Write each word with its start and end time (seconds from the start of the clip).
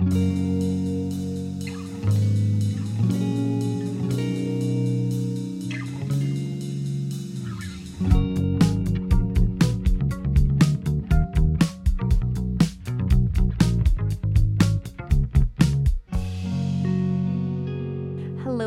Hello, 0.00 0.08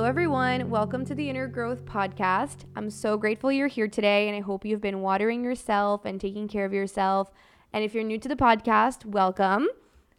everyone. 0.04 0.70
Welcome 0.70 1.04
to 1.06 1.16
the 1.16 1.32
Inner 1.32 1.48
Growth 1.48 1.84
Podcast. 1.86 2.66
I'm 2.76 2.92
so 2.92 3.18
grateful 3.18 3.52
you're 3.52 3.68
here 3.68 3.88
today, 3.88 4.28
and 4.28 4.38
I 4.38 4.42
hope 4.42 4.66
you've 4.66 4.82
been 4.82 5.02
watering 5.02 5.44
yourself 5.44 6.06
and 6.06 6.22
taking 6.22 6.48
care 6.48 6.66
of 6.66 6.74
yourself. 6.74 7.32
And 7.72 7.84
if 7.84 7.96
you're 7.96 8.04
new 8.04 8.20
to 8.20 8.30
the 8.30 8.36
podcast, 8.36 9.04
welcome. 9.04 9.68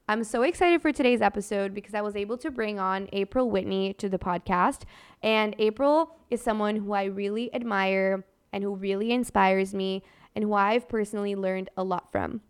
I'm 0.06 0.22
so 0.22 0.42
excited 0.42 0.82
for 0.82 0.92
today's 0.92 1.22
episode 1.22 1.72
because 1.72 1.94
I 1.94 2.02
was 2.02 2.14
able 2.14 2.36
to 2.36 2.50
bring 2.50 2.78
on 2.78 3.08
April 3.14 3.48
Whitney 3.48 3.94
to 3.94 4.06
the 4.06 4.18
podcast. 4.18 4.82
And 5.22 5.56
April 5.58 6.16
is 6.30 6.42
someone 6.42 6.76
who 6.76 6.92
I 6.92 7.04
really 7.04 7.52
admire 7.54 8.26
and 8.52 8.62
who 8.62 8.74
really 8.74 9.12
inspires 9.12 9.72
me 9.72 10.02
and 10.34 10.44
who 10.44 10.52
I've 10.52 10.90
personally 10.90 11.34
learned 11.34 11.70
a 11.74 11.84
lot 11.84 12.12
from. 12.12 12.42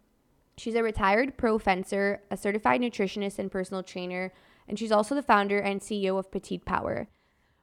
She's 0.56 0.74
a 0.74 0.82
retired 0.82 1.36
pro 1.36 1.60
fencer, 1.60 2.22
a 2.28 2.36
certified 2.36 2.80
nutritionist 2.80 3.38
and 3.38 3.52
personal 3.52 3.84
trainer, 3.84 4.32
and 4.66 4.76
she's 4.76 4.92
also 4.92 5.14
the 5.14 5.22
founder 5.22 5.58
and 5.58 5.80
CEO 5.80 6.18
of 6.18 6.32
Petite 6.32 6.64
Power. 6.64 7.06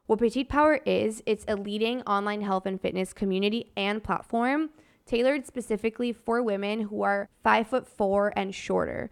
What 0.06 0.20
Petite 0.20 0.48
Power 0.48 0.80
is, 0.86 1.22
it's 1.26 1.44
a 1.50 1.58
leading 1.58 2.02
online 2.04 2.44
health 2.44 2.66
and 2.66 2.80
fitness 2.80 3.12
community 3.12 3.74
and 3.76 4.02
platform 4.02 4.70
tailored 5.06 5.46
specifically 5.46 6.14
for 6.14 6.42
women 6.42 6.84
who 6.84 7.02
are 7.02 7.28
five 7.44 7.68
foot 7.68 7.86
four 7.86 8.32
and 8.38 8.56
shorter 8.56 9.10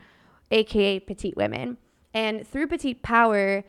aka 0.51 0.99
petite 0.99 1.35
women. 1.35 1.77
And 2.13 2.45
through 2.47 2.67
Petite 2.67 3.03
Power, 3.03 3.63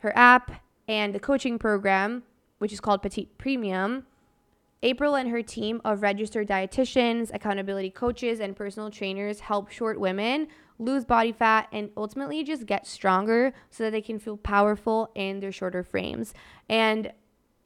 her 0.00 0.16
app 0.16 0.62
and 0.86 1.14
the 1.14 1.20
coaching 1.20 1.58
program, 1.58 2.22
which 2.58 2.72
is 2.72 2.80
called 2.80 3.02
Petite 3.02 3.38
Premium, 3.38 4.06
April 4.82 5.16
and 5.16 5.30
her 5.30 5.42
team 5.42 5.80
of 5.84 6.02
registered 6.02 6.48
dietitians, 6.48 7.34
accountability 7.34 7.90
coaches, 7.90 8.38
and 8.38 8.54
personal 8.54 8.90
trainers 8.90 9.40
help 9.40 9.70
short 9.70 9.98
women 9.98 10.46
lose 10.78 11.04
body 11.04 11.32
fat 11.32 11.68
and 11.72 11.90
ultimately 11.96 12.44
just 12.44 12.64
get 12.64 12.86
stronger 12.86 13.52
so 13.70 13.84
that 13.84 13.90
they 13.90 14.00
can 14.00 14.18
feel 14.18 14.36
powerful 14.36 15.10
in 15.16 15.40
their 15.40 15.50
shorter 15.50 15.82
frames. 15.82 16.32
And 16.68 17.12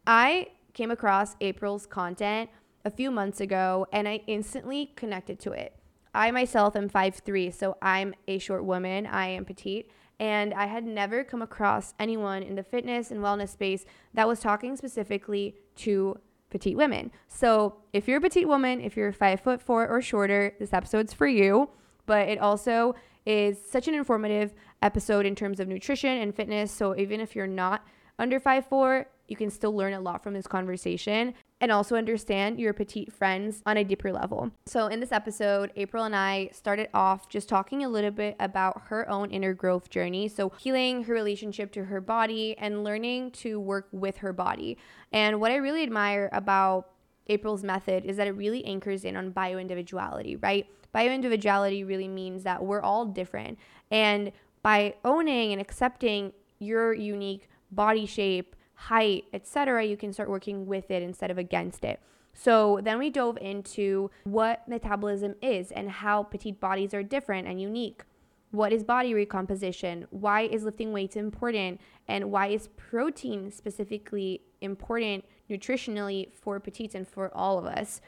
I 0.07 0.49
came 0.73 0.91
across 0.91 1.37
April's 1.43 1.87
content 1.87 2.49
a 2.85 2.91
few 2.91 3.11
months 3.11 3.41
ago 3.41 3.87
and 3.93 4.09
I 4.09 4.23
instantly 4.27 4.93
connected 4.97 5.39
to 5.41 5.53
it. 5.53 5.77
I 6.15 6.31
myself 6.31 6.77
am 6.77 6.89
5'3, 6.89 7.55
so 7.55 7.77
I'm 7.81 8.15
a 8.29 8.39
short 8.39 8.65
woman. 8.65 9.07
I 9.07 9.29
am 9.29 9.45
petite. 9.45 9.91
And 10.21 10.55
I 10.55 10.67
had 10.67 10.85
never 10.85 11.25
come 11.25 11.43
across 11.43 11.95
anyone 11.99 12.43
in 12.43 12.55
the 12.55 12.63
fitness 12.63 13.11
and 13.11 13.21
wellness 13.21 13.49
space 13.49 13.85
that 14.15 14.29
was 14.29 14.41
talking 14.41 14.77
specifically 14.77 15.57
to 15.77 16.19
petite 16.51 16.77
women. 16.77 17.11
So 17.29 17.77
if 17.93 18.07
you're 18.07 18.19
a 18.19 18.21
petite 18.21 18.47
woman, 18.47 18.81
if 18.81 18.97
you're 18.97 19.13
five 19.13 19.41
foot 19.41 19.61
four 19.61 19.89
or 19.89 20.01
shorter, 20.01 20.55
this 20.61 20.73
episode's 20.73 21.13
for 21.13 21.27
you. 21.27 21.71
But 22.07 22.29
it 22.29 22.39
also 22.39 22.95
is 23.25 23.59
such 23.69 23.89
an 23.89 23.95
informative 23.95 24.53
episode 24.83 25.25
in 25.25 25.35
terms 25.35 25.61
of 25.61 25.69
nutrition 25.69 26.19
and 26.19 26.35
fitness. 26.35 26.71
So 26.71 26.97
even 26.97 27.21
if 27.21 27.35
you're 27.35 27.47
not 27.47 27.85
under 28.19 28.39
five 28.39 28.67
four, 28.67 29.07
you 29.33 29.37
can 29.37 29.51
still 29.51 29.75
learn 29.75 29.95
a 29.95 30.01
lot 30.01 30.23
from 30.23 30.35
this 30.35 30.47
conversation 30.47 31.33
and 31.63 31.73
also 31.73 31.97
understand 31.97 32.61
your 32.61 32.75
petite 32.75 33.11
friends 33.11 33.63
on 33.65 33.79
a 33.79 33.85
deeper 33.85 34.13
level. 34.13 34.51
So, 34.67 34.89
in 34.89 35.01
this 35.01 35.11
episode, 35.11 35.73
April 35.75 36.05
and 36.05 36.15
I 36.15 36.51
started 36.53 36.91
off 36.93 37.31
just 37.31 37.49
talking 37.49 37.83
a 37.83 37.89
little 37.89 38.11
bit 38.11 38.37
about 38.39 38.83
her 38.87 39.09
own 39.09 39.31
inner 39.31 39.55
growth 39.55 39.89
journey. 39.89 40.29
So, 40.29 40.53
healing 40.61 41.05
her 41.05 41.15
relationship 41.15 41.73
to 41.73 41.85
her 41.87 42.01
body 42.01 42.57
and 42.59 42.85
learning 42.85 43.31
to 43.43 43.59
work 43.59 43.89
with 43.91 44.19
her 44.19 44.35
body. 44.35 44.77
And 45.13 45.41
what 45.41 45.51
I 45.51 45.57
really 45.57 45.83
admire 45.83 46.29
about 46.33 46.91
April's 47.29 47.65
method 47.65 48.05
is 48.05 48.19
that 48.19 48.27
it 48.27 48.33
really 48.33 48.63
anchors 48.67 49.05
in 49.05 49.17
on 49.17 49.31
bio 49.31 49.57
individuality, 49.57 50.37
right? 50.37 50.67
Bio 50.93 51.11
individuality 51.11 51.85
really 51.85 52.09
means 52.09 52.43
that 52.43 52.63
we're 52.63 52.83
all 52.83 53.07
different. 53.07 53.59
And 53.91 54.33
by 54.63 54.95
owning 55.05 55.53
and 55.53 55.61
accepting 55.61 56.33
your 56.59 56.93
unique 56.93 57.49
body 57.71 58.07
shape, 58.07 58.55
height, 58.89 59.25
etc., 59.33 59.85
you 59.85 59.97
can 59.97 60.13
start 60.13 60.29
working 60.29 60.67
with 60.67 60.91
it 60.91 61.03
instead 61.03 61.31
of 61.31 61.39
against 61.39 61.85
it. 61.85 62.01
So 62.35 62.81
then 62.83 62.99
we 62.99 63.11
dove 63.11 63.39
into 63.41 64.11
what 64.25 64.67
metabolism 64.67 65.35
is 65.43 65.71
and 65.71 65.91
how 65.91 66.23
petite 66.25 66.59
bodies 66.61 66.95
are 66.95 67.03
different 67.03 67.47
and 67.47 67.61
unique. 67.61 68.03
What 68.51 68.73
is 68.73 68.85
body 68.85 69.15
recomposition? 69.15 70.07
Why 70.11 70.43
is 70.43 70.65
lifting 70.65 70.93
weights 70.93 71.17
important? 71.17 71.81
And 72.09 72.31
why 72.31 72.49
is 72.49 72.69
protein 72.77 73.51
specifically 73.51 74.43
important 74.61 75.25
nutritionally 75.49 76.33
for 76.33 76.59
petites 76.59 76.95
and 76.95 77.07
for 77.07 77.35
all 77.37 77.59
of 77.59 77.67
us? 77.67 78.01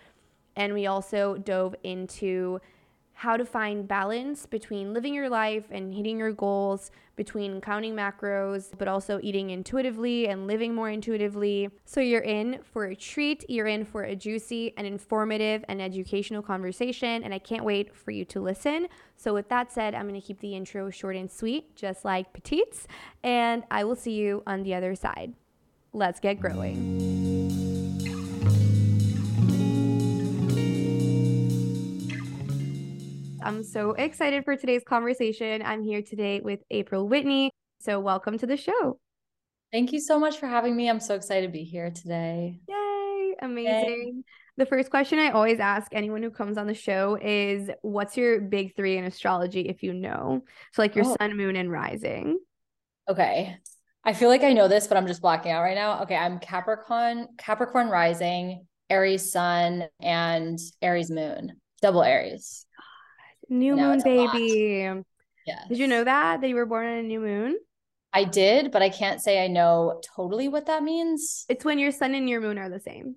And 0.56 0.74
we 0.74 0.86
also 0.86 1.36
dove 1.36 1.74
into 1.82 2.60
how 3.14 3.36
to 3.36 3.44
find 3.44 3.86
balance 3.86 4.44
between 4.44 4.92
living 4.92 5.14
your 5.14 5.28
life 5.28 5.64
and 5.70 5.94
hitting 5.94 6.19
your 6.19 6.32
goals, 6.32 6.91
between 7.16 7.60
counting 7.60 7.94
macros, 7.94 8.72
but 8.76 8.88
also 8.88 9.20
eating 9.22 9.50
intuitively 9.50 10.26
and 10.26 10.47
living 10.47 10.75
more 10.75 10.91
intuitively. 10.91 11.70
So 11.84 12.00
you're 12.00 12.22
in 12.22 12.60
for 12.62 12.86
a 12.86 12.97
treat, 12.97 13.44
you're 13.48 13.69
in 13.69 13.84
for 13.84 14.02
a 14.02 14.16
juicy 14.16 14.75
and 14.76 14.86
informative 14.86 15.64
and 15.69 15.80
educational 15.80 16.42
conversation, 16.42 17.22
and 17.22 17.32
I 17.32 17.38
can't 17.38 17.64
wait 17.64 17.94
for 17.94 18.10
you 18.10 18.25
to 18.26 18.41
listen. 18.41 18.88
So, 19.16 19.32
with 19.32 19.48
that 19.48 19.72
said, 19.72 19.94
I'm 19.94 20.08
gonna 20.08 20.20
keep 20.20 20.41
the 20.41 20.54
intro 20.54 20.91
short 20.91 21.16
and 21.16 21.31
sweet, 21.31 21.76
just 21.76 22.04
like 22.04 22.32
petites, 22.32 22.88
and 23.22 23.62
I 23.70 23.84
will 23.84 23.96
see 23.96 24.12
you 24.12 24.42
on 24.46 24.64
the 24.64 24.75
other 24.75 24.94
side. 24.94 25.34
Let's 25.92 26.19
get 26.19 26.41
growing. 26.41 27.44
I'm 33.44 33.62
so 33.62 33.91
excited 33.91 34.47
for 34.47 34.56
today's 34.56 34.82
conversation. 34.84 35.60
I'm 35.62 35.82
here 35.82 36.00
today 36.00 36.41
with 36.41 36.60
April 36.71 37.06
Whitney. 37.06 37.50
So, 37.78 38.00
welcome 38.00 38.38
to 38.38 38.47
the 38.47 38.56
show. 38.56 38.99
Thank 39.71 39.93
you 39.93 40.00
so 40.00 40.19
much 40.19 40.38
for 40.38 40.47
having 40.47 40.75
me. 40.75 40.88
I'm 40.88 40.99
so 40.99 41.15
excited 41.15 41.47
to 41.47 41.53
be 41.53 41.62
here 41.62 41.91
today. 41.91 42.59
Yay! 42.66 43.34
Amazing. 43.43 44.15
Yay. 44.16 44.22
The 44.56 44.65
first 44.65 44.88
question 44.88 45.19
I 45.19 45.31
always 45.31 45.60
ask 45.60 45.88
anyone 45.93 46.22
who 46.22 46.31
comes 46.31 46.56
on 46.56 46.66
the 46.66 46.75
show 46.75 47.19
is 47.21 47.69
what's 47.82 48.16
your 48.16 48.41
big 48.41 48.75
three 48.77 48.97
in 48.97 49.05
astrology 49.05 49.69
if 49.69 49.82
you 49.82 49.93
know? 49.93 50.43
So, 50.72 50.81
like 50.81 50.97
your 50.97 51.05
oh. 51.05 51.16
sun, 51.21 51.37
moon, 51.37 51.55
and 51.55 51.71
rising. 51.71 52.38
Okay. 53.11 53.59
I 54.05 54.15
feel 54.15 54.31
like 54.31 54.43
I 54.43 54.55
know 54.55 54.69
this, 54.69 54.87
but 54.87 54.97
I'm 54.97 55.06
just 55.06 55.21
blocking 55.21 55.53
out 55.53 55.62
right 55.62 55.76
now. 55.76 56.03
Okay. 56.05 56.16
I'm 56.16 56.38
Capricorn, 56.38 57.28
Capricorn 57.37 57.88
rising, 57.88 58.66
Aries 58.88 59.31
sun, 59.31 59.84
and 60.00 60.59
Aries 60.81 61.11
moon, 61.11 61.61
double 61.82 62.03
Aries. 62.03 62.65
New 63.49 63.77
moon 63.77 64.00
baby. 64.03 65.03
Yeah. 65.47 65.65
Did 65.69 65.78
you 65.78 65.87
know 65.87 66.05
that 66.05 66.41
that 66.41 66.49
you 66.49 66.55
were 66.55 66.66
born 66.66 66.87
on 66.87 66.99
a 66.99 67.03
new 67.03 67.21
moon? 67.21 67.56
I 68.12 68.25
did, 68.25 68.70
but 68.70 68.81
I 68.81 68.91
can't 68.91 69.20
say 69.20 69.44
I 69.44 69.49
know 69.49 70.00
totally 70.14 70.49
what 70.49 70.67
that 70.67 70.82
means. 70.82 71.44
It's 71.49 71.64
when 71.64 71.79
your 71.79 71.91
sun 71.91 72.14
and 72.14 72.29
your 72.29 72.41
moon 72.41 72.58
are 72.58 72.69
the 72.70 72.81
same. 72.81 73.17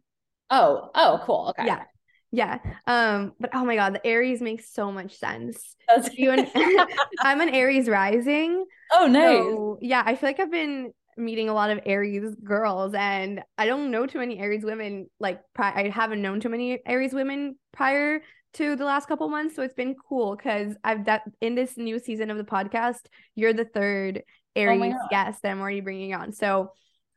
Oh, 0.49 0.89
oh, 0.95 1.21
cool. 1.23 1.47
Okay. 1.49 1.67
Yeah. 1.67 1.83
Yeah. 2.31 2.59
Um, 2.87 3.33
but 3.39 3.51
oh 3.53 3.63
my 3.63 3.75
god, 3.75 3.93
the 3.93 4.05
Aries 4.05 4.41
makes 4.41 4.73
so 4.73 4.91
much 4.91 5.15
sense. 5.15 5.75
you 6.13 6.31
and 6.31 6.49
I'm 7.21 7.41
an 7.41 7.49
Aries 7.49 7.87
rising. 7.87 8.65
Oh, 8.91 9.07
nice. 9.07 9.23
So, 9.23 9.77
yeah, 9.81 10.03
I 10.05 10.15
feel 10.15 10.29
like 10.29 10.39
I've 10.39 10.51
been 10.51 10.91
meeting 11.15 11.49
a 11.49 11.53
lot 11.53 11.71
of 11.71 11.79
Aries 11.85 12.35
girls 12.43 12.93
and 12.93 13.41
I 13.57 13.65
don't 13.65 13.91
know 13.91 14.05
too 14.05 14.19
many 14.19 14.39
Aries 14.39 14.63
women 14.63 15.09
like 15.19 15.41
pri- 15.53 15.73
I 15.73 15.89
haven't 15.89 16.21
known 16.21 16.39
too 16.39 16.49
many 16.49 16.79
Aries 16.85 17.13
women 17.13 17.57
prior 17.71 18.21
to 18.57 18.75
the 18.75 18.85
last 18.85 19.07
couple 19.07 19.29
months. 19.29 19.55
So 19.55 19.63
it's 19.63 19.73
been 19.73 19.95
cool 19.95 20.35
because 20.35 20.75
I've 20.83 21.05
that 21.05 21.23
in 21.41 21.55
this 21.55 21.77
new 21.77 21.99
season 21.99 22.31
of 22.31 22.37
the 22.37 22.43
podcast, 22.43 23.05
you're 23.35 23.53
the 23.53 23.65
third 23.65 24.23
oh 24.25 24.31
Aries 24.55 24.95
oh 24.95 25.07
guest 25.09 25.41
that 25.41 25.51
I'm 25.51 25.59
already 25.59 25.81
bringing 25.81 26.13
on. 26.13 26.31
So 26.31 26.71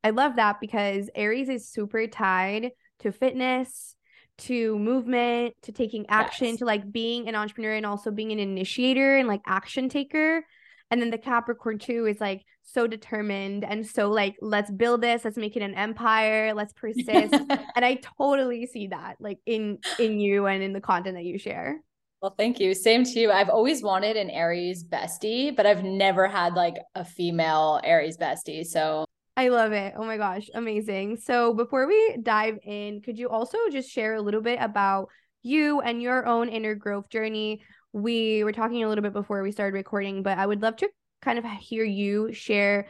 I 0.05 0.11
love 0.11 0.37
that 0.37 0.61
because 0.61 1.11
Aries 1.15 1.49
is 1.49 1.69
super 1.69 2.07
tied 2.07 2.71
to 3.01 3.13
fitness, 3.13 3.97
to 4.39 4.79
movement, 4.79 5.55
to 5.63 5.73
taking 5.73 6.07
action, 6.09 6.49
yes. 6.49 6.59
to 6.59 6.65
like 6.65 6.91
being 6.91 7.29
an 7.29 7.35
entrepreneur 7.35 7.75
and 7.75 7.87
also 7.87 8.11
being 8.11 8.33
an 8.33 8.39
initiator 8.39 9.17
and 9.17 9.29
like 9.29 9.43
action 9.47 9.89
taker. 9.89 10.45
And 10.91 11.01
then 11.01 11.11
the 11.11 11.19
Capricorn 11.19 11.79
too 11.79 12.07
is 12.07 12.21
like 12.21 12.43
so 12.63 12.87
determined 12.87 13.65
and 13.65 13.87
so 13.87 14.11
like, 14.11 14.37
let's 14.41 14.71
build 14.71 15.03
this, 15.03 15.25
let's 15.25 15.37
make 15.37 15.57
it 15.57 15.63
an 15.63 15.75
empire, 15.75 16.53
let's 16.55 16.73
persist. 16.75 17.33
and 17.33 17.85
I 17.85 18.01
totally 18.19 18.67
see 18.67 18.89
that 18.89 19.17
like 19.21 19.39
in 19.47 19.79
in 19.99 20.19
you 20.19 20.47
and 20.47 20.63
in 20.63 20.73
the 20.73 20.81
content 20.81 21.17
that 21.17 21.25
you 21.25 21.39
share. 21.39 21.81
Well, 22.23 22.35
thank 22.37 22.61
you. 22.61 22.75
Same 22.75 23.05
to 23.05 23.19
you. 23.19 23.31
I've 23.31 23.49
always 23.49 23.83
wanted 23.83 24.17
an 24.19 24.29
Aries 24.29 24.85
bestie, 24.85 25.57
but 25.57 25.65
I've 25.65 25.85
never 25.85 26.29
had 26.29 26.55
like 26.55 26.75
a 26.95 27.03
female 27.03 27.81
Aries 27.83 28.19
bestie. 28.19 28.67
So 28.67 29.07
I 29.37 29.49
love 29.49 29.73
it. 29.73 29.95
Oh 29.97 30.05
my 30.05 30.19
gosh, 30.19 30.51
amazing. 30.53 31.17
So 31.17 31.55
before 31.55 31.87
we 31.87 32.19
dive 32.23 32.59
in, 32.63 33.01
could 33.01 33.19
you 33.19 33.31
also 33.31 33.57
just 33.73 33.89
share 33.89 34.17
a 34.17 34.21
little 34.21 34.43
bit 34.43 34.59
about 34.61 35.09
you 35.43 35.81
and 35.81 36.03
your 36.03 36.27
own 36.27 36.51
inner 36.51 36.75
growth 36.75 37.09
journey? 37.09 37.63
We 37.93 38.45
were 38.45 38.53
talking 38.53 38.85
a 38.85 38.89
little 38.89 39.03
bit 39.03 39.13
before 39.13 39.43
we 39.43 39.53
started 39.53 39.75
recording, 39.75 40.23
but 40.23 40.39
I 40.39 40.47
would 40.47 40.63
love 40.63 40.77
to 40.77 40.89
kind 41.23 41.39
of 41.39 41.45
hear 41.45 41.85
you 41.85 42.33
share 42.33 42.87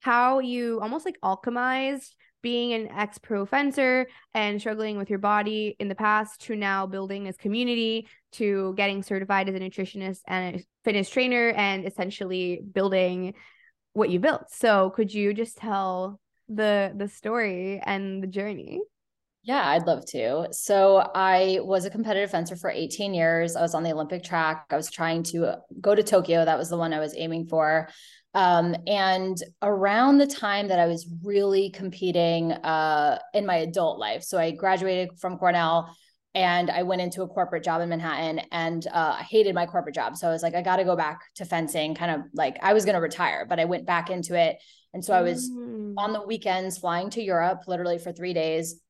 how 0.00 0.40
you 0.40 0.80
almost 0.80 1.04
like 1.04 1.18
alchemized 1.22 2.14
being 2.42 2.72
an 2.72 2.88
ex 2.88 3.18
pro 3.18 3.44
fencer 3.44 4.06
and 4.34 4.60
struggling 4.60 4.96
with 4.96 5.10
your 5.10 5.18
body 5.18 5.76
in 5.78 5.88
the 5.88 5.94
past 5.94 6.40
to 6.42 6.56
now 6.56 6.86
building 6.86 7.24
this 7.24 7.36
community 7.36 8.08
to 8.32 8.74
getting 8.76 9.02
certified 9.02 9.48
as 9.48 9.54
a 9.54 9.58
nutritionist 9.58 10.20
and 10.26 10.56
a 10.56 10.64
fitness 10.84 11.10
trainer 11.10 11.50
and 11.50 11.86
essentially 11.86 12.62
building 12.72 13.34
what 13.92 14.10
you 14.10 14.18
built. 14.18 14.50
So 14.50 14.90
could 14.90 15.12
you 15.12 15.34
just 15.34 15.58
tell 15.58 16.18
the 16.48 16.92
the 16.96 17.08
story 17.08 17.80
and 17.84 18.22
the 18.22 18.26
journey? 18.26 18.80
Yeah, 19.42 19.66
I'd 19.66 19.86
love 19.86 20.04
to. 20.06 20.48
So 20.52 20.98
I 21.14 21.60
was 21.62 21.86
a 21.86 21.90
competitive 21.90 22.30
fencer 22.30 22.56
for 22.56 22.70
18 22.70 23.14
years. 23.14 23.56
I 23.56 23.62
was 23.62 23.74
on 23.74 23.82
the 23.82 23.92
Olympic 23.92 24.22
track. 24.22 24.66
I 24.70 24.76
was 24.76 24.90
trying 24.90 25.22
to 25.24 25.54
go 25.80 25.94
to 25.94 26.02
Tokyo. 26.02 26.44
That 26.44 26.58
was 26.58 26.68
the 26.68 26.76
one 26.76 26.92
I 26.92 27.00
was 27.00 27.14
aiming 27.16 27.46
for. 27.46 27.88
Um, 28.34 28.76
and 28.86 29.36
around 29.62 30.18
the 30.18 30.26
time 30.26 30.68
that 30.68 30.78
I 30.78 30.86
was 30.86 31.08
really 31.24 31.70
competing 31.70 32.52
uh, 32.52 33.18
in 33.34 33.46
my 33.46 33.56
adult 33.56 33.98
life, 33.98 34.22
so 34.22 34.38
I 34.38 34.52
graduated 34.52 35.18
from 35.18 35.36
Cornell 35.36 35.96
and 36.34 36.70
I 36.70 36.84
went 36.84 37.02
into 37.02 37.22
a 37.22 37.26
corporate 37.26 37.64
job 37.64 37.80
in 37.80 37.88
Manhattan 37.88 38.40
and 38.52 38.86
uh, 38.86 39.16
I 39.18 39.22
hated 39.22 39.54
my 39.54 39.66
corporate 39.66 39.96
job. 39.96 40.16
So 40.16 40.28
I 40.28 40.30
was 40.30 40.44
like, 40.44 40.54
I 40.54 40.62
got 40.62 40.76
to 40.76 40.84
go 40.84 40.94
back 40.94 41.22
to 41.36 41.44
fencing, 41.44 41.96
kind 41.96 42.12
of 42.12 42.20
like 42.34 42.56
I 42.62 42.72
was 42.72 42.84
going 42.84 42.94
to 42.94 43.00
retire, 43.00 43.46
but 43.48 43.58
I 43.58 43.64
went 43.64 43.84
back 43.84 44.10
into 44.10 44.38
it. 44.38 44.58
And 44.94 45.04
so 45.04 45.12
I 45.12 45.22
was 45.22 45.50
mm. 45.50 45.94
on 45.98 46.12
the 46.12 46.22
weekends 46.22 46.78
flying 46.78 47.10
to 47.10 47.22
Europe 47.22 47.62
literally 47.66 47.98
for 47.98 48.12
three 48.12 48.32
days, 48.32 48.80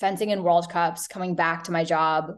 fencing 0.00 0.30
in 0.30 0.42
World 0.42 0.68
Cups, 0.70 1.06
coming 1.06 1.34
back 1.34 1.64
to 1.64 1.72
my 1.72 1.84
job, 1.84 2.32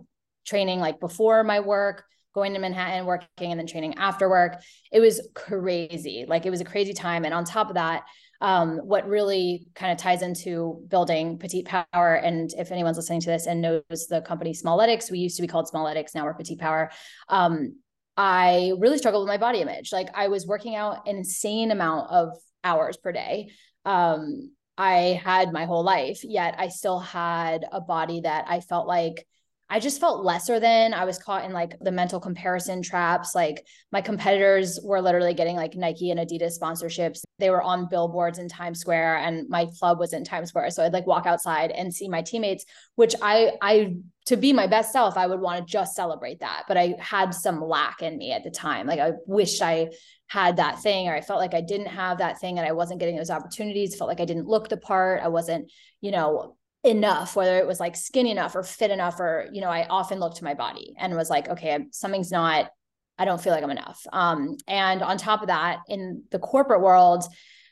training 0.44 0.80
like 0.80 1.00
before 1.00 1.44
my 1.44 1.60
work, 1.60 2.04
going 2.34 2.54
to 2.54 2.58
Manhattan, 2.58 3.06
working, 3.06 3.52
and 3.52 3.58
then 3.58 3.66
training 3.66 3.94
after 3.98 4.28
work. 4.28 4.62
It 4.90 5.00
was 5.00 5.28
crazy. 5.34 6.24
Like 6.26 6.46
it 6.46 6.50
was 6.50 6.60
a 6.60 6.64
crazy 6.64 6.92
time. 6.92 7.24
And 7.24 7.34
on 7.34 7.44
top 7.44 7.68
of 7.68 7.74
that, 7.74 8.04
um, 8.40 8.78
what 8.78 9.06
really 9.06 9.68
kind 9.74 9.92
of 9.92 9.98
ties 9.98 10.22
into 10.22 10.84
building 10.88 11.38
petite 11.38 11.66
power. 11.66 12.14
And 12.14 12.50
if 12.58 12.72
anyone's 12.72 12.96
listening 12.96 13.20
to 13.20 13.30
this 13.30 13.46
and 13.46 13.60
knows 13.60 14.06
the 14.08 14.22
company 14.22 14.52
Smallletics, 14.52 15.10
we 15.10 15.18
used 15.18 15.36
to 15.36 15.42
be 15.42 15.48
called 15.48 15.70
Smallletics, 15.72 16.14
now 16.14 16.24
we're 16.24 16.34
petite 16.34 16.58
power. 16.58 16.90
Um, 17.28 17.76
I 18.16 18.72
really 18.78 18.98
struggled 18.98 19.22
with 19.22 19.28
my 19.28 19.38
body 19.38 19.60
image. 19.60 19.92
Like 19.92 20.08
I 20.14 20.28
was 20.28 20.46
working 20.46 20.74
out 20.74 21.06
an 21.06 21.16
insane 21.16 21.70
amount 21.70 22.10
of 22.10 22.30
hours 22.64 22.96
per 22.96 23.12
day. 23.12 23.50
Um, 23.84 24.50
I 24.78 25.20
had 25.22 25.52
my 25.52 25.64
whole 25.66 25.84
life, 25.84 26.24
yet 26.24 26.54
I 26.58 26.68
still 26.68 26.98
had 26.98 27.66
a 27.70 27.80
body 27.80 28.20
that 28.22 28.46
I 28.48 28.60
felt 28.60 28.86
like 28.86 29.26
I 29.72 29.80
just 29.80 30.00
felt 30.00 30.22
lesser 30.22 30.60
than. 30.60 30.92
I 30.92 31.06
was 31.06 31.16
caught 31.16 31.46
in 31.46 31.52
like 31.54 31.78
the 31.80 31.90
mental 31.90 32.20
comparison 32.20 32.82
traps. 32.82 33.34
Like 33.34 33.66
my 33.90 34.02
competitors 34.02 34.78
were 34.84 35.00
literally 35.00 35.32
getting 35.32 35.56
like 35.56 35.74
Nike 35.74 36.10
and 36.10 36.20
Adidas 36.20 36.60
sponsorships. 36.60 37.22
They 37.38 37.48
were 37.48 37.62
on 37.62 37.88
billboards 37.88 38.38
in 38.38 38.50
Times 38.50 38.80
Square 38.80 39.16
and 39.16 39.48
my 39.48 39.66
club 39.78 39.98
was 39.98 40.12
in 40.12 40.24
Times 40.24 40.50
Square. 40.50 40.72
So 40.72 40.84
I'd 40.84 40.92
like 40.92 41.06
walk 41.06 41.24
outside 41.24 41.70
and 41.70 41.92
see 41.92 42.06
my 42.06 42.20
teammates, 42.20 42.66
which 42.96 43.14
I 43.22 43.52
I 43.62 43.94
to 44.26 44.36
be 44.36 44.52
my 44.52 44.66
best 44.66 44.92
self, 44.92 45.16
I 45.16 45.26
would 45.26 45.40
want 45.40 45.66
to 45.66 45.72
just 45.72 45.96
celebrate 45.96 46.40
that. 46.40 46.64
But 46.68 46.76
I 46.76 46.94
had 46.98 47.32
some 47.32 47.58
lack 47.58 48.02
in 48.02 48.18
me 48.18 48.32
at 48.32 48.44
the 48.44 48.50
time. 48.50 48.86
Like 48.86 49.00
I 49.00 49.12
wished 49.26 49.62
I 49.62 49.88
had 50.26 50.58
that 50.58 50.82
thing 50.82 51.08
or 51.08 51.14
I 51.14 51.22
felt 51.22 51.40
like 51.40 51.54
I 51.54 51.62
didn't 51.62 51.86
have 51.86 52.18
that 52.18 52.38
thing 52.40 52.58
and 52.58 52.68
I 52.68 52.72
wasn't 52.72 53.00
getting 53.00 53.16
those 53.16 53.30
opportunities. 53.30 53.96
Felt 53.96 54.08
like 54.08 54.20
I 54.20 54.26
didn't 54.26 54.48
look 54.48 54.68
the 54.68 54.76
part. 54.76 55.22
I 55.22 55.28
wasn't, 55.28 55.72
you 56.02 56.10
know, 56.10 56.56
enough 56.84 57.36
whether 57.36 57.58
it 57.58 57.66
was 57.66 57.78
like 57.78 57.94
skinny 57.94 58.30
enough 58.30 58.56
or 58.56 58.62
fit 58.62 58.90
enough 58.90 59.20
or 59.20 59.48
you 59.52 59.60
know 59.60 59.68
i 59.68 59.86
often 59.86 60.18
looked 60.18 60.38
to 60.38 60.44
my 60.44 60.54
body 60.54 60.94
and 60.98 61.14
was 61.14 61.30
like 61.30 61.48
okay 61.48 61.78
something's 61.92 62.32
not 62.32 62.70
i 63.18 63.24
don't 63.24 63.40
feel 63.40 63.52
like 63.52 63.62
i'm 63.62 63.70
enough. 63.70 64.04
Um, 64.12 64.56
and 64.66 65.00
on 65.00 65.16
top 65.16 65.42
of 65.42 65.48
that 65.48 65.80
in 65.88 66.24
the 66.32 66.40
corporate 66.40 66.80
world 66.80 67.24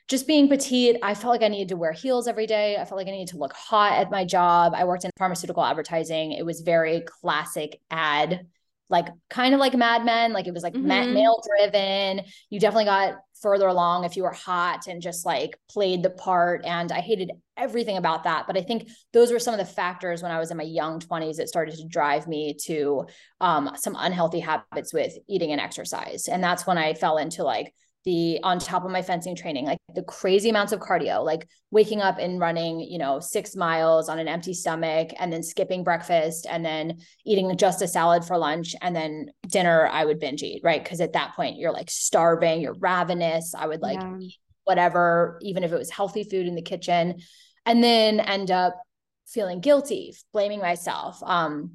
just 0.06 0.28
being 0.28 0.48
petite 0.48 0.96
i 1.02 1.14
felt 1.14 1.32
like 1.32 1.42
i 1.42 1.48
needed 1.48 1.70
to 1.70 1.76
wear 1.76 1.92
heels 1.92 2.28
every 2.28 2.46
day. 2.46 2.76
I 2.76 2.84
felt 2.84 2.98
like 2.98 3.08
i 3.08 3.10
needed 3.10 3.32
to 3.32 3.38
look 3.38 3.52
hot 3.52 3.98
at 3.98 4.12
my 4.12 4.24
job. 4.24 4.74
I 4.76 4.84
worked 4.84 5.04
in 5.04 5.10
pharmaceutical 5.18 5.64
advertising. 5.64 6.32
It 6.32 6.46
was 6.46 6.60
very 6.60 7.02
classic 7.20 7.80
ad 7.90 8.46
like 8.90 9.06
kind 9.31 9.54
of 9.54 9.60
like 9.60 9.75
Mad 9.75 10.04
Men, 10.04 10.32
like 10.32 10.46
it 10.46 10.54
was 10.54 10.62
like 10.62 10.75
mm-hmm. 10.75 11.14
male 11.14 11.40
driven. 11.46 12.22
You 12.50 12.60
definitely 12.60 12.87
got 12.87 13.14
further 13.40 13.69
along 13.69 14.04
if 14.04 14.16
you 14.16 14.25
were 14.25 14.32
hot 14.32 14.87
and 14.87 15.00
just 15.00 15.25
like 15.25 15.56
played 15.70 16.02
the 16.02 16.10
part. 16.10 16.64
And 16.64 16.92
I 16.92 17.00
hated 17.00 17.31
everything 17.56 17.96
about 17.96 18.25
that. 18.25 18.46
But 18.46 18.58
I 18.58 18.62
think 18.62 18.90
those 19.12 19.32
were 19.32 19.38
some 19.38 19.54
of 19.54 19.58
the 19.60 19.72
factors 19.72 20.22
when 20.22 20.32
I 20.32 20.38
was 20.38 20.50
in 20.50 20.56
my 20.56 20.64
young 20.64 20.98
20s 21.00 21.37
that 21.37 21.48
started 21.48 21.76
to 21.76 21.87
drive 21.87 22.26
me 22.26 22.54
to 22.64 23.06
um, 23.40 23.70
some 23.76 23.96
unhealthy 23.98 24.40
habits 24.40 24.92
with 24.92 25.16
eating 25.28 25.52
and 25.52 25.60
exercise. 25.60 26.28
And 26.28 26.42
that's 26.42 26.66
when 26.66 26.76
I 26.76 26.94
fell 26.94 27.16
into 27.16 27.44
like 27.44 27.72
the 28.05 28.41
on 28.43 28.58
top 28.58 28.85
of 28.85 28.91
my 28.91 29.02
fencing 29.02 29.37
training, 29.37 29.67
like 29.67 29.79
the 29.94 30.02
crazy 30.02 30.49
amounts 30.49 30.73
of 30.73 30.81
cardio, 30.81 31.25
like 31.25 31.47
waking 31.70 32.00
up 32.00 32.19
and 32.19 32.41
running, 32.41 32.81
you 32.81 32.99
know, 32.99 33.20
six 33.20 33.55
miles 33.55 34.08
on 34.08 34.19
an 34.19 34.29
empty 34.29 34.55
stomach 34.55 35.11
and 35.19 35.32
then 35.32 35.43
skipping 35.43 35.85
breakfast 35.85 36.47
and 36.49 36.64
then 36.64 36.99
eating 37.26 37.55
just 37.58 37.82
a 37.82 37.88
salad 37.88 38.25
for 38.25 38.38
lunch. 38.38 38.75
And 38.81 38.97
then 38.97 39.31
dinner, 39.49 39.87
I 39.87 40.05
would 40.05 40.19
binge 40.19 40.43
eat, 40.43 40.62
right? 40.64 40.82
Because 40.82 41.00
at 41.00 41.12
that 41.12 41.35
point, 41.35 41.58
you're 41.58 41.73
like 41.73 41.91
starving, 41.91 42.62
you're 42.62 42.76
ravenous. 42.79 43.55
I 43.55 43.67
would 43.67 43.82
like 43.82 44.00
yeah. 44.00 44.19
whatever, 44.64 45.38
even 45.43 45.62
if 45.62 45.73
it 45.73 45.79
was 45.79 45.91
healthy 45.91 46.25
food 46.25 46.47
in 46.47 46.55
the 46.55 46.62
kitchen, 46.62 47.20
and 47.67 47.85
then 47.85 48.20
end 48.20 48.50
up 48.50 48.81
feeling 49.26 49.61
guilty, 49.61 50.14
blaming 50.32 50.61
myself. 50.61 51.23
Um, 51.23 51.73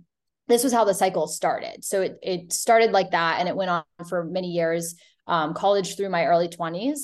this 0.48 0.64
was 0.64 0.74
how 0.74 0.86
the 0.86 0.94
cycle 0.94 1.28
started. 1.28 1.84
So 1.84 2.02
it, 2.02 2.18
it 2.22 2.54
started 2.54 2.92
like 2.92 3.12
that 3.12 3.40
and 3.40 3.50
it 3.50 3.56
went 3.56 3.72
on 3.72 3.84
for 4.08 4.24
many 4.24 4.50
years 4.50 4.96
um, 5.28 5.54
college 5.54 5.96
through 5.96 6.10
my 6.10 6.26
early 6.26 6.48
20s. 6.48 7.00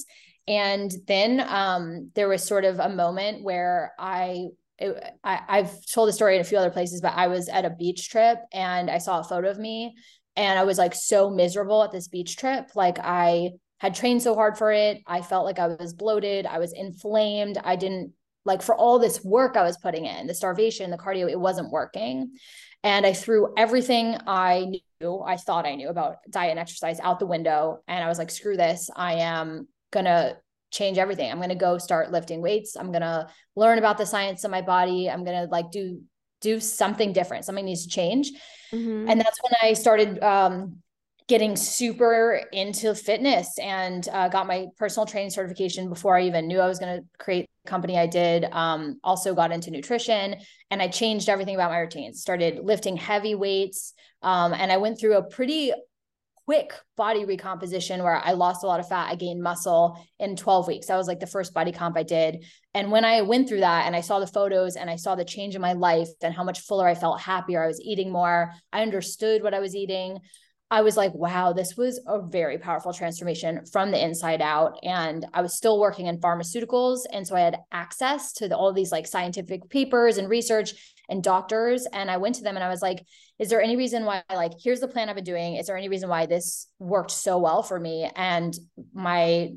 And 0.48 0.92
then 1.08 1.46
um, 1.48 2.12
there 2.16 2.28
was 2.28 2.44
sort 2.44 2.66
of 2.66 2.80
a 2.80 2.90
moment 2.90 3.44
where 3.44 3.94
I, 4.00 4.48
it, 4.78 5.04
I, 5.24 5.58
have 5.58 5.74
told 5.86 6.10
the 6.10 6.14
story 6.14 6.36
in 6.36 6.42
a 6.42 6.46
few 6.46 6.58
other 6.58 6.72
places, 6.72 7.02
but 7.02 7.14
I 7.16 7.28
was 7.28 7.48
at 7.48 7.66
a 7.66 7.70
beach 7.70 8.10
trip 8.10 8.40
and 8.52 8.90
I 8.90 8.98
saw 8.98 9.20
a 9.20 9.24
photo 9.24 9.50
of 9.50 9.60
me 9.60 9.96
and 10.36 10.58
I 10.58 10.64
was 10.64 10.78
like 10.78 10.96
so 10.96 11.30
miserable 11.30 11.84
at 11.84 11.92
this 11.92 12.08
beach 12.08 12.38
trip. 12.38 12.72
Like 12.76 12.98
I 13.00 13.52
had 13.80 13.96
trained 13.96 14.22
so 14.22 14.36
hard 14.36 14.58
for 14.58 14.72
it. 14.72 15.02
I 15.06 15.22
felt 15.22 15.46
like 15.46 15.60
I 15.60 15.68
was 15.68 15.94
bloated. 15.94 16.46
I 16.46 16.60
was 16.60 16.74
inflamed. 16.74 17.58
I 17.64 17.76
didn't 17.76 18.14
like 18.46 18.62
for 18.62 18.76
all 18.76 19.00
this 19.00 19.24
work 19.24 19.56
I 19.56 19.64
was 19.64 19.78
putting 19.78 20.06
in, 20.06 20.28
the 20.28 20.34
starvation, 20.34 20.90
the 20.90 20.98
cardio, 20.98 21.30
it 21.30 21.40
wasn't 21.40 21.72
working. 21.72 22.34
And 22.84 23.06
I 23.06 23.14
threw 23.14 23.54
everything 23.56 24.18
I 24.26 24.66
knew, 24.66 24.80
I 25.26 25.38
thought 25.38 25.66
I 25.66 25.76
knew 25.76 25.90
about 25.90 26.18
diet 26.30 26.52
and 26.52 26.60
exercise 26.60 27.00
out 27.00 27.20
the 27.20 27.26
window. 27.26 27.80
And 27.88 28.04
I 28.04 28.08
was 28.08 28.18
like, 28.18 28.32
screw 28.32 28.58
this. 28.58 28.90
I 28.96 29.16
am 29.16 29.68
going 29.92 30.06
to 30.06 30.38
change 30.72 30.98
everything. 30.98 31.30
I'm 31.30 31.38
going 31.38 31.50
to 31.50 31.56
go 31.56 31.78
start 31.78 32.12
lifting 32.12 32.42
weights. 32.42 32.76
I'm 32.76 32.92
going 32.92 33.02
to 33.02 33.28
learn 33.56 33.78
about 33.78 33.98
the 33.98 34.06
science 34.06 34.44
of 34.44 34.52
my 34.52 34.62
body. 34.62 35.10
I'm 35.10 35.24
going 35.24 35.46
to 35.46 35.52
like 35.52 35.72
do, 35.72 36.02
do 36.40 36.60
something 36.60 37.14
different. 37.14 37.46
Something 37.46 37.66
needs 37.66 37.84
to 37.84 37.90
change. 37.90 38.32
Mm-hmm. 38.74 39.10
And 39.10 39.20
that's 39.20 39.40
when 39.44 39.54
I 39.62 39.74
started 39.74 40.24
um, 40.24 40.78
getting 41.28 41.56
super 41.56 42.42
into 42.52 42.94
fitness 42.94 43.58
and 43.60 44.08
uh, 44.12 44.28
got 44.28 44.48
my 44.48 44.68
personal 44.78 45.06
training 45.06 45.30
certification 45.30 45.90
before 45.90 46.18
I 46.18 46.24
even 46.24 46.48
knew 46.48 46.60
I 46.60 46.68
was 46.68 46.80
going 46.80 47.00
to 47.00 47.06
create 47.18 47.50
the 47.64 47.70
company 47.70 47.98
I 47.98 48.08
did. 48.08 48.46
Um, 48.52 49.00
also 49.04 49.34
got 49.34 49.52
into 49.52 49.72
nutrition 49.72 50.36
and 50.70 50.82
I 50.82 50.88
changed 50.88 51.30
everything 51.30 51.56
about 51.56 51.72
my 51.72 51.80
routines, 51.80 52.22
started 52.22 52.60
lifting 52.64 52.98
heavy 52.98 53.36
weights. 53.36 53.94
Um, 54.22 54.54
and 54.54 54.72
I 54.72 54.78
went 54.78 55.00
through 55.00 55.18
a 55.18 55.24
pretty 55.24 55.72
quick 56.46 56.74
body 56.98 57.24
recomposition 57.24 58.04
where 58.04 58.16
I 58.16 58.32
lost 58.32 58.64
a 58.64 58.68
lot 58.68 58.80
of 58.80 58.90
fat, 58.90 59.10
I 59.10 59.16
gained 59.16 59.42
muscle 59.42 59.98
in 60.20 60.36
12 60.36 60.68
weeks. 60.68 60.88
That 60.88 60.98
was 60.98 61.08
like 61.08 61.20
the 61.20 61.28
first 61.28 61.54
body 61.54 61.72
comp 61.72 61.98
I 61.98 62.04
did. 62.04 62.46
And 62.74 62.92
when 62.92 63.06
I 63.06 63.22
went 63.22 63.48
through 63.48 63.62
that 63.62 63.86
and 63.86 63.96
I 63.96 64.02
saw 64.02 64.20
the 64.20 64.28
photos 64.28 64.76
and 64.76 64.90
I 64.90 64.98
saw 64.98 65.16
the 65.16 65.24
change 65.24 65.56
in 65.56 65.62
my 65.62 65.74
life 65.74 66.10
and 66.22 66.34
how 66.34 66.44
much 66.44 66.62
fuller 66.62 66.88
I 66.88 66.96
felt, 66.96 67.22
happier, 67.22 67.64
I 67.64 67.68
was 67.68 67.80
eating 67.80 68.12
more, 68.12 68.52
I 68.74 68.82
understood 68.82 69.44
what 69.44 69.54
I 69.54 69.60
was 69.60 69.76
eating. 69.76 70.20
I 70.72 70.82
was 70.82 70.96
like, 70.96 71.14
wow, 71.14 71.52
this 71.52 71.76
was 71.76 72.00
a 72.08 72.22
very 72.22 72.58
powerful 72.58 72.94
transformation 72.94 73.66
from 73.66 73.92
the 73.92 74.02
inside 74.02 74.42
out. 74.42 74.80
And 74.84 75.26
I 75.34 75.42
was 75.42 75.58
still 75.58 75.78
working 75.78 76.06
in 76.08 76.22
pharmaceuticals. 76.22 77.02
And 77.12 77.28
so 77.28 77.36
I 77.36 77.42
had 77.42 77.58
access 77.74 78.32
to 78.34 78.48
the, 78.48 78.56
all 78.56 78.72
these 78.72 78.92
like 78.92 79.06
scientific 79.06 79.70
papers 79.70 80.18
and 80.18 80.30
research 80.30 80.74
and 81.10 81.22
doctors. 81.22 81.86
And 81.92 82.10
I 82.10 82.18
went 82.18 82.36
to 82.36 82.44
them 82.44 82.56
and 82.56 82.64
I 82.64 82.70
was 82.70 82.82
like, 82.82 83.06
is 83.38 83.50
there 83.50 83.62
any 83.62 83.76
reason 83.76 84.06
why 84.06 84.24
like 84.34 84.54
here's 84.64 84.80
the 84.80 84.88
plan 84.88 85.10
I've 85.10 85.16
been 85.16 85.26
doing? 85.26 85.58
Is 85.58 85.68
there 85.68 85.76
any 85.76 85.90
reason 85.90 86.08
why 86.08 86.26
this 86.26 86.68
worked 86.80 87.12
so 87.12 87.38
well 87.38 87.64
for 87.64 87.78
me? 87.78 88.10
And 88.16 88.58
my 88.94 89.52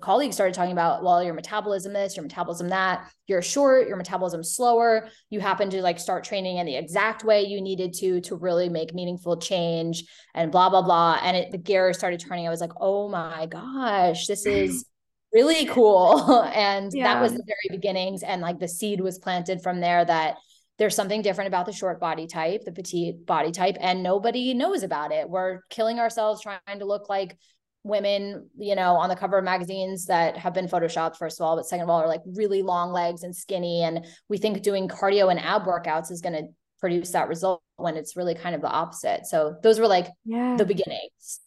colleagues 0.00 0.34
started 0.34 0.54
talking 0.54 0.72
about, 0.72 1.02
well, 1.02 1.22
your 1.22 1.34
metabolism 1.34 1.92
this, 1.92 2.16
your 2.16 2.22
metabolism 2.22 2.68
that, 2.68 3.08
you're 3.26 3.42
short, 3.42 3.88
your 3.88 3.96
metabolism 3.96 4.42
slower. 4.42 5.08
You 5.30 5.40
happen 5.40 5.70
to 5.70 5.82
like 5.82 5.98
start 5.98 6.24
training 6.24 6.58
in 6.58 6.66
the 6.66 6.76
exact 6.76 7.24
way 7.24 7.42
you 7.42 7.60
needed 7.60 7.92
to 7.94 8.20
to 8.22 8.36
really 8.36 8.68
make 8.68 8.94
meaningful 8.94 9.36
change 9.36 10.04
and 10.34 10.50
blah 10.52 10.70
blah 10.70 10.82
blah. 10.82 11.18
And 11.22 11.36
it, 11.36 11.50
the 11.52 11.58
gear 11.58 11.92
started 11.92 12.20
turning. 12.20 12.46
I 12.46 12.50
was 12.50 12.60
like, 12.60 12.72
oh 12.80 13.08
my 13.08 13.46
gosh, 13.46 14.26
this 14.26 14.46
is 14.46 14.84
really 15.32 15.66
cool. 15.66 16.42
and 16.54 16.90
yeah. 16.92 17.14
that 17.14 17.22
was 17.22 17.32
the 17.32 17.44
very 17.46 17.76
beginnings. 17.76 18.22
And 18.22 18.42
like 18.42 18.58
the 18.58 18.68
seed 18.68 19.00
was 19.00 19.18
planted 19.18 19.62
from 19.62 19.80
there 19.80 20.04
that 20.04 20.36
there's 20.78 20.94
something 20.94 21.22
different 21.22 21.48
about 21.48 21.66
the 21.66 21.72
short 21.72 22.00
body 22.00 22.26
type, 22.26 22.64
the 22.64 22.72
petite 22.72 23.24
body 23.24 23.50
type, 23.50 23.76
and 23.80 24.02
nobody 24.02 24.52
knows 24.52 24.82
about 24.82 25.12
it. 25.12 25.28
We're 25.28 25.60
killing 25.70 25.98
ourselves 25.98 26.42
trying 26.42 26.78
to 26.78 26.84
look 26.84 27.08
like 27.08 27.38
women, 27.86 28.50
you 28.58 28.74
know, 28.74 28.96
on 28.96 29.08
the 29.08 29.16
cover 29.16 29.38
of 29.38 29.44
magazines 29.44 30.06
that 30.06 30.36
have 30.36 30.52
been 30.52 30.66
photoshopped, 30.66 31.16
first 31.16 31.40
of 31.40 31.46
all, 31.46 31.56
but 31.56 31.66
second 31.66 31.84
of 31.84 31.90
all, 31.90 32.02
are 32.02 32.08
like 32.08 32.22
really 32.26 32.62
long 32.62 32.92
legs 32.92 33.22
and 33.22 33.34
skinny. 33.34 33.82
And 33.82 34.04
we 34.28 34.38
think 34.38 34.62
doing 34.62 34.88
cardio 34.88 35.30
and 35.30 35.40
ab 35.40 35.62
workouts 35.62 36.10
is 36.10 36.20
going 36.20 36.34
to 36.34 36.48
produce 36.80 37.10
that 37.12 37.28
result 37.28 37.62
when 37.76 37.96
it's 37.96 38.16
really 38.16 38.34
kind 38.34 38.54
of 38.54 38.60
the 38.60 38.68
opposite. 38.68 39.26
So 39.26 39.56
those 39.62 39.78
were 39.78 39.86
like 39.86 40.08
yeah. 40.24 40.56
the 40.56 40.64
beginnings. 40.64 41.40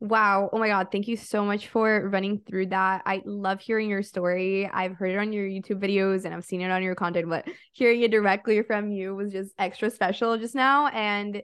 Wow. 0.00 0.50
Oh 0.52 0.58
my 0.58 0.68
God. 0.68 0.88
Thank 0.92 1.08
you 1.08 1.16
so 1.16 1.44
much 1.44 1.68
for 1.68 2.08
running 2.08 2.40
through 2.46 2.66
that. 2.66 3.02
I 3.06 3.22
love 3.24 3.60
hearing 3.60 3.88
your 3.88 4.02
story. 4.02 4.68
I've 4.72 4.94
heard 4.94 5.10
it 5.10 5.18
on 5.18 5.32
your 5.32 5.46
YouTube 5.46 5.80
videos 5.82 6.24
and 6.24 6.34
I've 6.34 6.44
seen 6.44 6.60
it 6.60 6.70
on 6.70 6.82
your 6.82 6.94
content, 6.94 7.28
but 7.28 7.46
hearing 7.72 8.02
it 8.02 8.10
directly 8.10 8.62
from 8.62 8.90
you 8.90 9.14
was 9.14 9.32
just 9.32 9.52
extra 9.58 9.90
special 9.90 10.36
just 10.38 10.54
now. 10.54 10.88
And 10.88 11.42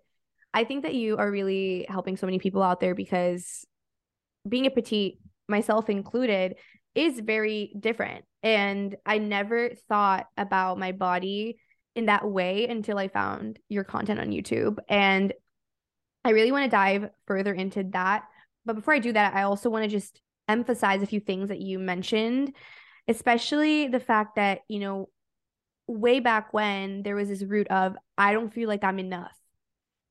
I 0.54 0.64
think 0.64 0.82
that 0.82 0.94
you 0.94 1.16
are 1.16 1.30
really 1.30 1.86
helping 1.88 2.16
so 2.16 2.26
many 2.26 2.38
people 2.38 2.62
out 2.62 2.78
there 2.78 2.94
because 2.94 3.66
being 4.48 4.66
a 4.66 4.70
petite, 4.70 5.18
myself 5.48 5.88
included, 5.88 6.56
is 6.94 7.20
very 7.20 7.74
different. 7.78 8.24
And 8.42 8.96
I 9.06 9.18
never 9.18 9.70
thought 9.88 10.26
about 10.36 10.78
my 10.78 10.92
body 10.92 11.58
in 11.94 12.06
that 12.06 12.28
way 12.28 12.66
until 12.66 12.98
I 12.98 13.08
found 13.08 13.58
your 13.68 13.84
content 13.84 14.20
on 14.20 14.30
YouTube. 14.30 14.78
And 14.88 15.32
I 16.24 16.30
really 16.30 16.52
want 16.52 16.64
to 16.64 16.70
dive 16.70 17.10
further 17.26 17.52
into 17.52 17.84
that. 17.92 18.24
But 18.64 18.76
before 18.76 18.94
I 18.94 18.98
do 18.98 19.12
that, 19.12 19.34
I 19.34 19.42
also 19.42 19.70
want 19.70 19.84
to 19.84 19.88
just 19.88 20.20
emphasize 20.48 21.02
a 21.02 21.06
few 21.06 21.20
things 21.20 21.48
that 21.48 21.60
you 21.60 21.78
mentioned, 21.78 22.54
especially 23.08 23.88
the 23.88 24.00
fact 24.00 24.36
that, 24.36 24.60
you 24.68 24.78
know, 24.78 25.08
way 25.86 26.20
back 26.20 26.52
when 26.52 27.02
there 27.02 27.16
was 27.16 27.28
this 27.28 27.42
root 27.42 27.68
of, 27.68 27.96
I 28.16 28.32
don't 28.32 28.52
feel 28.52 28.68
like 28.68 28.84
I'm 28.84 28.98
enough. 28.98 29.36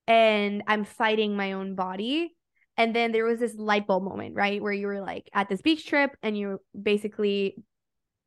And 0.07 0.63
I'm 0.67 0.83
fighting 0.83 1.35
my 1.35 1.53
own 1.53 1.75
body 1.75 2.35
and 2.81 2.95
then 2.95 3.11
there 3.11 3.25
was 3.25 3.39
this 3.39 3.53
light 3.55 3.85
bulb 3.85 4.03
moment, 4.03 4.33
right? 4.33 4.59
Where 4.59 4.73
you 4.73 4.87
were 4.87 5.01
like 5.01 5.29
at 5.35 5.47
this 5.49 5.61
beach 5.61 5.85
trip 5.85 6.17
and 6.23 6.35
you 6.35 6.59
basically 6.79 7.55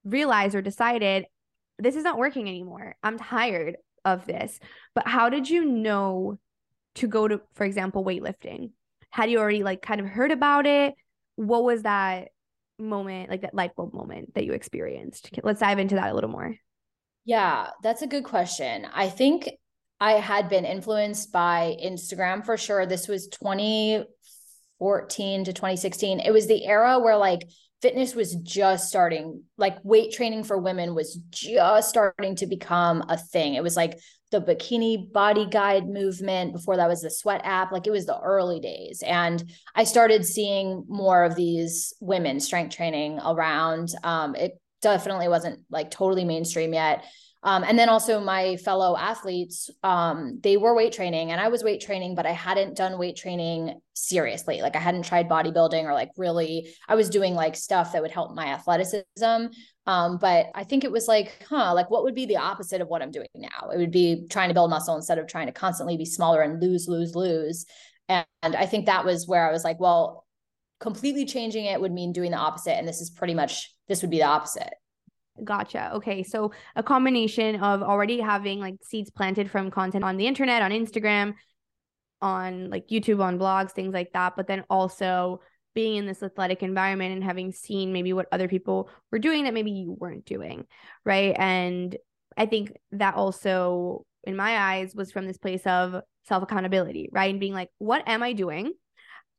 realized 0.05 0.55
or 0.55 0.63
decided 0.63 1.27
this 1.81 1.97
is 1.97 2.05
not 2.05 2.19
working 2.19 2.49
anymore. 2.49 2.95
I'm 3.03 3.19
tired 3.19 3.79
of 4.05 4.27
this. 4.27 4.61
But 4.95 5.09
how 5.09 5.29
did 5.29 5.51
you 5.51 5.65
know 5.65 6.39
to 6.95 7.09
go 7.09 7.27
to, 7.27 7.41
for 7.55 7.65
example, 7.65 8.05
weightlifting? 8.05 8.71
Had 9.11 9.29
you 9.29 9.41
already 9.41 9.65
like 9.65 9.83
kind 9.83 10.01
of 10.01 10.07
heard 10.07 10.31
about 10.31 10.67
it? 10.67 10.95
What 11.35 11.65
was 11.65 11.83
that 11.83 12.29
moment, 12.79 13.31
like 13.31 13.41
that 13.41 13.57
light 13.57 13.75
bulb 13.75 13.93
moment 13.93 14.35
that 14.37 14.45
you 14.45 14.53
experienced? 14.53 15.31
Let's 15.43 15.59
dive 15.59 15.81
into 15.81 15.97
that 15.97 16.13
a 16.13 16.15
little 16.15 16.31
more. 16.31 16.55
Yeah, 17.25 17.71
that's 17.83 18.03
a 18.03 18.07
good 18.07 18.23
question. 18.23 18.87
I 18.95 19.09
think 19.09 19.51
I 20.01 20.13
had 20.13 20.49
been 20.49 20.65
influenced 20.65 21.33
by 21.33 21.77
Instagram 21.83 22.45
for 22.45 22.57
sure. 22.57 22.85
This 22.87 23.09
was 23.09 23.27
20 23.29 24.05
2014 24.85 25.45
to 25.45 25.53
2016 25.53 26.21
it 26.21 26.31
was 26.31 26.47
the 26.47 26.65
era 26.67 26.99
where 26.99 27.17
like 27.17 27.49
fitness 27.85 28.15
was 28.15 28.37
just 28.37 28.89
starting 28.89 29.43
like 29.59 29.77
weight 29.85 30.11
training 30.11 30.43
for 30.43 30.57
women 30.57 30.95
was 30.95 31.17
just 31.29 31.91
starting 31.91 32.35
to 32.35 32.47
become 32.47 33.05
a 33.11 33.19
thing. 33.19 33.57
It 33.57 33.63
was 33.63 33.77
like 33.77 34.01
the 34.31 34.41
bikini 34.41 35.13
body 35.13 35.45
guide 35.45 35.87
movement. 35.87 36.55
Before 36.55 36.79
that 36.79 36.89
was 36.89 37.03
the 37.03 37.11
sweat 37.11 37.43
app. 37.45 37.73
Like 37.73 37.87
it 37.87 37.91
was 37.91 38.07
the 38.07 38.19
early 38.19 38.59
days. 38.59 39.03
And 39.07 39.45
i 39.75 39.85
started 39.85 40.25
seeing 40.25 40.87
more 40.89 41.25
of 41.25 41.35
these 41.35 41.93
women 42.01 42.41
strength 42.41 42.75
training 42.75 43.21
around. 43.23 43.91
Um, 44.03 44.35
it 44.35 44.59
definitely 44.81 45.29
wasn't 45.29 45.61
like 45.71 45.91
totally 45.91 46.25
mainstream 46.25 46.73
yet 46.73 47.05
um, 47.45 47.63
and 47.63 47.79
then 47.79 47.91
also 47.91 48.21
my 48.21 48.57
fellow 48.57 48.97
athletes, 48.97 49.69
um, 49.83 50.41
they 50.43 50.57
were 50.57 50.75
weight 50.75 50.95
training 50.95 51.31
and 51.31 51.39
I 51.39 51.49
was 51.49 51.63
weight 51.63 51.83
training, 51.83 52.15
but 52.15 52.25
I 52.25 52.33
hadn't 52.33 52.75
done 52.75 52.99
weight 52.99 53.17
training 53.17 53.79
seriously. 53.93 54.63
Like 54.63 54.77
I 54.77 54.79
hadn't 54.79 55.05
tried 55.05 55.29
bodybuilding 55.29 55.85
or 55.85 55.93
like 55.93 56.09
really, 56.17 56.75
I 56.89 56.95
was 56.95 57.11
doing 57.11 57.35
like 57.35 57.55
stuff 57.55 57.93
that 57.93 58.01
would 58.01 58.11
help 58.11 58.35
my 58.35 58.47
athleticism. 58.47 59.53
Um, 59.87 60.17
but 60.19 60.47
I 60.55 60.65
think 60.65 60.85
it 60.85 60.91
was 60.91 61.07
like, 61.07 61.45
huh, 61.47 61.75
like 61.75 61.91
what 61.91 62.05
would 62.05 62.15
be 62.15 62.25
the 62.25 62.39
opposite 62.39 62.81
of 62.81 62.89
what 62.89 63.03
I'm 63.03 63.11
doing 63.11 63.29
now? 63.37 63.69
It 63.69 63.77
would 63.77 63.91
be 63.91 64.27
trying 64.31 64.49
to 64.49 64.55
build 64.55 64.71
muscle 64.71 64.97
instead 64.97 65.19
of 65.19 65.27
trying 65.27 65.47
to 65.47 65.53
constantly 65.53 65.99
be 65.99 66.07
smaller 66.07 66.41
and 66.41 66.63
lose, 66.63 66.89
lose, 66.89 67.15
lose. 67.15 67.67
And, 68.09 68.25
and 68.43 68.57
I 68.57 68.65
think 68.65 68.87
that 68.87 69.05
was 69.05 69.29
where 69.29 69.47
I 69.47 69.53
was 69.53 69.65
like, 69.65 69.79
well, 69.79 70.25
completely 70.81 71.27
changing 71.27 71.67
it 71.67 71.79
would 71.79 71.93
mean 71.93 72.13
doing 72.15 72.31
the 72.31 72.39
opposite. 72.39 72.79
And 72.79 72.89
this 72.89 73.03
is 73.03 73.11
pretty 73.11 73.35
much, 73.35 73.71
this 73.87 74.01
would 74.01 74.11
be 74.11 74.19
the 74.19 74.25
opposite. 74.25 74.73
Gotcha. 75.43 75.93
Okay. 75.95 76.23
So 76.23 76.53
a 76.77 76.83
combination 76.83 77.57
of 77.57 77.83
already 77.83 78.21
having 78.21 78.61
like 78.61 78.77
seeds 78.83 79.11
planted 79.11 79.51
from 79.51 79.71
content 79.71 80.05
on 80.05 80.17
the 80.17 80.27
internet, 80.27 80.63
on 80.63 80.71
Instagram, 80.71 81.35
on 82.23 82.71
like 82.71 82.89
YouTube, 82.89 83.21
on 83.21 83.39
blogs, 83.39 83.73
things 83.73 83.93
like 83.93 84.13
that, 84.13 84.37
but 84.37 84.47
then 84.47 84.65
also 84.71 85.41
being 85.75 85.97
in 85.97 86.07
this 86.07 86.23
athletic 86.23 86.63
environment 86.63 87.13
and 87.13 87.25
having 87.25 87.51
seen 87.51 87.93
maybe 87.93 88.13
what 88.13 88.29
other 88.31 88.47
people 88.47 88.89
were 89.11 89.19
doing 89.19 89.45
that 89.45 89.55
maybe 89.55 89.73
you 89.73 89.97
weren't 89.99 90.25
doing. 90.25 90.67
Right. 91.05 91.35
And 91.37 91.97
I 92.37 92.47
think 92.47 92.73
that 92.93 93.15
also, 93.15 94.07
in 94.23 94.37
my 94.37 94.57
eyes, 94.57 94.95
was 94.95 95.11
from 95.11 95.27
this 95.27 95.39
place 95.39 95.67
of 95.67 96.01
self 96.27 96.43
accountability, 96.43 97.09
right? 97.13 97.31
And 97.31 97.41
being 97.41 97.53
like, 97.53 97.71
what 97.79 98.09
am 98.09 98.23
I 98.23 98.33
doing? 98.33 98.73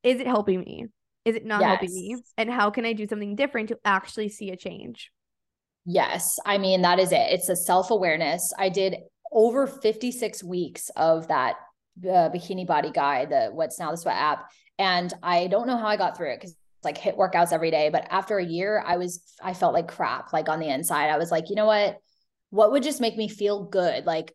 Is 0.03 0.19
it 0.19 0.27
helping 0.27 0.59
me? 0.59 0.87
Is 1.23 1.35
it 1.35 1.45
not 1.45 1.61
yes. 1.61 1.69
helping 1.69 1.93
me? 1.93 2.17
And 2.37 2.51
how 2.51 2.69
can 2.69 2.85
I 2.85 2.93
do 2.93 3.07
something 3.07 3.35
different 3.35 3.69
to 3.69 3.79
actually 3.83 4.29
see 4.29 4.51
a 4.51 4.57
change? 4.57 5.11
Yes. 5.85 6.39
I 6.45 6.57
mean, 6.57 6.81
that 6.81 6.99
is 6.99 7.11
it. 7.11 7.27
It's 7.29 7.49
a 7.49 7.55
self 7.55 7.91
awareness. 7.91 8.51
I 8.57 8.69
did 8.69 8.97
over 9.31 9.67
56 9.67 10.43
weeks 10.43 10.89
of 10.95 11.27
that 11.27 11.55
uh, 12.03 12.29
bikini 12.29 12.65
body 12.65 12.91
guide, 12.91 13.29
the 13.29 13.49
what's 13.53 13.79
now 13.79 13.91
the 13.91 13.97
sweat 13.97 14.17
app. 14.17 14.51
And 14.79 15.13
I 15.21 15.47
don't 15.47 15.67
know 15.67 15.77
how 15.77 15.87
I 15.87 15.97
got 15.97 16.17
through 16.17 16.33
it 16.33 16.37
because 16.37 16.55
like 16.83 16.97
HIIT 16.97 17.17
workouts 17.17 17.51
every 17.51 17.71
day. 17.71 17.89
But 17.89 18.07
after 18.09 18.37
a 18.37 18.45
year, 18.45 18.83
I 18.85 18.97
was, 18.97 19.21
I 19.43 19.53
felt 19.53 19.73
like 19.73 19.87
crap, 19.87 20.33
like 20.33 20.49
on 20.49 20.59
the 20.59 20.69
inside. 20.69 21.09
I 21.09 21.17
was 21.17 21.31
like, 21.31 21.49
you 21.49 21.55
know 21.55 21.65
what? 21.65 21.97
What 22.49 22.71
would 22.71 22.83
just 22.83 23.01
make 23.01 23.17
me 23.17 23.27
feel 23.27 23.65
good? 23.65 24.05
Like, 24.05 24.33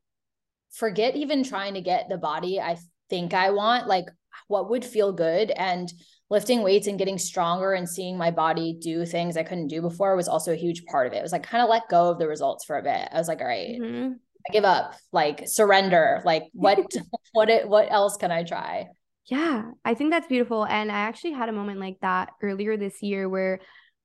forget 0.73 1.17
even 1.17 1.45
trying 1.45 1.75
to 1.75 1.81
get 1.81 2.09
the 2.09 2.19
body 2.19 2.61
I 2.61 2.77
think 3.09 3.35
I 3.35 3.51
want. 3.51 3.87
Like, 3.87 4.07
what 4.49 4.71
would 4.71 4.85
feel 4.85 5.13
good? 5.13 5.51
And 5.51 5.91
lifting 6.31 6.63
weights 6.63 6.87
and 6.87 6.99
getting 6.99 7.19
stronger 7.19 7.73
and 7.73 7.89
seeing 7.89 8.17
my 8.17 8.31
body 8.31 8.79
do 8.81 9.05
things 9.05 9.37
I 9.37 9.43
couldn't 9.43 9.67
do 9.67 9.83
before 9.83 10.15
was 10.15 10.29
also 10.29 10.53
a 10.53 10.57
huge 10.57 10.85
part 10.87 11.09
of 11.09 11.13
it. 11.13 11.17
It 11.17 11.23
was 11.23 11.33
like 11.33 11.43
kind 11.43 11.63
of 11.63 11.69
let 11.69 11.89
go 11.91 12.09
of 12.09 12.19
the 12.19 12.29
results 12.29 12.65
for 12.65 12.79
a 12.79 12.83
bit. 12.83 13.09
I 13.13 13.19
was 13.19 13.29
like, 13.29 13.41
all 13.41 13.49
right, 13.49 13.77
mm-hmm. 13.81 14.13
I 14.13 14.53
give 14.53 14.65
up, 14.65 14.95
like 15.13 15.43
surrender. 15.47 16.23
Like 16.25 16.45
what 16.53 16.79
what 17.33 17.51
it 17.51 17.69
what 17.69 17.91
else 17.91 18.17
can 18.17 18.31
I 18.31 18.45
try? 18.45 18.87
Yeah, 19.27 19.71
I 19.85 19.95
think 19.95 20.11
that's 20.11 20.27
beautiful. 20.27 20.65
And 20.65 20.91
I 20.91 21.01
actually 21.01 21.33
had 21.33 21.49
a 21.49 21.53
moment 21.53 21.79
like 21.79 21.99
that 22.01 22.31
earlier 22.43 22.77
this 22.77 23.03
year 23.03 23.29
where 23.29 23.61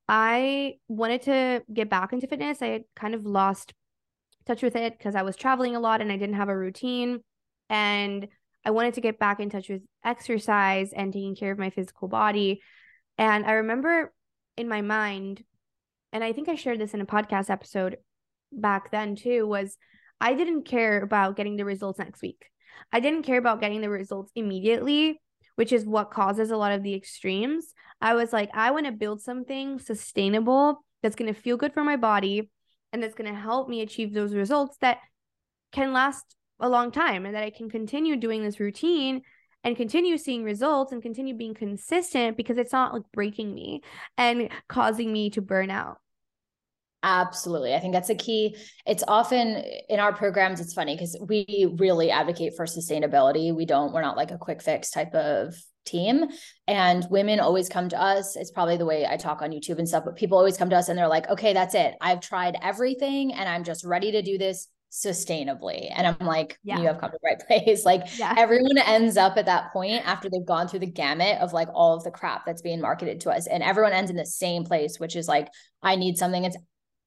I 0.07 0.73
wanted 0.87 1.23
to 1.23 1.63
get 1.73 1.89
back 1.89 2.13
into 2.13 2.27
fitness. 2.27 2.61
I 2.61 2.67
had 2.67 2.83
kind 2.95 3.15
of 3.15 3.25
lost 3.25 3.73
touch 4.45 4.61
with 4.61 4.75
it 4.75 4.97
because 4.97 5.15
I 5.15 5.23
was 5.23 5.35
traveling 5.35 5.75
a 5.75 5.79
lot 5.79 6.01
and 6.01 6.11
I 6.11 6.17
didn't 6.17 6.35
have 6.35 6.49
a 6.49 6.57
routine. 6.57 7.21
And 7.69 8.27
I 8.65 8.71
wanted 8.71 8.95
to 8.95 9.01
get 9.01 9.19
back 9.19 9.39
in 9.39 9.49
touch 9.49 9.69
with 9.69 9.83
exercise 10.03 10.91
and 10.91 11.13
taking 11.13 11.35
care 11.35 11.51
of 11.51 11.59
my 11.59 11.69
physical 11.69 12.07
body. 12.07 12.61
And 13.17 13.45
I 13.45 13.53
remember 13.53 14.11
in 14.57 14.67
my 14.67 14.81
mind, 14.81 15.43
and 16.11 16.23
I 16.23 16.33
think 16.33 16.49
I 16.49 16.55
shared 16.55 16.79
this 16.79 16.93
in 16.93 17.01
a 17.01 17.05
podcast 17.05 17.49
episode 17.49 17.97
back 18.51 18.91
then 18.91 19.15
too, 19.15 19.45
was 19.45 19.77
I 20.19 20.33
didn't 20.33 20.63
care 20.63 21.01
about 21.01 21.35
getting 21.35 21.57
the 21.57 21.65
results 21.65 21.99
next 21.99 22.21
week. 22.21 22.45
I 22.91 22.99
didn't 22.99 23.23
care 23.23 23.37
about 23.37 23.61
getting 23.61 23.81
the 23.81 23.89
results 23.89 24.31
immediately, 24.35 25.21
which 25.55 25.71
is 25.71 25.85
what 25.85 26.11
causes 26.11 26.51
a 26.51 26.57
lot 26.57 26.71
of 26.71 26.83
the 26.83 26.93
extremes. 26.93 27.73
I 28.01 28.15
was 28.15 28.33
like, 28.33 28.49
I 28.53 28.71
want 28.71 28.85
to 28.85 28.91
build 28.91 29.21
something 29.21 29.79
sustainable 29.79 30.83
that's 31.03 31.15
going 31.15 31.33
to 31.33 31.39
feel 31.39 31.57
good 31.57 31.73
for 31.73 31.83
my 31.83 31.97
body 31.97 32.49
and 32.91 33.03
that's 33.03 33.15
going 33.15 33.31
to 33.31 33.39
help 33.39 33.69
me 33.69 33.81
achieve 33.81 34.13
those 34.13 34.33
results 34.33 34.77
that 34.81 34.99
can 35.71 35.93
last 35.93 36.35
a 36.59 36.69
long 36.69 36.91
time 36.91 37.25
and 37.25 37.35
that 37.35 37.43
I 37.43 37.49
can 37.49 37.69
continue 37.69 38.15
doing 38.15 38.43
this 38.43 38.59
routine 38.59 39.21
and 39.63 39.75
continue 39.75 40.17
seeing 40.17 40.43
results 40.43 40.91
and 40.91 41.01
continue 41.01 41.35
being 41.35 41.53
consistent 41.53 42.37
because 42.37 42.57
it's 42.57 42.71
not 42.71 42.93
like 42.93 43.03
breaking 43.11 43.53
me 43.53 43.81
and 44.17 44.49
causing 44.69 45.11
me 45.11 45.31
to 45.31 45.41
burn 45.41 45.71
out. 45.71 45.97
Absolutely. 47.01 47.75
I 47.75 47.79
think 47.79 47.93
that's 47.93 48.09
a 48.09 48.15
key. 48.15 48.57
It's 48.85 49.03
often 49.07 49.63
in 49.89 49.99
our 49.99 50.13
programs, 50.13 50.59
it's 50.59 50.73
funny 50.73 50.95
because 50.95 51.15
we 51.27 51.71
really 51.77 52.09
advocate 52.09 52.53
for 52.55 52.65
sustainability. 52.65 53.55
We 53.55 53.65
don't, 53.65 53.93
we're 53.93 54.01
not 54.01 54.17
like 54.17 54.31
a 54.31 54.39
quick 54.39 54.61
fix 54.61 54.89
type 54.89 55.13
of 55.13 55.55
team. 55.85 56.25
And 56.67 57.05
women 57.11 57.39
always 57.39 57.69
come 57.69 57.89
to 57.89 58.01
us. 58.01 58.35
It's 58.35 58.49
probably 58.49 58.77
the 58.77 58.87
way 58.87 59.05
I 59.05 59.17
talk 59.17 59.43
on 59.43 59.51
YouTube 59.51 59.77
and 59.77 59.87
stuff, 59.87 60.03
but 60.03 60.15
people 60.15 60.37
always 60.37 60.57
come 60.57 60.71
to 60.71 60.75
us 60.75 60.89
and 60.89 60.97
they're 60.97 61.07
like, 61.07 61.29
okay, 61.29 61.53
that's 61.53 61.75
it. 61.75 61.93
I've 62.01 62.21
tried 62.21 62.57
everything 62.61 63.33
and 63.33 63.47
I'm 63.47 63.63
just 63.63 63.85
ready 63.85 64.11
to 64.13 64.23
do 64.23 64.39
this 64.39 64.67
sustainably. 64.95 65.91
And 65.93 66.07
I'm 66.07 66.25
like, 66.25 66.57
yeah. 66.63 66.79
you 66.79 66.87
have 66.87 66.99
come 66.99 67.11
to 67.11 67.17
the 67.21 67.27
right 67.27 67.39
place. 67.65 67.85
Like 67.85 68.17
yeah. 68.17 68.33
everyone 68.37 68.77
ends 68.77 69.17
up 69.17 69.37
at 69.37 69.45
that 69.47 69.73
point 69.73 70.07
after 70.07 70.29
they've 70.29 70.45
gone 70.45 70.67
through 70.67 70.79
the 70.79 70.85
gamut 70.85 71.39
of 71.41 71.51
like 71.53 71.67
all 71.73 71.95
of 71.95 72.03
the 72.03 72.11
crap 72.11 72.45
that's 72.45 72.61
being 72.61 72.79
marketed 72.79 73.19
to 73.21 73.29
us. 73.29 73.47
And 73.47 73.61
everyone 73.61 73.93
ends 73.93 74.09
in 74.09 74.17
the 74.17 74.25
same 74.25 74.63
place, 74.63 74.99
which 74.99 75.15
is 75.15 75.27
like, 75.27 75.49
I 75.81 75.97
need 75.97 76.17
something 76.17 76.43
that's 76.43 76.57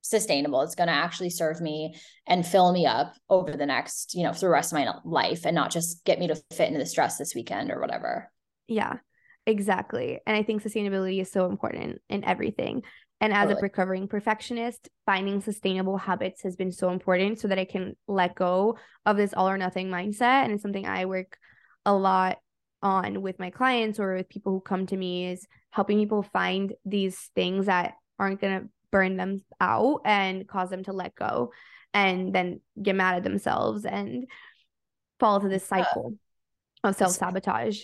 sustainable. 0.02 0.61
It's 0.62 0.75
going 0.75 0.88
to 0.88 0.92
actually 0.92 1.30
serve 1.30 1.61
me 1.61 1.95
and 2.26 2.47
fill 2.47 2.73
me 2.73 2.87
up 2.87 3.14
over 3.30 3.52
the 3.52 3.66
next, 3.66 4.14
you 4.14 4.23
know, 4.23 4.33
through 4.33 4.49
the 4.49 4.52
rest 4.52 4.73
of 4.73 4.78
my 4.78 4.92
life 5.04 5.47
and 5.47 5.54
not 5.54 5.71
just 5.71 6.04
get 6.04 6.18
me 6.18 6.28
to 6.28 6.37
fit 6.52 6.68
into 6.68 6.78
the 6.78 6.87
stress 6.87 7.16
this 7.16 7.35
weekend 7.35 7.71
or 7.71 7.80
whatever. 7.80 8.30
Yeah, 8.66 8.99
exactly. 9.47 10.21
And 10.26 10.37
I 10.37 10.42
think 10.42 10.62
sustainability 10.62 11.21
is 11.21 11.33
so 11.33 11.47
important 11.47 12.00
in 12.11 12.25
everything. 12.25 12.83
And 13.21 13.33
as 13.33 13.49
totally. 13.49 13.59
a 13.59 13.63
recovering 13.63 14.09
perfectionist, 14.09 14.89
finding 15.05 15.41
sustainable 15.41 15.97
habits 15.97 16.43
has 16.43 16.55
been 16.55 16.71
so 16.71 16.91
important 16.91 17.41
so 17.41 17.49
that 17.49 17.59
I 17.59 17.65
can 17.65 17.97
let 18.07 18.37
go 18.37 18.79
of 19.05 19.17
this 19.17 19.35
all 19.35 19.49
or 19.49 19.59
nothing 19.59 19.89
mindset. 19.89 20.45
And 20.45 20.53
it's 20.53 20.63
something 20.63 20.87
I 20.87 21.07
work 21.07 21.37
a 21.85 21.93
lot 21.93 22.39
on 22.81 23.21
with 23.23 23.41
my 23.41 23.51
clients 23.51 23.99
or 23.99 24.15
with 24.15 24.29
people 24.29 24.53
who 24.53 24.61
come 24.61 24.87
to 24.87 24.97
me 24.97 25.33
is 25.33 25.47
helping 25.71 25.99
people 25.99 26.23
find 26.23 26.75
these 26.85 27.31
things 27.35 27.67
that 27.67 27.95
aren't 28.19 28.41
going 28.41 28.61
to 28.61 28.69
burn 28.93 29.17
them 29.17 29.45
out 29.61 30.03
and 30.05 30.47
cause 30.47 30.71
them 30.71 30.85
to 30.85 30.93
let 30.93 31.15
go 31.15 31.53
and 31.93 32.33
then 32.33 32.61
get 32.81 32.95
mad 32.95 33.17
at 33.17 33.25
themselves 33.25 33.85
and 33.85 34.27
fall 35.19 35.37
into 35.37 35.49
this 35.49 35.67
cycle 35.67 36.15
yeah. 36.85 36.91
of 36.91 36.97
self-sabotage. 36.97 37.83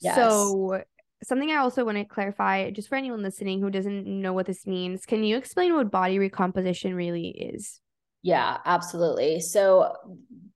Yes. 0.00 0.16
So 0.16 0.82
something 1.22 1.50
I 1.50 1.56
also 1.56 1.84
want 1.84 1.98
to 1.98 2.04
clarify 2.04 2.70
just 2.70 2.88
for 2.88 2.96
anyone 2.96 3.22
listening 3.22 3.60
who 3.60 3.70
doesn't 3.70 4.06
know 4.06 4.32
what 4.32 4.46
this 4.46 4.66
means, 4.66 5.06
can 5.06 5.24
you 5.24 5.36
explain 5.36 5.74
what 5.74 5.90
body 5.90 6.18
recomposition 6.18 6.94
really 6.94 7.28
is? 7.28 7.80
Yeah, 8.24 8.56
absolutely. 8.64 9.40
So 9.40 9.94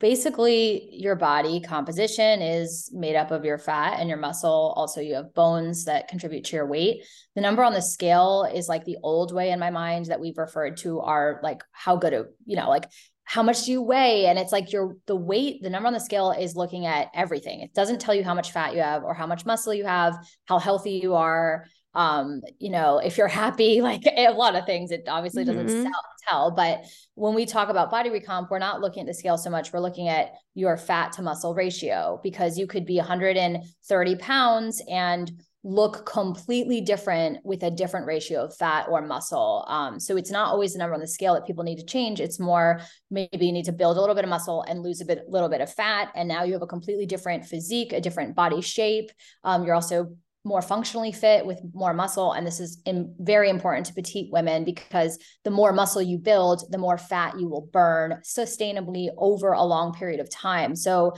basically, 0.01 0.89
your 0.91 1.17
body 1.17 1.61
composition 1.61 2.41
is 2.41 2.91
made 2.95 3.15
up 3.15 3.31
of 3.31 3.45
your 3.45 3.59
fat 3.59 4.01
and 4.01 4.09
your 4.09 4.17
muscle. 4.17 4.73
Also, 4.75 5.03
you 5.03 5.15
have 5.17 5.35
bones 5.35 5.85
that 5.85 6.09
contribute 6.09 6.45
to 6.45 6.57
your 6.57 6.67
weight. 6.67 7.05
The 7.35 7.43
number 7.43 7.63
on 7.63 7.75
the 7.75 7.83
scale 7.83 8.51
is 8.51 8.71
like 8.71 8.87
the 8.87 8.97
old 9.03 9.35
way 9.35 9.51
in 9.51 9.59
my 9.59 9.69
mind 9.69 10.07
that 10.07 10.19
we've 10.19 10.39
referred 10.39 10.79
to 10.79 11.01
are 11.01 11.41
like 11.43 11.63
how 11.73 11.97
good, 11.97 12.15
of, 12.15 12.29
you 12.47 12.57
know, 12.57 12.71
like 12.71 12.87
how 13.29 13.43
much 13.43 13.67
do 13.67 13.73
you 13.73 13.83
weigh? 13.83 14.25
And 14.25 14.39
it's 14.39 14.53
like 14.53 14.73
your 14.73 14.97
the 15.07 15.15
weight, 15.15 15.63
the 15.63 15.69
number 15.69 15.87
on 15.87 15.93
the 15.93 16.01
scale 16.01 16.31
is 16.31 16.57
looking 16.57 16.87
at 16.87 17.09
everything. 17.15 17.61
It 17.61 17.75
doesn't 17.75 18.01
tell 18.01 18.15
you 18.15 18.25
how 18.25 18.33
much 18.33 18.53
fat 18.53 18.73
you 18.73 18.81
have 18.81 19.05
or 19.05 19.13
how 19.13 19.27
much 19.27 19.45
muscle 19.45 19.75
you 19.75 19.85
have, 19.85 20.17
how 20.47 20.59
healthy 20.59 20.93
you 20.93 21.15
are 21.15 21.67
um 21.95 22.43
you 22.59 22.71
know 22.71 22.99
if 22.99 23.17
you're 23.17 23.29
happy 23.29 23.81
like 23.91 24.03
a 24.07 24.29
lot 24.31 24.55
of 24.55 24.67
things 24.67 24.91
it 24.91 25.05
obviously 25.09 25.43
doesn't 25.43 25.69
mm-hmm. 25.69 25.85
tell, 25.85 26.05
tell 26.29 26.51
but 26.51 26.85
when 27.15 27.35
we 27.35 27.47
talk 27.47 27.71
about 27.71 27.91
body 27.91 28.11
recomp 28.11 28.51
we're 28.51 28.59
not 28.59 28.83
looking 28.83 29.01
at 29.01 29.07
the 29.07 29.15
scale 29.15 29.39
so 29.39 29.49
much 29.49 29.73
we're 29.73 29.81
looking 29.81 30.07
at 30.07 30.33
your 30.55 30.77
fat 30.77 31.13
to 31.13 31.23
muscle 31.23 31.55
ratio 31.55 32.21
because 32.23 32.59
you 32.59 32.67
could 32.67 32.85
be 32.85 32.99
130 32.99 34.17
pounds 34.17 34.83
and 34.91 35.33
look 35.65 36.07
completely 36.07 36.81
different 36.81 37.45
with 37.45 37.63
a 37.63 37.71
different 37.71 38.07
ratio 38.07 38.45
of 38.45 38.57
fat 38.57 38.87
or 38.89 39.03
muscle. 39.03 39.65
Um, 39.69 39.99
so 39.99 40.17
it's 40.17 40.31
not 40.31 40.49
always 40.49 40.73
the 40.73 40.79
number 40.79 40.95
on 40.95 41.01
the 41.01 41.09
scale 41.09 41.35
that 41.35 41.47
people 41.47 41.65
need 41.65 41.79
to 41.79 41.85
change. 41.85 42.21
It's 42.21 42.39
more 42.39 42.81
maybe 43.11 43.47
you 43.47 43.53
need 43.53 43.65
to 43.65 43.73
build 43.73 43.97
a 43.97 44.01
little 44.01 44.15
bit 44.15 44.25
of 44.25 44.31
muscle 44.31 44.63
and 44.63 44.83
lose 44.83 45.01
a 45.01 45.05
bit, 45.05 45.25
little 45.29 45.49
bit 45.49 45.61
of 45.61 45.73
fat, 45.73 46.13
and 46.15 46.29
now 46.29 46.45
you 46.45 46.53
have 46.53 46.63
a 46.63 46.67
completely 46.67 47.07
different 47.07 47.45
physique, 47.45 47.93
a 47.93 48.01
different 48.01 48.37
body 48.37 48.61
shape. 48.61 49.11
Um, 49.45 49.65
you're 49.65 49.75
also 49.75 50.17
more 50.45 50.63
functionally 50.63 51.13
fit 51.13 51.45
with 51.45 51.61
more 51.75 51.93
muscle. 51.93 52.33
And 52.33 52.47
this 52.47 52.61
is 52.61 52.81
in, 52.87 53.15
very 53.19 53.51
important 53.51 53.87
to 53.87 53.95
petite 53.95 54.33
women 54.33 54.65
because 54.65 55.19
the 55.45 55.51
more 55.51 55.73
muscle 55.73 56.01
you 56.01 56.19
build, 56.19 56.65
the 56.71 56.79
more 56.79 56.97
fat 56.97 57.39
you 57.39 57.49
will 57.49 57.69
burn 57.73 58.21
sustainably 58.25 59.09
over 59.19 59.53
a 59.53 59.63
long 59.63 59.93
period 59.93 60.21
of 60.21 60.31
time. 60.31 60.75
So 60.75 61.15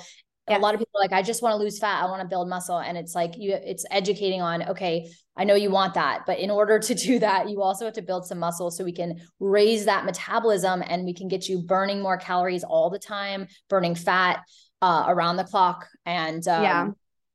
yeah. 0.51 0.59
a 0.59 0.61
lot 0.61 0.75
of 0.75 0.81
people 0.81 1.01
are 1.01 1.03
like, 1.03 1.13
I 1.13 1.23
just 1.23 1.43
want 1.43 1.55
to 1.55 1.57
lose 1.57 1.79
fat. 1.79 2.03
I 2.03 2.07
want 2.07 2.23
to 2.23 2.29
build 2.29 2.49
muscle. 2.49 2.79
And 2.79 2.99
it's 2.99 3.15
like 3.15 3.37
you, 3.37 3.53
it's 3.53 3.85
educating 3.91 4.43
on, 4.43 4.63
okay, 4.71 5.11
I 5.37 5.45
know 5.45 5.55
you 5.55 5.71
want 5.71 5.95
that, 5.95 6.23
but 6.27 6.39
in 6.39 6.51
order 6.51 6.79
to 6.79 6.95
do 7.07 7.19
that, 7.21 7.49
you 7.49 7.63
also 7.63 7.85
have 7.85 7.95
to 7.95 8.03
build 8.03 8.27
some 8.27 8.39
muscle 8.39 8.71
so 8.71 8.85
we 8.85 8.93
can 8.93 9.21
raise 9.39 9.85
that 9.87 10.05
metabolism 10.05 10.83
and 10.87 11.05
we 11.05 11.15
can 11.15 11.29
get 11.29 11.49
you 11.49 11.63
burning 11.63 12.03
more 12.03 12.17
calories 12.17 12.65
all 12.65 12.91
the 12.91 12.99
time, 12.99 13.47
burning 13.69 13.95
fat 13.95 14.43
uh, 14.83 15.05
around 15.09 15.37
the 15.37 15.45
clock. 15.45 15.89
And 16.05 16.47
um, 16.49 16.63
yeah 16.63 16.89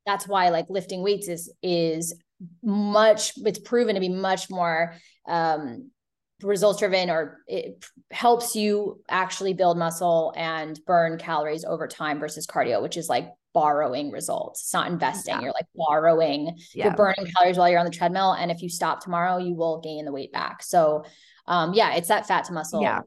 that's 0.06 0.26
why 0.26 0.48
like 0.48 0.66
lifting 0.70 1.02
weights 1.02 1.28
is 1.28 1.52
is 1.62 2.14
much 2.62 3.32
it's 3.36 3.58
proven 3.58 3.94
to 3.94 4.00
be 4.00 4.08
much 4.08 4.48
more 4.48 4.94
um 5.28 5.90
results 6.42 6.78
driven 6.78 7.08
or 7.08 7.38
it 7.46 7.84
helps 8.10 8.54
you 8.54 9.00
actually 9.08 9.54
build 9.54 9.78
muscle 9.78 10.34
and 10.36 10.78
burn 10.86 11.18
calories 11.18 11.64
over 11.64 11.88
time 11.88 12.20
versus 12.20 12.46
cardio 12.46 12.82
which 12.82 12.96
is 12.96 13.08
like 13.08 13.28
borrowing 13.54 14.10
results 14.10 14.60
it's 14.60 14.74
not 14.74 14.86
investing 14.86 15.34
yeah. 15.34 15.40
you're 15.40 15.52
like 15.52 15.66
borrowing 15.74 16.58
yeah. 16.74 16.84
you're 16.84 16.94
burning 16.94 17.26
calories 17.34 17.56
while 17.56 17.70
you're 17.70 17.78
on 17.78 17.86
the 17.86 17.90
treadmill 17.90 18.32
and 18.32 18.50
if 18.50 18.60
you 18.60 18.68
stop 18.68 19.02
tomorrow 19.02 19.38
you 19.38 19.54
will 19.54 19.80
gain 19.80 20.04
the 20.04 20.12
weight 20.12 20.30
back 20.30 20.62
so 20.62 21.02
um 21.46 21.72
yeah 21.72 21.94
it's 21.94 22.08
that 22.08 22.26
fat 22.26 22.44
to 22.44 22.52
muscle 22.52 22.82
yeah 22.82 23.00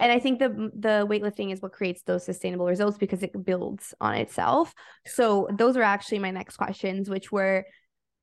and 0.00 0.10
I 0.10 0.18
think 0.18 0.38
the 0.38 0.70
the 0.74 1.06
weightlifting 1.08 1.52
is 1.52 1.60
what 1.60 1.72
creates 1.72 2.02
those 2.02 2.24
sustainable 2.24 2.66
results 2.66 2.96
because 2.96 3.22
it 3.22 3.44
builds 3.44 3.94
on 4.00 4.14
itself. 4.14 4.74
So 5.04 5.48
those 5.52 5.76
are 5.76 5.82
actually 5.82 6.20
my 6.20 6.30
next 6.30 6.56
questions, 6.56 7.10
which 7.10 7.30
were 7.30 7.66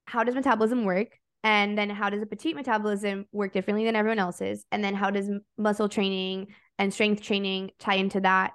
how 0.06 0.24
does 0.24 0.36
metabolism 0.36 0.84
work? 0.84 1.10
And 1.44 1.78
then 1.78 1.90
how 1.90 2.10
does 2.10 2.22
a 2.22 2.26
petite 2.26 2.56
metabolism 2.56 3.26
work 3.32 3.52
differently 3.52 3.86
than 3.86 3.96
everyone 3.96 4.20
else's? 4.20 4.66
And 4.72 4.84
then 4.84 4.96
how 4.96 5.10
does 5.10 5.30
muscle 5.58 5.90
training 5.90 6.48
and 6.80 6.94
strength 6.94 7.22
training 7.22 7.72
tie 7.80 7.96
into 7.96 8.22
that 8.22 8.52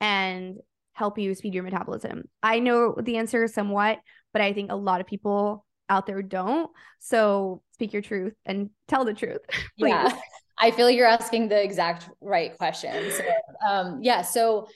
and 0.00 0.58
help 0.92 1.18
you 1.18 1.34
speed 1.34 1.54
your 1.54 1.62
metabolism? 1.62 2.24
I 2.42 2.58
know 2.58 2.96
the 3.00 3.16
answer 3.16 3.46
somewhat, 3.46 4.00
but 4.32 4.42
I 4.42 4.52
think 4.52 4.72
a 4.72 4.76
lot 4.76 5.00
of 5.00 5.06
people 5.06 5.64
out 5.88 6.06
there 6.06 6.22
don't. 6.22 6.70
So 6.98 7.62
speak 7.74 7.92
your 7.92 8.02
truth 8.02 8.34
and 8.44 8.70
tell 8.88 9.04
the 9.04 9.14
truth. 9.14 9.40
yeah. 9.76 10.12
I 10.58 10.70
feel 10.70 10.86
like 10.86 10.96
you're 10.96 11.06
asking 11.06 11.48
the 11.48 11.62
exact 11.62 12.08
right 12.20 12.56
question. 12.56 13.10
So, 13.10 13.24
um, 13.68 13.98
yeah. 14.02 14.22
So 14.22 14.68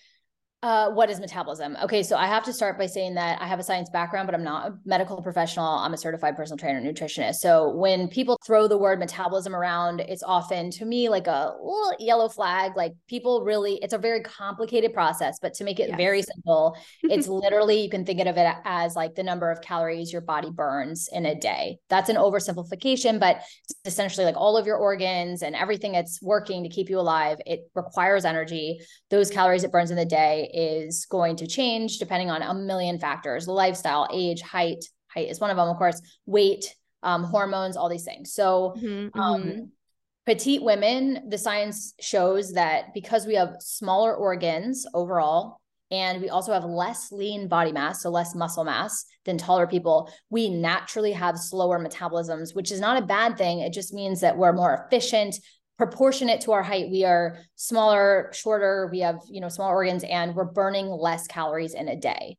uh, 0.63 0.91
what 0.91 1.11
is 1.11 1.21
metabolism? 1.21 1.77
Okay, 1.83 2.03
so 2.03 2.17
I 2.17 2.27
have 2.27 2.43
to 2.45 2.53
start 2.53 2.79
by 2.79 2.87
saying 2.87 3.15
that 3.15 3.41
I 3.43 3.47
have 3.47 3.59
a 3.59 3.63
science 3.63 3.91
background, 3.91 4.27
but 4.27 4.35
I'm 4.35 4.43
not 4.43 4.69
a 4.69 4.75
medical 4.87 5.21
professional. 5.23 5.67
I'm 5.67 5.93
a 5.93 5.99
certified 5.99 6.35
personal 6.35 6.57
trainer 6.57 6.79
and 6.79 6.87
nutritionist. 6.87 7.37
So 7.37 7.71
when 7.77 8.09
people 8.09 8.39
throw 8.45 8.67
the 8.67 8.79
word 8.79 8.99
metabolism 8.99 9.55
around, 9.55 10.01
it's 10.01 10.23
often 10.23 10.71
to 10.73 10.87
me 10.87 11.11
like 11.11 11.27
a 11.27 11.53
little 11.61 11.95
yellow 11.99 12.29
flag. 12.29 12.73
Like 12.75 12.95
people 13.07 13.45
really, 13.45 13.79
it's 13.83 13.93
a 13.93 13.99
very 13.99 14.23
complicated 14.23 14.95
process, 14.95 15.39
but 15.41 15.53
to 15.55 15.65
make 15.65 15.79
it 15.79 15.91
yes. 15.91 15.99
very 15.99 16.23
simple, 16.23 16.77
it's 17.03 17.29
literally, 17.29 17.83
you 17.83 17.91
can 17.91 18.07
think 18.07 18.21
of 18.21 18.39
it 18.39 18.57
as 18.65 18.97
like 18.97 19.15
the 19.15 19.23
number 19.23 19.51
of 19.51 19.61
calories 19.61 20.11
your 20.11 20.23
body 20.23 20.51
burns 20.51 21.09
in 21.13 21.27
a 21.27 21.35
day. 21.35 21.77
That's 21.91 22.09
an 22.09 22.17
oversimplification, 22.17 23.21
but 23.21 23.43
it's 23.69 23.75
essentially 23.85 24.25
like 24.25 24.37
all 24.37 24.57
of 24.57 24.67
your 24.67 24.79
organs 24.79 25.43
and 25.43 25.55
everything 25.55 25.93
that's 25.93 26.21
working 26.23 26.63
to 26.63 26.71
keep 26.71 26.89
you 26.89 26.99
alive. 26.99 27.39
It 27.45 27.71
requires 27.75 28.25
energy. 28.25 28.81
Those 29.11 29.31
calories 29.31 29.63
it 29.63 29.71
burns 29.71 29.91
in 29.91 29.99
the 29.99 30.07
day 30.07 30.46
is 30.53 31.07
going 31.07 31.37
to 31.37 31.47
change 31.47 31.99
depending 31.99 32.31
on 32.31 32.43
a 32.43 32.55
million 32.55 32.99
factors. 32.99 33.49
Lifestyle 33.49 34.09
age 34.13 34.41
height 34.41 34.85
height 35.09 35.29
is 35.29 35.41
one 35.41 35.51
of 35.51 35.57
them 35.57 35.69
of 35.69 35.77
course 35.77 36.01
weight 36.27 36.75
um, 37.03 37.25
hormones 37.25 37.77
all 37.77 37.89
these 37.89 38.05
things. 38.05 38.33
So 38.33 38.75
mm-hmm, 38.77 39.19
um, 39.19 39.43
mm-hmm. 39.43 39.65
petite 40.27 40.63
women 40.63 41.29
the 41.29 41.39
science 41.39 41.95
shows 42.01 42.53
that 42.53 42.95
because 42.95 43.27
we 43.27 43.35
have 43.35 43.57
smaller 43.61 44.15
organs 44.15 44.87
overall 44.95 45.61
and 45.93 46.21
we 46.21 46.29
also 46.29 46.53
have 46.53 46.65
less 46.65 47.13
lean 47.13 47.47
body 47.47 47.71
mass 47.71 48.03
so 48.03 48.11
less 48.11 48.35
muscle 48.35 48.65
mass 48.65 49.05
than 49.25 49.39
taller 49.39 49.69
people 49.69 50.11
we 50.31 50.51
naturally 50.51 51.13
have 51.13 51.39
slower 51.39 51.79
metabolisms 51.79 52.57
which 52.57 52.73
is 52.73 52.81
not 52.81 53.01
a 53.01 53.07
bad 53.07 53.39
thing. 53.39 53.61
It 53.61 53.73
just 53.73 53.95
means 53.95 54.21
that 54.21 54.37
we're 54.37 54.53
more 54.53 54.87
efficient 54.87 55.37
proportionate 55.79 56.41
to 56.41 56.53
our 56.53 56.63
height 56.63 56.91
we 56.91 57.05
are 57.05 57.39
smaller 57.55 58.31
shorter 58.33 58.89
we 58.91 59.01
have 59.01 59.19
you 59.29 59.41
know 59.41 59.49
small 59.49 59.69
organs 59.69 60.05
and 60.05 60.35
we're 60.35 60.45
burning 60.45 60.87
less 60.89 61.27
calories 61.27 61.75
in 61.75 61.89
a 61.89 61.97
day 61.97 62.37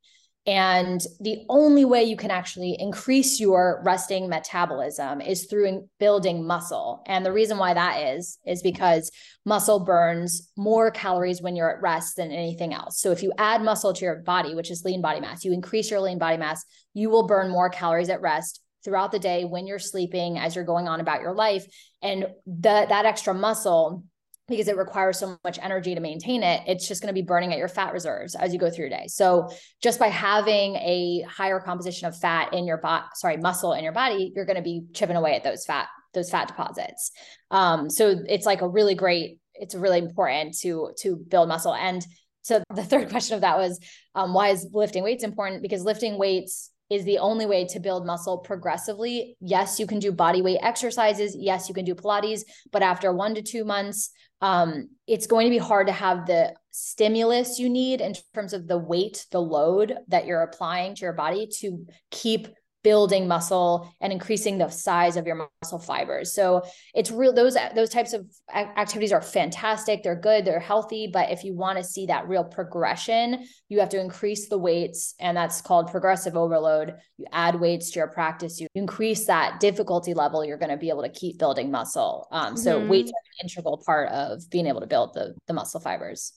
and 0.48 1.02
the 1.20 1.44
only 1.50 1.84
way 1.84 2.04
you 2.04 2.16
can 2.16 2.30
actually 2.30 2.74
increase 2.78 3.38
your 3.38 3.82
resting 3.84 4.30
metabolism 4.30 5.20
is 5.20 5.44
through 5.44 5.86
building 6.00 6.46
muscle. 6.46 7.02
And 7.06 7.24
the 7.24 7.34
reason 7.34 7.58
why 7.58 7.74
that 7.74 8.14
is, 8.14 8.38
is 8.46 8.62
because 8.62 9.10
muscle 9.44 9.80
burns 9.80 10.50
more 10.56 10.90
calories 10.90 11.42
when 11.42 11.54
you're 11.54 11.76
at 11.76 11.82
rest 11.82 12.16
than 12.16 12.32
anything 12.32 12.72
else. 12.72 12.98
So 12.98 13.10
if 13.10 13.22
you 13.22 13.30
add 13.36 13.60
muscle 13.60 13.92
to 13.92 14.04
your 14.06 14.22
body, 14.22 14.54
which 14.54 14.70
is 14.70 14.86
lean 14.86 15.02
body 15.02 15.20
mass, 15.20 15.44
you 15.44 15.52
increase 15.52 15.90
your 15.90 16.00
lean 16.00 16.18
body 16.18 16.38
mass, 16.38 16.64
you 16.94 17.10
will 17.10 17.26
burn 17.26 17.50
more 17.50 17.68
calories 17.68 18.08
at 18.08 18.22
rest 18.22 18.62
throughout 18.88 19.12
the 19.12 19.18
day 19.18 19.44
when 19.44 19.66
you're 19.66 19.78
sleeping 19.78 20.38
as 20.38 20.56
you're 20.56 20.64
going 20.64 20.88
on 20.88 20.98
about 20.98 21.20
your 21.20 21.34
life 21.34 21.66
and 22.00 22.26
that 22.46 22.88
that 22.88 23.04
extra 23.04 23.34
muscle 23.34 24.02
because 24.48 24.66
it 24.66 24.78
requires 24.78 25.18
so 25.18 25.38
much 25.44 25.58
energy 25.60 25.94
to 25.94 26.00
maintain 26.00 26.42
it, 26.42 26.62
it's 26.66 26.88
just 26.88 27.02
going 27.02 27.14
to 27.14 27.20
be 27.20 27.20
burning 27.20 27.52
at 27.52 27.58
your 27.58 27.68
fat 27.68 27.92
reserves 27.92 28.34
as 28.34 28.50
you 28.50 28.58
go 28.58 28.70
through 28.70 28.86
your 28.86 28.98
day. 28.98 29.04
So 29.08 29.50
just 29.82 29.98
by 29.98 30.08
having 30.08 30.76
a 30.76 31.22
higher 31.28 31.60
composition 31.60 32.08
of 32.08 32.16
fat 32.16 32.54
in 32.54 32.66
your 32.66 32.78
body, 32.78 33.04
sorry, 33.16 33.36
muscle 33.36 33.74
in 33.74 33.84
your 33.84 33.92
body, 33.92 34.32
you're 34.34 34.46
going 34.46 34.56
to 34.56 34.62
be 34.62 34.84
chipping 34.94 35.16
away 35.16 35.34
at 35.34 35.44
those 35.44 35.66
fat, 35.66 35.88
those 36.14 36.30
fat 36.30 36.48
deposits. 36.48 37.12
Um, 37.50 37.90
so 37.90 38.16
it's 38.26 38.46
like 38.46 38.62
a 38.62 38.68
really 38.68 38.94
great, 38.94 39.38
it's 39.54 39.74
really 39.74 39.98
important 39.98 40.56
to 40.60 40.92
to 41.00 41.16
build 41.16 41.48
muscle. 41.48 41.74
And 41.74 42.02
so 42.40 42.62
the 42.74 42.84
third 42.84 43.10
question 43.10 43.34
of 43.34 43.42
that 43.42 43.58
was, 43.58 43.78
um, 44.14 44.32
why 44.32 44.48
is 44.48 44.66
lifting 44.72 45.04
weights 45.04 45.24
important? 45.24 45.60
Because 45.60 45.82
lifting 45.82 46.16
weights 46.16 46.70
is 46.90 47.04
the 47.04 47.18
only 47.18 47.46
way 47.46 47.66
to 47.66 47.80
build 47.80 48.06
muscle 48.06 48.38
progressively. 48.38 49.36
Yes, 49.40 49.78
you 49.78 49.86
can 49.86 49.98
do 49.98 50.12
body 50.12 50.42
weight 50.42 50.60
exercises. 50.62 51.36
Yes, 51.38 51.68
you 51.68 51.74
can 51.74 51.84
do 51.84 51.94
Pilates, 51.94 52.42
but 52.72 52.82
after 52.82 53.12
one 53.12 53.34
to 53.34 53.42
two 53.42 53.64
months, 53.64 54.10
um, 54.40 54.88
it's 55.06 55.26
going 55.26 55.46
to 55.46 55.50
be 55.50 55.58
hard 55.58 55.88
to 55.88 55.92
have 55.92 56.26
the 56.26 56.54
stimulus 56.70 57.58
you 57.58 57.68
need 57.68 58.00
in 58.00 58.14
terms 58.34 58.52
of 58.52 58.68
the 58.68 58.78
weight, 58.78 59.26
the 59.32 59.40
load 59.40 59.96
that 60.08 60.26
you're 60.26 60.42
applying 60.42 60.94
to 60.94 61.00
your 61.02 61.12
body 61.12 61.48
to 61.58 61.84
keep 62.10 62.48
building 62.88 63.28
muscle 63.28 63.94
and 64.00 64.14
increasing 64.14 64.56
the 64.56 64.70
size 64.70 65.18
of 65.18 65.26
your 65.26 65.46
muscle 65.60 65.78
fibers. 65.78 66.32
So 66.32 66.62
it's 66.94 67.10
real 67.10 67.34
those 67.34 67.54
those 67.74 67.90
types 67.90 68.14
of 68.14 68.26
activities 68.54 69.12
are 69.12 69.20
fantastic. 69.20 70.02
They're 70.02 70.18
good, 70.18 70.46
they're 70.46 70.58
healthy, 70.58 71.10
but 71.12 71.30
if 71.30 71.44
you 71.44 71.54
want 71.54 71.76
to 71.76 71.84
see 71.84 72.06
that 72.06 72.26
real 72.28 72.44
progression, 72.44 73.46
you 73.68 73.78
have 73.80 73.90
to 73.90 74.00
increase 74.00 74.48
the 74.48 74.56
weights 74.56 75.14
and 75.20 75.36
that's 75.36 75.60
called 75.60 75.90
progressive 75.90 76.34
overload. 76.34 76.94
You 77.18 77.26
add 77.30 77.60
weights 77.60 77.90
to 77.90 77.98
your 77.98 78.08
practice, 78.08 78.58
you 78.58 78.68
increase 78.74 79.26
that 79.26 79.60
difficulty 79.60 80.14
level, 80.14 80.42
you're 80.42 80.56
going 80.56 80.70
to 80.70 80.78
be 80.78 80.88
able 80.88 81.02
to 81.02 81.10
keep 81.10 81.38
building 81.38 81.70
muscle. 81.70 82.26
Um, 82.32 82.56
so 82.56 82.78
mm-hmm. 82.78 82.88
weights 82.88 83.10
are 83.10 83.20
an 83.38 83.50
integral 83.50 83.82
part 83.84 84.08
of 84.12 84.48
being 84.48 84.66
able 84.66 84.80
to 84.80 84.86
build 84.86 85.12
the 85.12 85.34
the 85.46 85.52
muscle 85.52 85.80
fibers. 85.80 86.32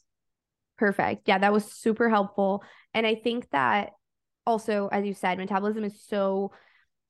Perfect. 0.78 1.30
Yeah, 1.30 1.38
that 1.38 1.54
was 1.54 1.64
super 1.72 2.10
helpful. 2.10 2.62
And 2.94 3.08
I 3.08 3.16
think 3.16 3.50
that 3.52 3.92
also, 4.52 4.90
as 4.92 5.06
you 5.06 5.14
said, 5.14 5.38
metabolism 5.38 5.84
is 5.84 6.00
so 6.08 6.52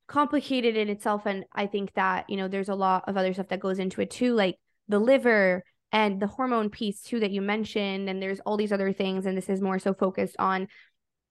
complicated 0.08 0.78
in 0.78 0.90
itself. 0.90 1.26
And 1.26 1.44
I 1.54 1.66
think 1.66 1.94
that, 1.96 2.30
you 2.30 2.38
know, 2.38 2.48
there's 2.48 2.70
a 2.70 2.76
lot 2.76 3.06
of 3.08 3.18
other 3.18 3.34
stuff 3.34 3.48
that 3.50 3.60
goes 3.60 3.80
into 3.80 4.02
it 4.02 4.12
too, 4.12 4.34
like 4.34 4.58
the 4.88 5.00
liver 5.00 5.64
and 5.92 6.22
the 6.22 6.28
hormone 6.28 6.70
piece 6.70 7.02
too 7.02 7.20
that 7.20 7.32
you 7.32 7.42
mentioned. 7.42 8.10
And 8.10 8.22
there's 8.22 8.40
all 8.42 8.58
these 8.58 8.72
other 8.72 8.94
things. 8.94 9.26
And 9.26 9.36
this 9.36 9.50
is 9.50 9.60
more 9.60 9.80
so 9.80 9.94
focused 9.94 10.36
on 10.38 10.68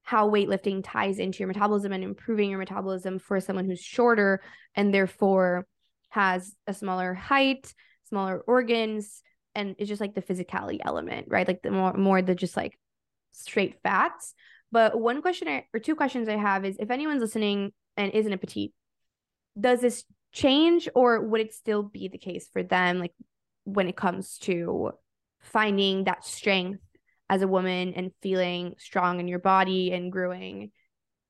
how 0.03 0.29
weightlifting 0.29 0.81
ties 0.83 1.19
into 1.19 1.39
your 1.39 1.47
metabolism 1.47 1.93
and 1.93 2.03
improving 2.03 2.49
your 2.49 2.59
metabolism 2.59 3.19
for 3.19 3.39
someone 3.39 3.65
who's 3.65 3.81
shorter 3.81 4.41
and 4.75 4.93
therefore 4.93 5.65
has 6.09 6.53
a 6.67 6.73
smaller 6.73 7.13
height, 7.13 7.73
smaller 8.09 8.39
organs, 8.39 9.21
and 9.55 9.75
it's 9.77 9.87
just 9.87 10.01
like 10.01 10.15
the 10.15 10.21
physicality 10.21 10.79
element, 10.83 11.27
right? 11.29 11.47
Like 11.47 11.61
the 11.61 11.71
more 11.71 11.93
more 11.93 12.21
the 12.21 12.35
just 12.35 12.57
like 12.57 12.77
straight 13.31 13.79
fats 13.83 14.33
but 14.71 14.99
one 14.99 15.21
question 15.21 15.47
I, 15.47 15.65
or 15.73 15.79
two 15.79 15.95
questions 15.95 16.29
I 16.29 16.37
have 16.37 16.65
is 16.65 16.77
if 16.79 16.91
anyone's 16.91 17.21
listening 17.21 17.73
and 17.97 18.11
isn't 18.13 18.33
a 18.33 18.37
petite, 18.37 18.73
does 19.59 19.81
this 19.81 20.05
change 20.31 20.87
or 20.95 21.21
would 21.21 21.41
it 21.41 21.53
still 21.53 21.83
be 21.83 22.07
the 22.07 22.17
case 22.17 22.47
for 22.53 22.63
them 22.63 22.99
like 22.99 23.13
when 23.65 23.87
it 23.87 23.97
comes 23.97 24.37
to 24.39 24.91
finding 25.41 26.05
that 26.05 26.25
strength 26.25 26.79
as 27.29 27.41
a 27.41 27.47
woman 27.47 27.93
and 27.95 28.11
feeling 28.21 28.75
strong 28.77 29.19
in 29.19 29.27
your 29.27 29.39
body 29.39 29.91
and 29.91 30.11
growing 30.11 30.71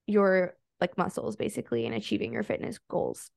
your 0.05 0.55
like 0.79 0.97
muscles 0.97 1.35
basically 1.35 1.85
and 1.85 1.95
achieving 1.95 2.33
your 2.33 2.43
fitness 2.43 2.79
goals? 2.89 3.31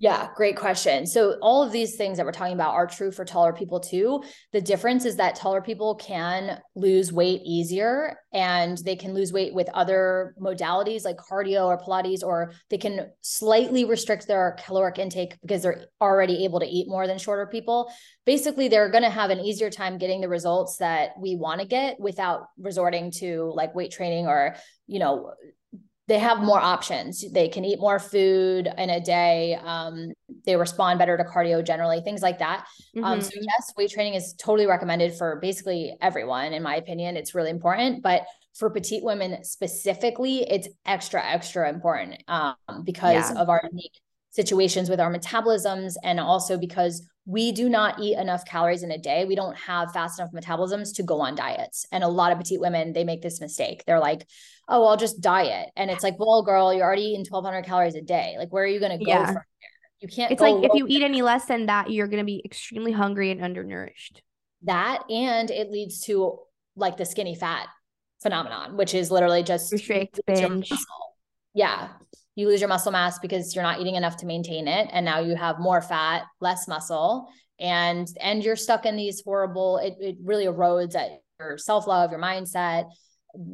Yeah, 0.00 0.28
great 0.36 0.56
question. 0.56 1.06
So 1.06 1.38
all 1.42 1.64
of 1.64 1.72
these 1.72 1.96
things 1.96 2.18
that 2.18 2.26
we're 2.26 2.30
talking 2.30 2.54
about 2.54 2.74
are 2.74 2.86
true 2.86 3.10
for 3.10 3.24
taller 3.24 3.52
people 3.52 3.80
too. 3.80 4.22
The 4.52 4.60
difference 4.60 5.04
is 5.04 5.16
that 5.16 5.34
taller 5.34 5.60
people 5.60 5.96
can 5.96 6.60
lose 6.76 7.12
weight 7.12 7.40
easier 7.44 8.16
and 8.32 8.78
they 8.78 8.94
can 8.94 9.12
lose 9.12 9.32
weight 9.32 9.52
with 9.52 9.68
other 9.70 10.36
modalities 10.40 11.04
like 11.04 11.16
cardio 11.16 11.66
or 11.66 11.80
Pilates, 11.80 12.22
or 12.22 12.52
they 12.70 12.78
can 12.78 13.10
slightly 13.22 13.84
restrict 13.84 14.28
their 14.28 14.56
caloric 14.64 15.00
intake 15.00 15.36
because 15.40 15.62
they're 15.62 15.86
already 16.00 16.44
able 16.44 16.60
to 16.60 16.66
eat 16.66 16.86
more 16.88 17.08
than 17.08 17.18
shorter 17.18 17.48
people. 17.48 17.90
Basically, 18.24 18.68
they're 18.68 18.90
going 18.90 19.02
to 19.02 19.10
have 19.10 19.30
an 19.30 19.40
easier 19.40 19.68
time 19.68 19.98
getting 19.98 20.20
the 20.20 20.28
results 20.28 20.76
that 20.76 21.10
we 21.18 21.34
want 21.34 21.60
to 21.60 21.66
get 21.66 21.98
without 21.98 22.42
resorting 22.56 23.10
to 23.16 23.52
like 23.56 23.74
weight 23.74 23.90
training 23.90 24.28
or, 24.28 24.54
you 24.86 25.00
know, 25.00 25.32
they 26.08 26.18
have 26.18 26.40
more 26.40 26.58
options. 26.58 27.22
They 27.30 27.48
can 27.48 27.66
eat 27.66 27.78
more 27.78 27.98
food 27.98 28.66
in 28.78 28.90
a 28.90 28.98
day. 28.98 29.58
Um, 29.62 30.12
they 30.46 30.56
respond 30.56 30.98
better 30.98 31.18
to 31.18 31.24
cardio 31.24 31.64
generally, 31.64 32.00
things 32.00 32.22
like 32.22 32.38
that. 32.38 32.66
Mm-hmm. 32.96 33.04
Um, 33.04 33.20
so 33.20 33.28
mm-hmm. 33.28 33.44
yes, 33.44 33.72
weight 33.76 33.90
training 33.90 34.14
is 34.14 34.32
totally 34.38 34.66
recommended 34.66 35.14
for 35.14 35.36
basically 35.36 35.94
everyone. 36.00 36.54
In 36.54 36.62
my 36.62 36.76
opinion, 36.76 37.18
it's 37.18 37.34
really 37.34 37.50
important. 37.50 38.02
But 38.02 38.22
for 38.54 38.70
petite 38.70 39.04
women 39.04 39.44
specifically, 39.44 40.38
it's 40.50 40.66
extra, 40.86 41.22
extra 41.22 41.68
important 41.68 42.22
um, 42.26 42.56
because 42.84 43.30
yeah. 43.30 43.40
of 43.40 43.50
our 43.50 43.62
unique 43.70 44.00
situations 44.30 44.88
with 44.88 45.00
our 45.00 45.12
metabolisms 45.12 45.94
and 46.02 46.18
also 46.18 46.56
because 46.56 47.06
we 47.28 47.52
do 47.52 47.68
not 47.68 48.00
eat 48.00 48.16
enough 48.16 48.46
calories 48.46 48.82
in 48.82 48.90
a 48.90 48.96
day. 48.96 49.26
We 49.26 49.34
don't 49.34 49.54
have 49.54 49.92
fast 49.92 50.18
enough 50.18 50.32
metabolisms 50.32 50.96
to 50.96 51.02
go 51.02 51.20
on 51.20 51.34
diets. 51.34 51.84
And 51.92 52.02
a 52.02 52.08
lot 52.08 52.32
of 52.32 52.38
petite 52.38 52.58
women, 52.58 52.94
they 52.94 53.04
make 53.04 53.20
this 53.20 53.38
mistake. 53.38 53.84
They're 53.86 54.00
like, 54.00 54.26
oh, 54.66 54.86
I'll 54.86 54.96
just 54.96 55.20
diet. 55.20 55.68
And 55.76 55.90
it's 55.90 56.02
like, 56.02 56.18
well, 56.18 56.42
girl, 56.42 56.72
you're 56.72 56.86
already 56.86 57.02
eating 57.02 57.26
1200 57.28 57.66
calories 57.66 57.94
a 57.96 58.00
day. 58.00 58.36
Like, 58.38 58.50
where 58.50 58.64
are 58.64 58.66
you 58.66 58.80
going 58.80 58.98
to 58.98 59.04
go 59.04 59.10
yeah. 59.10 59.26
from 59.26 59.34
there? 59.34 59.44
You 60.00 60.08
can't. 60.08 60.32
It's 60.32 60.40
like 60.40 60.64
if 60.64 60.70
you 60.72 60.86
eat 60.88 61.02
any 61.02 61.20
less 61.20 61.44
than 61.44 61.66
that, 61.66 61.90
you're 61.90 62.08
going 62.08 62.22
to 62.22 62.24
be 62.24 62.40
extremely 62.46 62.92
hungry 62.92 63.30
and 63.30 63.42
undernourished. 63.42 64.22
That 64.62 65.02
and 65.10 65.50
it 65.50 65.70
leads 65.70 66.00
to 66.06 66.38
like 66.76 66.96
the 66.96 67.04
skinny 67.04 67.34
fat 67.34 67.66
phenomenon, 68.22 68.78
which 68.78 68.94
is 68.94 69.10
literally 69.10 69.42
just 69.42 69.70
restrict 69.70 70.18
binge. 70.26 70.72
Yeah, 71.52 71.88
you 72.38 72.46
lose 72.46 72.60
your 72.60 72.68
muscle 72.68 72.92
mass 72.92 73.18
because 73.18 73.54
you're 73.54 73.64
not 73.64 73.80
eating 73.80 73.96
enough 73.96 74.16
to 74.18 74.26
maintain 74.26 74.68
it, 74.68 74.88
and 74.92 75.04
now 75.04 75.18
you 75.18 75.34
have 75.34 75.58
more 75.58 75.82
fat, 75.82 76.22
less 76.40 76.68
muscle, 76.68 77.28
and 77.58 78.06
and 78.20 78.44
you're 78.44 78.56
stuck 78.56 78.86
in 78.86 78.96
these 78.96 79.22
horrible. 79.24 79.78
It 79.78 79.94
it 80.00 80.16
really 80.22 80.46
erodes 80.46 80.94
at 80.94 81.10
your 81.40 81.58
self 81.58 81.86
love, 81.88 82.12
your 82.12 82.20
mindset 82.20 82.84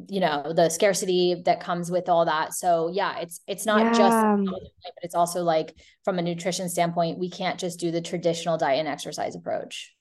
you 0.09 0.19
know 0.21 0.53
the 0.55 0.69
scarcity 0.69 1.41
that 1.45 1.59
comes 1.59 1.91
with 1.91 2.07
all 2.07 2.25
that 2.25 2.53
so 2.53 2.89
yeah 2.93 3.19
it's 3.19 3.41
it's 3.45 3.65
not 3.65 3.81
yeah. 3.81 3.93
just 3.93 4.51
but 4.51 4.93
it's 5.01 5.13
also 5.13 5.43
like 5.43 5.75
from 6.05 6.17
a 6.17 6.21
nutrition 6.21 6.69
standpoint 6.69 7.19
we 7.19 7.29
can't 7.29 7.59
just 7.59 7.77
do 7.77 7.91
the 7.91 8.01
traditional 8.01 8.57
diet 8.57 8.79
and 8.79 8.87
exercise 8.87 9.35
approach 9.35 9.93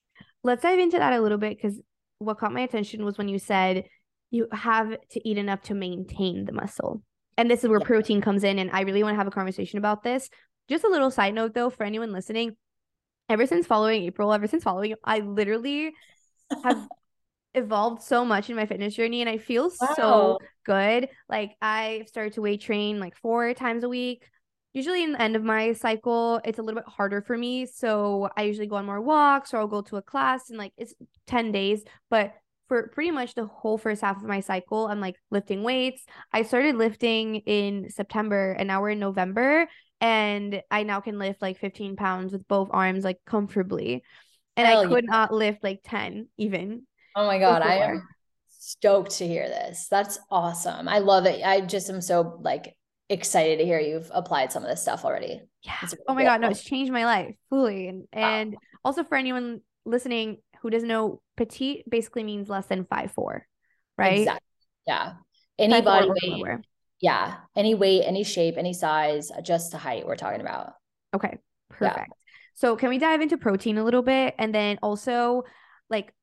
let's 0.44 0.62
dive 0.62 0.78
into 0.78 0.98
that 0.98 1.12
a 1.12 1.20
little 1.20 1.38
bit 1.38 1.56
because 1.56 1.80
what 2.18 2.38
caught 2.38 2.52
my 2.52 2.60
attention 2.60 3.04
was 3.04 3.18
when 3.18 3.28
you 3.28 3.38
said 3.38 3.84
you 4.30 4.46
have 4.52 4.96
to 5.10 5.28
eat 5.28 5.38
enough 5.38 5.60
to 5.62 5.74
maintain 5.74 6.44
the 6.44 6.52
muscle 6.52 7.02
and 7.36 7.50
this 7.50 7.64
is 7.64 7.70
where 7.70 7.80
yeah. 7.80 7.86
protein 7.86 8.20
comes 8.20 8.44
in 8.44 8.58
and 8.58 8.70
i 8.72 8.80
really 8.82 9.02
want 9.02 9.14
to 9.14 9.18
have 9.18 9.26
a 9.26 9.30
conversation 9.30 9.78
about 9.78 10.02
this 10.02 10.28
just 10.68 10.84
a 10.84 10.88
little 10.88 11.10
side 11.10 11.34
note 11.34 11.54
though 11.54 11.70
for 11.70 11.84
anyone 11.84 12.12
listening 12.12 12.56
ever 13.28 13.46
since 13.46 13.66
following 13.66 14.02
april 14.02 14.32
ever 14.32 14.46
since 14.46 14.62
following 14.62 14.94
i 15.04 15.18
literally 15.20 15.92
have 16.62 16.86
evolved 17.54 18.02
so 18.02 18.24
much 18.24 18.50
in 18.50 18.56
my 18.56 18.66
fitness 18.66 18.94
journey 18.94 19.20
and 19.20 19.30
I 19.30 19.38
feel 19.38 19.70
wow. 19.80 19.94
so 19.96 20.38
good. 20.64 21.08
Like 21.28 21.52
I 21.62 22.04
started 22.08 22.34
to 22.34 22.42
weight 22.42 22.60
train 22.60 23.00
like 23.00 23.16
four 23.16 23.54
times 23.54 23.84
a 23.84 23.88
week. 23.88 24.28
Usually 24.72 25.04
in 25.04 25.12
the 25.12 25.22
end 25.22 25.36
of 25.36 25.44
my 25.44 25.72
cycle, 25.72 26.40
it's 26.44 26.58
a 26.58 26.62
little 26.62 26.80
bit 26.80 26.88
harder 26.88 27.22
for 27.22 27.38
me. 27.38 27.66
So 27.66 28.28
I 28.36 28.42
usually 28.42 28.66
go 28.66 28.76
on 28.76 28.86
more 28.86 29.00
walks 29.00 29.54
or 29.54 29.58
I'll 29.58 29.68
go 29.68 29.82
to 29.82 29.96
a 29.96 30.02
class 30.02 30.50
and 30.50 30.58
like 30.58 30.72
it's 30.76 30.94
10 31.28 31.52
days. 31.52 31.84
But 32.10 32.34
for 32.68 32.88
pretty 32.88 33.10
much 33.10 33.34
the 33.34 33.46
whole 33.46 33.78
first 33.78 34.02
half 34.02 34.16
of 34.16 34.28
my 34.28 34.40
cycle, 34.40 34.86
I'm 34.86 35.00
like 35.00 35.16
lifting 35.30 35.62
weights. 35.62 36.04
I 36.32 36.42
started 36.42 36.76
lifting 36.76 37.36
in 37.36 37.90
September 37.90 38.52
and 38.52 38.68
now 38.68 38.80
we're 38.80 38.90
in 38.90 39.00
November. 39.00 39.68
And 40.00 40.62
I 40.70 40.82
now 40.82 41.00
can 41.00 41.18
lift 41.18 41.40
like 41.40 41.58
15 41.58 41.96
pounds 41.96 42.32
with 42.32 42.46
both 42.48 42.68
arms 42.72 43.04
like 43.04 43.18
comfortably. 43.26 44.02
And 44.56 44.66
Hell 44.66 44.80
I 44.80 44.86
could 44.86 45.04
yeah. 45.04 45.10
not 45.10 45.32
lift 45.32 45.62
like 45.62 45.80
10 45.84 46.28
even 46.36 46.86
Oh 47.16 47.26
my 47.26 47.38
God. 47.38 47.60
Before. 47.60 47.72
I 47.72 47.76
am 47.76 48.08
stoked 48.48 49.18
to 49.18 49.26
hear 49.26 49.48
this. 49.48 49.86
That's 49.90 50.18
awesome. 50.30 50.88
I 50.88 50.98
love 50.98 51.26
it. 51.26 51.44
I 51.44 51.60
just 51.60 51.88
am 51.90 52.00
so 52.00 52.38
like 52.40 52.76
excited 53.08 53.58
to 53.58 53.64
hear 53.64 53.78
you've 53.78 54.10
applied 54.12 54.50
some 54.50 54.62
of 54.62 54.68
this 54.68 54.82
stuff 54.82 55.04
already. 55.04 55.40
Yeah. 55.62 55.76
Really 55.82 55.96
oh 56.08 56.14
my 56.14 56.22
cool. 56.22 56.30
God. 56.30 56.40
No, 56.40 56.48
it's 56.48 56.64
changed 56.64 56.92
my 56.92 57.04
life 57.04 57.34
fully. 57.50 57.88
And, 57.88 58.04
and 58.12 58.52
wow. 58.52 58.58
also 58.84 59.04
for 59.04 59.16
anyone 59.16 59.60
listening 59.84 60.38
who 60.64 60.70
doesn't 60.70 60.88
know, 60.88 61.20
petite 61.36 61.84
basically 61.88 62.24
means 62.24 62.48
less 62.48 62.64
than 62.64 62.86
five, 62.86 63.12
four, 63.12 63.46
right? 63.98 64.20
Exactly. 64.20 64.48
Yeah. 64.86 65.12
Any 65.58 65.82
body 65.82 66.08
weight. 66.08 66.56
Yeah. 67.02 67.36
Any 67.54 67.74
weight, 67.74 68.04
any 68.04 68.24
shape, 68.24 68.54
any 68.56 68.72
size, 68.72 69.30
just 69.42 69.72
the 69.72 69.78
height 69.78 70.06
we're 70.06 70.16
talking 70.16 70.40
about. 70.40 70.72
Okay. 71.14 71.38
Perfect. 71.68 71.98
Yeah. 71.98 72.04
So 72.54 72.76
can 72.76 72.88
we 72.88 72.98
dive 72.98 73.20
into 73.20 73.36
protein 73.36 73.76
a 73.76 73.84
little 73.84 74.00
bit? 74.00 74.34
And 74.38 74.54
then 74.54 74.78
also 74.82 75.42
like 75.90 76.14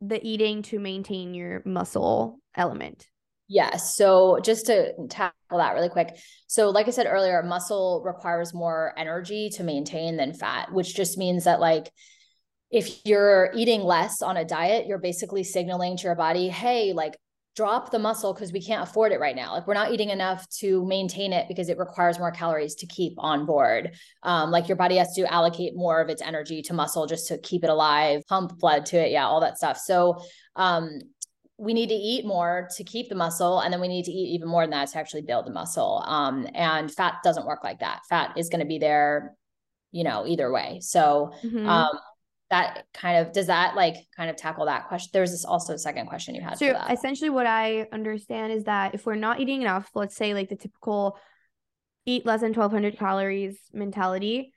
the 0.00 0.24
eating 0.24 0.62
to 0.62 0.78
maintain 0.78 1.34
your 1.34 1.60
muscle 1.64 2.38
element? 2.54 3.08
Yes. 3.48 3.96
So 3.96 4.38
just 4.44 4.66
to 4.66 4.92
tackle 5.08 5.34
that 5.50 5.74
really 5.74 5.88
quick. 5.88 6.16
So, 6.46 6.70
like 6.70 6.86
I 6.86 6.92
said 6.92 7.06
earlier, 7.08 7.42
muscle 7.42 8.02
requires 8.04 8.54
more 8.54 8.94
energy 8.96 9.50
to 9.54 9.64
maintain 9.64 10.16
than 10.16 10.34
fat, 10.34 10.72
which 10.72 10.94
just 10.94 11.18
means 11.18 11.44
that, 11.44 11.58
like, 11.58 11.90
if 12.70 13.04
you're 13.04 13.50
eating 13.54 13.82
less 13.82 14.22
on 14.22 14.36
a 14.36 14.44
diet, 14.44 14.86
you're 14.86 14.98
basically 14.98 15.42
signaling 15.42 15.96
to 15.96 16.04
your 16.04 16.14
body, 16.14 16.48
hey, 16.48 16.92
like 16.92 17.16
drop 17.56 17.90
the 17.90 17.98
muscle 17.98 18.32
because 18.32 18.52
we 18.52 18.62
can't 18.62 18.88
afford 18.88 19.10
it 19.10 19.18
right 19.18 19.34
now. 19.34 19.52
Like 19.52 19.66
we're 19.66 19.74
not 19.74 19.90
eating 19.90 20.10
enough 20.10 20.48
to 20.60 20.86
maintain 20.86 21.32
it 21.32 21.48
because 21.48 21.68
it 21.68 21.76
requires 21.76 22.16
more 22.18 22.30
calories 22.30 22.76
to 22.76 22.86
keep 22.86 23.14
on 23.18 23.46
board. 23.46 23.96
Um, 24.22 24.52
like 24.52 24.68
your 24.68 24.76
body 24.76 24.96
has 24.96 25.12
to 25.14 25.32
allocate 25.32 25.74
more 25.74 26.00
of 26.00 26.08
its 26.08 26.22
energy 26.22 26.62
to 26.62 26.72
muscle 26.72 27.06
just 27.06 27.26
to 27.28 27.38
keep 27.38 27.64
it 27.64 27.70
alive, 27.70 28.22
pump 28.28 28.58
blood 28.58 28.86
to 28.86 28.98
it, 28.98 29.10
yeah, 29.10 29.26
all 29.26 29.40
that 29.40 29.56
stuff. 29.56 29.76
So 29.76 30.22
um, 30.54 31.00
we 31.56 31.74
need 31.74 31.88
to 31.88 31.96
eat 31.96 32.24
more 32.24 32.68
to 32.76 32.84
keep 32.84 33.08
the 33.08 33.16
muscle, 33.16 33.58
and 33.58 33.72
then 33.72 33.80
we 33.80 33.88
need 33.88 34.04
to 34.04 34.12
eat 34.12 34.34
even 34.34 34.46
more 34.46 34.62
than 34.62 34.70
that 34.70 34.90
to 34.90 34.98
actually 34.98 35.22
build 35.22 35.44
the 35.44 35.50
muscle. 35.50 36.04
Um, 36.06 36.46
and 36.54 36.88
fat 36.92 37.16
doesn't 37.24 37.44
work 37.44 37.64
like 37.64 37.80
that. 37.80 38.02
Fat 38.08 38.38
is 38.38 38.50
going 38.50 38.60
to 38.60 38.66
be 38.66 38.78
there, 38.78 39.34
you 39.90 40.04
know, 40.04 40.24
either 40.28 40.52
way. 40.52 40.78
So 40.80 41.32
mm-hmm. 41.42 41.68
That 42.50 42.84
kind 42.94 43.18
of 43.18 43.32
does 43.32 43.46
that 43.48 43.76
like 43.76 43.94
kind 44.16 44.30
of 44.30 44.36
tackle 44.36 44.66
that 44.66 44.88
question 44.88 45.10
there's 45.12 45.32
this 45.32 45.44
also 45.44 45.74
a 45.74 45.78
second 45.78 46.06
question 46.06 46.34
you 46.34 46.40
had 46.40 46.58
so 46.58 46.74
essentially 46.90 47.30
what 47.30 47.46
i 47.46 47.86
understand 47.92 48.52
is 48.52 48.64
that 48.64 48.94
if 48.94 49.04
we're 49.04 49.14
not 49.14 49.40
eating 49.40 49.60
enough 49.60 49.90
let's 49.94 50.16
say 50.16 50.32
like 50.32 50.48
the 50.48 50.56
typical 50.56 51.18
eat 52.06 52.24
less 52.24 52.40
than 52.40 52.54
1200 52.54 52.98
calories 52.98 53.58
mentality 53.72 54.52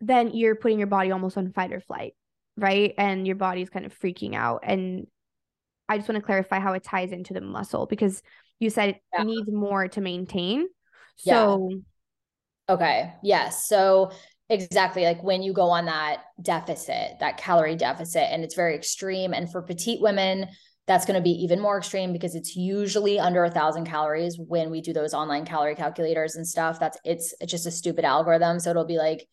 then 0.00 0.30
you're 0.32 0.54
putting 0.54 0.78
your 0.78 0.86
body 0.86 1.10
almost 1.10 1.36
on 1.36 1.52
fight 1.52 1.72
or 1.72 1.80
flight 1.80 2.14
right? 2.56 2.94
And 2.98 3.26
your 3.26 3.36
body's 3.36 3.70
kind 3.70 3.86
of 3.86 3.98
freaking 3.98 4.34
out. 4.34 4.60
And 4.62 5.06
i 5.88 5.96
just 5.98 6.08
want 6.08 6.16
to 6.16 6.24
clarify 6.24 6.58
how 6.58 6.72
it 6.72 6.84
ties 6.84 7.12
into 7.12 7.34
the 7.34 7.40
muscle 7.40 7.86
because 7.86 8.22
you 8.60 8.70
said 8.70 8.90
it 8.90 9.02
yeah. 9.12 9.24
needs 9.24 9.50
more 9.50 9.88
to 9.88 10.00
maintain. 10.00 10.66
So 11.16 11.68
yeah. 11.70 12.74
okay. 12.74 13.12
Yes. 13.22 13.66
So 13.66 14.12
Exactly. 14.48 15.04
Like 15.04 15.22
when 15.22 15.42
you 15.42 15.52
go 15.52 15.70
on 15.70 15.86
that 15.86 16.24
deficit, 16.40 17.12
that 17.20 17.38
calorie 17.38 17.76
deficit, 17.76 18.24
and 18.30 18.44
it's 18.44 18.54
very 18.54 18.74
extreme. 18.74 19.32
And 19.32 19.50
for 19.50 19.62
petite 19.62 20.00
women, 20.00 20.48
that's 20.86 21.06
going 21.06 21.16
to 21.16 21.22
be 21.22 21.30
even 21.30 21.60
more 21.60 21.78
extreme 21.78 22.12
because 22.12 22.34
it's 22.34 22.56
usually 22.56 23.18
under 23.18 23.44
a 23.44 23.50
thousand 23.50 23.86
calories 23.86 24.36
when 24.38 24.70
we 24.70 24.80
do 24.80 24.92
those 24.92 25.14
online 25.14 25.46
calorie 25.46 25.76
calculators 25.76 26.34
and 26.36 26.46
stuff. 26.46 26.80
That's 26.80 26.98
it's, 27.04 27.34
it's 27.40 27.50
just 27.50 27.66
a 27.66 27.70
stupid 27.70 28.04
algorithm. 28.04 28.58
So 28.58 28.70
it'll 28.70 28.84
be 28.84 28.98
like, 28.98 29.26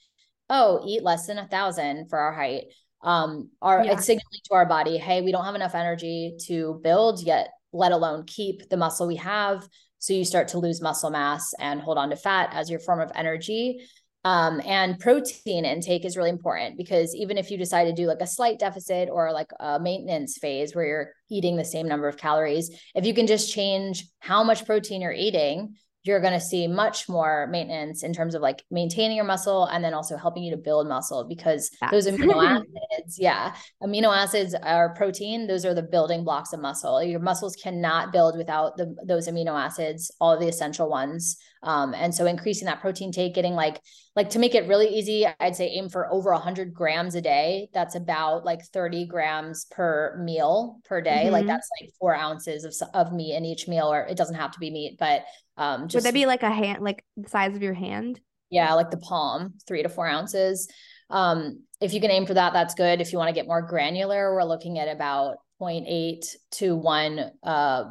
oh, 0.50 0.84
eat 0.88 1.04
less 1.04 1.28
than 1.28 1.38
a 1.38 1.48
thousand 1.48 2.10
for 2.10 2.20
our 2.20 2.34
height. 2.34 2.66
Um, 3.02 3.50
our 3.62 3.84
yeah. 3.84 3.94
it's 3.94 4.06
signaling 4.06 4.42
to 4.46 4.54
our 4.54 4.66
body, 4.66 4.98
hey, 4.98 5.22
we 5.22 5.32
don't 5.32 5.46
have 5.46 5.56
enough 5.56 5.76
energy 5.76 6.36
to 6.48 6.80
build 6.84 7.24
yet, 7.24 7.50
let 7.74 7.92
alone 7.92 8.26
keep 8.26 8.70
the 8.70 8.78
muscle 8.78 9.08
we 9.08 9.16
have. 9.18 9.68
So 10.00 10.14
you 10.14 10.24
start 10.24 10.50
to 10.50 10.60
lose 10.60 10.82
muscle 10.82 11.10
mass 11.10 11.54
and 11.60 11.82
hold 11.82 11.98
on 11.98 12.10
to 12.10 12.16
fat 12.16 12.50
as 12.54 12.70
your 12.70 12.80
form 12.80 13.02
of 13.02 13.12
energy. 13.16 13.86
Um, 14.26 14.62
and 14.66 15.00
protein 15.00 15.64
intake 15.64 16.04
is 16.04 16.18
really 16.18 16.30
important 16.30 16.78
because 16.78 17.16
even 17.16 17.38
if 17.38 17.50
you 17.50 17.58
decide 17.58 17.86
to 17.86 17.94
do 17.94 18.06
like 18.06 18.20
a 18.20 18.28
slight 18.28 18.60
deficit 18.60 19.08
or 19.10 19.32
like 19.32 19.52
a 19.60 19.80
maintenance 19.80 20.38
phase 20.38 20.76
where 20.76 20.86
you're 20.86 21.14
eating 21.30 21.56
the 21.56 21.64
same 21.64 21.88
number 21.88 22.08
of 22.08 22.18
calories, 22.18 22.70
if 22.96 23.06
you 23.06 23.14
can 23.14 23.28
just 23.28 23.54
change 23.54 24.06
how 24.20 24.44
much 24.44 24.66
protein 24.66 25.02
you're 25.02 25.14
eating, 25.14 25.76
you're 26.04 26.22
going 26.22 26.34
to 26.34 26.40
see 26.40 26.68
much 26.68 27.10
more 27.10 27.48
maintenance 27.48 28.04
in 28.04 28.14
terms 28.14 28.34
of 28.34 28.42
like 28.42 28.64
maintaining 28.72 29.18
your 29.18 29.26
muscle 29.26 29.66
and 29.66 29.84
then 29.84 29.94
also 29.94 30.16
helping 30.16 30.44
you 30.44 30.52
to 30.52 30.58
build 30.58 30.88
muscle 30.88 31.26
because 31.26 31.70
those 31.92 32.08
amino 32.08 32.64
acids, 32.92 33.20
yeah, 33.20 33.54
amino 33.84 34.16
acids 34.16 34.56
are 34.56 34.94
protein. 34.96 35.46
Those 35.46 35.66
are 35.66 35.74
the 35.74 35.84
building 35.84 36.24
blocks 36.24 36.54
of 36.54 36.62
muscle. 36.62 37.04
Your 37.04 37.20
muscles 37.20 37.56
cannot 37.56 38.14
build 38.14 38.38
without 38.38 38.78
the, 38.78 38.96
those 39.06 39.28
amino 39.28 39.60
acids, 39.60 40.12
all 40.22 40.40
the 40.40 40.48
essential 40.48 40.90
ones. 40.90 41.38
Um, 41.62 41.94
and 41.94 42.16
so 42.16 42.26
increasing 42.26 42.68
that 42.68 42.80
protein 42.80 43.12
take, 43.12 43.36
getting 43.36 43.54
like, 43.54 43.82
like 44.16 44.30
to 44.32 44.40
make 44.40 44.56
it 44.56 44.68
really 44.68 44.88
easy, 44.88 45.28
I'd 45.40 45.56
say 45.56 45.68
aim 45.68 45.90
for 45.90 46.12
over 46.12 46.32
100 46.32 46.74
grams 46.74 47.16
a 47.16 47.22
day. 47.22 47.70
That's 47.74 47.96
about 47.96 48.46
like 48.46 48.64
30 48.64 49.08
grams 49.08 49.66
per 49.66 50.18
meal 50.24 50.80
per 50.86 51.02
day. 51.02 51.24
Mm-hmm. 51.24 51.34
Like 51.34 51.48
that's 51.48 51.70
like 51.82 51.92
four 52.00 52.16
ounces 52.16 52.64
of, 52.64 52.74
of 52.94 53.14
meat 53.14 53.36
in 53.36 53.46
each 53.46 53.68
meal, 53.68 53.92
or 53.92 54.02
it 54.02 54.18
doesn't 54.18 54.36
have 54.36 54.52
to 54.52 54.60
be 54.60 54.72
meat, 54.72 54.98
but 55.00 55.24
um, 55.58 55.90
just, 55.90 55.96
Would 55.96 56.06
that 56.06 56.14
be 56.14 56.26
like 56.26 56.44
a 56.44 56.50
hand, 56.50 56.82
like 56.82 57.04
the 57.18 57.30
size 57.30 57.56
of 57.56 57.62
your 57.62 57.74
hand? 57.74 58.22
Yeah, 58.50 58.74
like 58.74 58.92
the 58.92 58.98
palm, 58.98 59.56
three 59.68 59.84
to 59.84 59.90
four 59.90 60.08
ounces. 60.08 60.70
Um, 61.10 61.64
if 61.82 61.94
you 61.94 62.02
can 62.02 62.12
aim 62.12 62.26
for 62.26 62.34
that, 62.34 62.54
that's 62.54 62.76
good. 62.76 63.02
If 63.02 63.12
you 63.12 63.18
want 63.18 63.30
to 63.30 63.34
get 63.34 63.48
more 63.48 63.62
granular, 63.62 64.34
we're 64.34 64.44
looking 64.44 64.80
at 64.80 64.88
about 64.88 65.38
0.8 65.62 66.24
to 66.52 66.76
one 66.76 67.32
uh, 67.44 67.84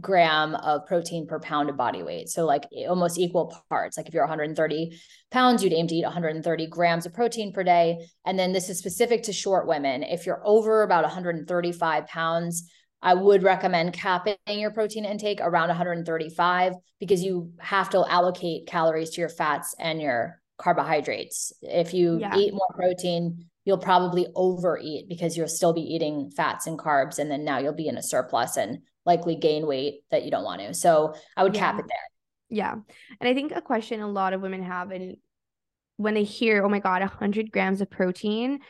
gram 0.00 0.54
of 0.56 0.86
protein 0.86 1.26
per 1.26 1.38
pound 1.40 1.70
of 1.70 1.76
body 1.76 2.02
weight. 2.02 2.28
So 2.28 2.44
like 2.44 2.64
almost 2.88 3.18
equal 3.18 3.54
parts. 3.68 3.96
Like 3.96 4.08
if 4.08 4.14
you're 4.14 4.24
130 4.24 4.98
pounds, 5.30 5.62
you'd 5.62 5.72
aim 5.72 5.86
to 5.88 5.94
eat 5.94 6.04
130 6.04 6.66
grams 6.66 7.06
of 7.06 7.14
protein 7.14 7.52
per 7.52 7.62
day. 7.62 8.06
And 8.24 8.38
then 8.38 8.52
this 8.52 8.68
is 8.68 8.78
specific 8.78 9.24
to 9.24 9.32
short 9.32 9.66
women. 9.66 10.02
If 10.02 10.26
you're 10.26 10.42
over 10.44 10.82
about 10.82 11.04
135 11.04 12.06
pounds, 12.06 12.68
I 13.02 13.14
would 13.14 13.42
recommend 13.42 13.92
capping 13.92 14.36
your 14.48 14.70
protein 14.70 15.04
intake 15.04 15.40
around 15.42 15.68
135 15.68 16.72
because 16.98 17.22
you 17.22 17.52
have 17.60 17.90
to 17.90 18.04
allocate 18.08 18.66
calories 18.66 19.10
to 19.10 19.20
your 19.20 19.28
fats 19.28 19.74
and 19.78 20.00
your 20.00 20.40
carbohydrates. 20.56 21.52
If 21.60 21.92
you 21.92 22.18
yeah. 22.18 22.34
eat 22.36 22.54
more 22.54 22.72
protein, 22.74 23.46
you'll 23.66 23.78
probably 23.78 24.26
overeat 24.34 25.08
because 25.08 25.36
you'll 25.36 25.48
still 25.48 25.74
be 25.74 25.82
eating 25.82 26.30
fats 26.30 26.66
and 26.66 26.78
carbs. 26.78 27.18
And 27.18 27.30
then 27.30 27.44
now 27.44 27.58
you'll 27.58 27.74
be 27.74 27.88
in 27.88 27.98
a 27.98 28.02
surplus 28.02 28.56
and 28.56 28.78
likely 29.06 29.36
gain 29.36 29.66
weight 29.66 30.00
that 30.10 30.24
you 30.24 30.30
don't 30.30 30.44
want 30.44 30.60
to. 30.60 30.74
So 30.74 31.14
I 31.36 31.42
would 31.42 31.54
yeah. 31.54 31.60
cap 31.60 31.78
it 31.78 31.86
there. 31.88 31.98
Yeah. 32.50 32.74
And 33.20 33.28
I 33.28 33.34
think 33.34 33.52
a 33.52 33.60
question 33.60 34.00
a 34.00 34.08
lot 34.08 34.32
of 34.32 34.40
women 34.40 34.62
have, 34.62 34.90
and 34.90 35.16
when 35.96 36.14
they 36.14 36.24
hear, 36.24 36.64
oh 36.64 36.68
my 36.68 36.78
God, 36.78 37.00
100 37.00 37.50
grams 37.50 37.80
of 37.80 37.90
protein 37.90 38.60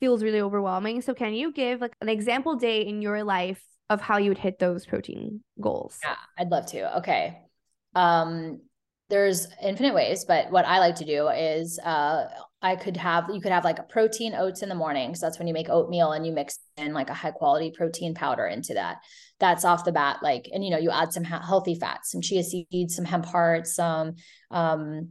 feels 0.00 0.22
really 0.22 0.40
overwhelming. 0.40 1.00
So 1.00 1.14
can 1.14 1.34
you 1.34 1.52
give 1.52 1.80
like 1.80 1.94
an 2.00 2.08
example 2.08 2.56
day 2.56 2.82
in 2.82 3.02
your 3.02 3.24
life 3.24 3.62
of 3.90 4.00
how 4.00 4.18
you 4.18 4.30
would 4.30 4.38
hit 4.38 4.58
those 4.58 4.86
protein 4.86 5.42
goals. 5.60 5.98
Yeah, 6.02 6.16
I'd 6.38 6.50
love 6.50 6.66
to. 6.66 6.98
Okay. 6.98 7.38
Um, 7.94 8.60
there's 9.08 9.46
infinite 9.62 9.94
ways, 9.94 10.24
but 10.24 10.50
what 10.50 10.66
I 10.66 10.80
like 10.80 10.96
to 10.96 11.04
do 11.04 11.28
is 11.28 11.78
uh, 11.78 12.26
I 12.62 12.74
could 12.76 12.96
have 12.96 13.28
you 13.32 13.40
could 13.40 13.52
have 13.52 13.64
like 13.64 13.78
a 13.78 13.84
protein 13.84 14.34
oats 14.34 14.62
in 14.62 14.68
the 14.68 14.74
morning. 14.74 15.14
So 15.14 15.26
that's 15.26 15.38
when 15.38 15.46
you 15.46 15.54
make 15.54 15.68
oatmeal 15.68 16.12
and 16.12 16.26
you 16.26 16.32
mix 16.32 16.58
in 16.76 16.94
like 16.94 17.10
a 17.10 17.14
high 17.14 17.30
quality 17.30 17.70
protein 17.70 18.14
powder 18.14 18.46
into 18.46 18.74
that. 18.74 18.98
That's 19.38 19.64
off 19.64 19.84
the 19.84 19.92
bat, 19.92 20.18
like, 20.22 20.48
and 20.52 20.64
you 20.64 20.70
know, 20.70 20.78
you 20.78 20.90
add 20.90 21.12
some 21.12 21.24
healthy 21.24 21.74
fats, 21.74 22.12
some 22.12 22.22
chia 22.22 22.42
seeds, 22.42 22.96
some 22.96 23.04
hemp 23.04 23.26
hearts, 23.26 23.74
some 23.74 24.14
um, 24.50 25.10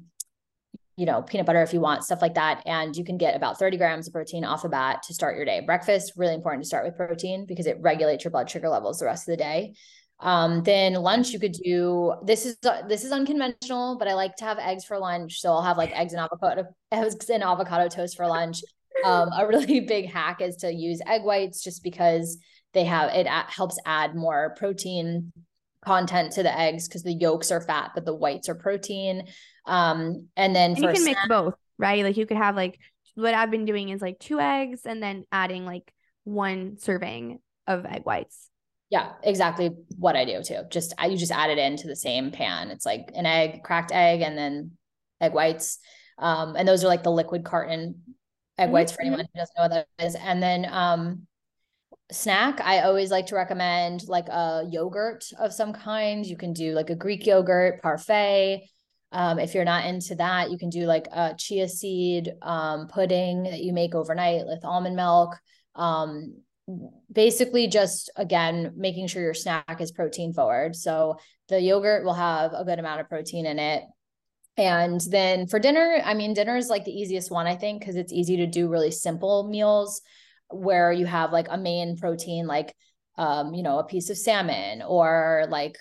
you 0.97 1.05
know, 1.05 1.21
peanut 1.21 1.45
butter 1.45 1.62
if 1.62 1.73
you 1.73 1.81
want, 1.81 2.03
stuff 2.03 2.21
like 2.21 2.36
that. 2.36 2.63
And 2.65 2.95
you 2.95 3.03
can 3.03 3.17
get 3.17 3.36
about 3.36 3.60
30 3.60 3.77
grams 3.77 4.08
of 4.08 4.13
protein 4.13 4.45
off 4.45 4.63
the 4.63 4.69
bat 4.69 5.03
to 5.03 5.13
start 5.13 5.36
your 5.36 5.45
day. 5.45 5.60
Breakfast, 5.60 6.13
really 6.15 6.34
important 6.34 6.63
to 6.63 6.67
start 6.67 6.86
with 6.86 6.95
protein 6.95 7.45
because 7.45 7.67
it 7.67 7.77
regulates 7.81 8.23
your 8.23 8.31
blood 8.31 8.49
sugar 8.49 8.69
levels 8.69 8.99
the 8.99 9.05
rest 9.05 9.27
of 9.27 9.34
the 9.34 9.38
day. 9.38 9.75
Um, 10.19 10.63
then 10.63 10.93
lunch, 10.93 11.32
you 11.32 11.39
could 11.39 11.54
do 11.54 12.13
this 12.23 12.45
is 12.45 12.58
this 12.88 13.04
is 13.04 13.12
unconventional, 13.12 13.97
but 13.97 14.08
I 14.08 14.13
like 14.13 14.36
to 14.38 14.45
have 14.45 14.58
eggs 14.60 14.86
for 14.86 14.97
lunch. 14.97 15.41
So 15.41 15.51
I'll 15.51 15.62
have 15.62 15.78
like 15.78 15.91
eggs 15.91 16.13
and 16.13 16.21
avocado, 16.21 16.65
eggs 16.91 17.30
and 17.30 17.43
avocado 17.43 17.89
toast 17.89 18.15
for 18.15 18.28
lunch. 18.28 18.62
Um, 19.04 19.30
a 19.38 19.45
really 19.45 19.80
big 19.88 20.10
hack 20.10 20.41
is 20.41 20.56
to 20.58 20.73
use 20.73 21.01
egg 21.06 21.23
whites 21.23 21.62
just 21.62 21.84
because 21.84 22.38
they 22.73 22.86
have 22.86 23.10
it 23.13 23.28
helps 23.28 23.78
add 23.86 24.15
more 24.15 24.56
protein 24.58 25.32
content 25.84 26.32
to 26.34 26.43
the 26.43 26.58
eggs 26.58 26.88
because 26.88 27.04
the 27.04 27.13
yolks 27.13 27.51
are 27.51 27.62
fat, 27.62 27.91
but 27.93 28.06
the 28.06 28.15
whites 28.15 28.49
are 28.49 28.56
protein. 28.56 29.28
Um, 29.65 30.28
and 30.36 30.56
then 30.56 30.71
and 30.71 30.80
you 30.80 30.88
can 30.88 30.95
snack- 30.95 31.15
mix 31.15 31.28
both, 31.28 31.56
right? 31.78 32.04
Like 32.04 32.17
you 32.17 32.25
could 32.25 32.38
have 32.38 32.56
like 32.56 32.80
what 33.15 33.34
I've 33.34 33.51
been 33.51 33.65
doing 33.65 33.89
is 33.89 34.01
like 34.01 34.19
two 34.19 34.39
eggs 34.39 34.82
and 34.86 35.01
then 35.01 35.25
adding 35.32 35.65
like 35.65 35.91
one 36.23 36.78
serving 36.78 37.39
of 37.67 37.86
egg 37.86 38.04
whites. 38.06 38.49
Yeah, 38.89 39.13
exactly 39.23 39.71
what 39.97 40.15
I 40.15 40.25
do 40.25 40.43
too. 40.43 40.61
Just 40.69 40.93
I, 40.97 41.07
you 41.07 41.17
just 41.17 41.31
add 41.31 41.49
it 41.49 41.57
into 41.57 41.87
the 41.87 41.95
same 41.95 42.31
pan. 42.31 42.69
It's 42.69 42.85
like 42.85 43.11
an 43.15 43.25
egg, 43.25 43.63
cracked 43.63 43.91
egg, 43.91 44.21
and 44.21 44.37
then 44.37 44.71
egg 45.19 45.33
whites. 45.33 45.79
Um, 46.17 46.55
and 46.55 46.67
those 46.67 46.83
are 46.83 46.87
like 46.87 47.03
the 47.03 47.11
liquid 47.11 47.43
carton 47.43 48.01
egg 48.57 48.65
mm-hmm. 48.65 48.73
whites 48.73 48.91
for 48.91 49.01
anyone 49.01 49.19
who 49.19 49.39
doesn't 49.39 49.55
know 49.57 49.63
what 49.63 49.87
that 49.97 50.05
is. 50.05 50.15
And 50.15 50.41
then 50.41 50.67
um, 50.69 51.27
snack, 52.11 52.61
I 52.61 52.81
always 52.81 53.11
like 53.11 53.27
to 53.27 53.35
recommend 53.35 54.07
like 54.07 54.27
a 54.27 54.63
yogurt 54.69 55.25
of 55.39 55.51
some 55.51 55.73
kind. 55.73 56.25
You 56.25 56.37
can 56.37 56.53
do 56.53 56.73
like 56.73 56.89
a 56.89 56.95
Greek 56.95 57.25
yogurt, 57.25 57.81
parfait. 57.81 58.69
Um, 59.11 59.39
if 59.39 59.53
you're 59.55 59.65
not 59.65 59.85
into 59.85 60.15
that, 60.15 60.51
you 60.51 60.57
can 60.57 60.69
do 60.69 60.85
like 60.85 61.07
a 61.11 61.33
chia 61.37 61.67
seed 61.67 62.33
um, 62.41 62.87
pudding 62.87 63.43
that 63.43 63.61
you 63.61 63.73
make 63.73 63.95
overnight 63.95 64.45
with 64.45 64.65
almond 64.65 64.95
milk. 64.95 65.37
Um, 65.73 66.35
basically, 67.12 67.67
just 67.67 68.10
again, 68.15 68.73
making 68.75 69.08
sure 69.08 69.21
your 69.21 69.34
snack 69.34 69.80
is 69.80 69.91
protein 69.91 70.34
forward. 70.34 70.75
So 70.75 71.17
the 71.47 71.60
yogurt 71.60 72.04
will 72.04 72.13
have 72.13 72.54
a 72.54 72.65
good 72.65 72.80
amount 72.80 73.01
of 73.01 73.10
protein 73.10 73.45
in 73.45 73.60
it. 73.60 73.84
And 74.58 75.01
then 75.10 75.47
for 75.47 75.60
dinner, 75.60 76.01
I 76.04 76.13
mean, 76.13 76.34
dinner 76.34 76.56
is 76.56 76.69
like 76.69 76.86
the 76.86 76.91
easiest 76.97 77.30
one, 77.30 77.45
I 77.45 77.56
think, 77.56 77.82
because 77.82 77.95
it's 77.95 78.13
easy 78.13 78.38
to 78.38 78.47
do 78.47 78.69
really 78.69 78.91
simple 78.91 79.47
meals 79.49 80.01
where 80.49 80.91
you 80.91 81.06
have 81.06 81.34
like 81.34 81.47
a 81.49 81.58
main 81.58 81.97
protein, 81.97 82.47
like, 82.47 82.73
um, 83.17 83.54
you 83.54 83.63
know, 83.63 83.80
a 83.80 83.86
piece 83.86 84.10
of 84.10 84.17
salmon 84.17 84.82
or 84.82 85.45
like 85.49 85.78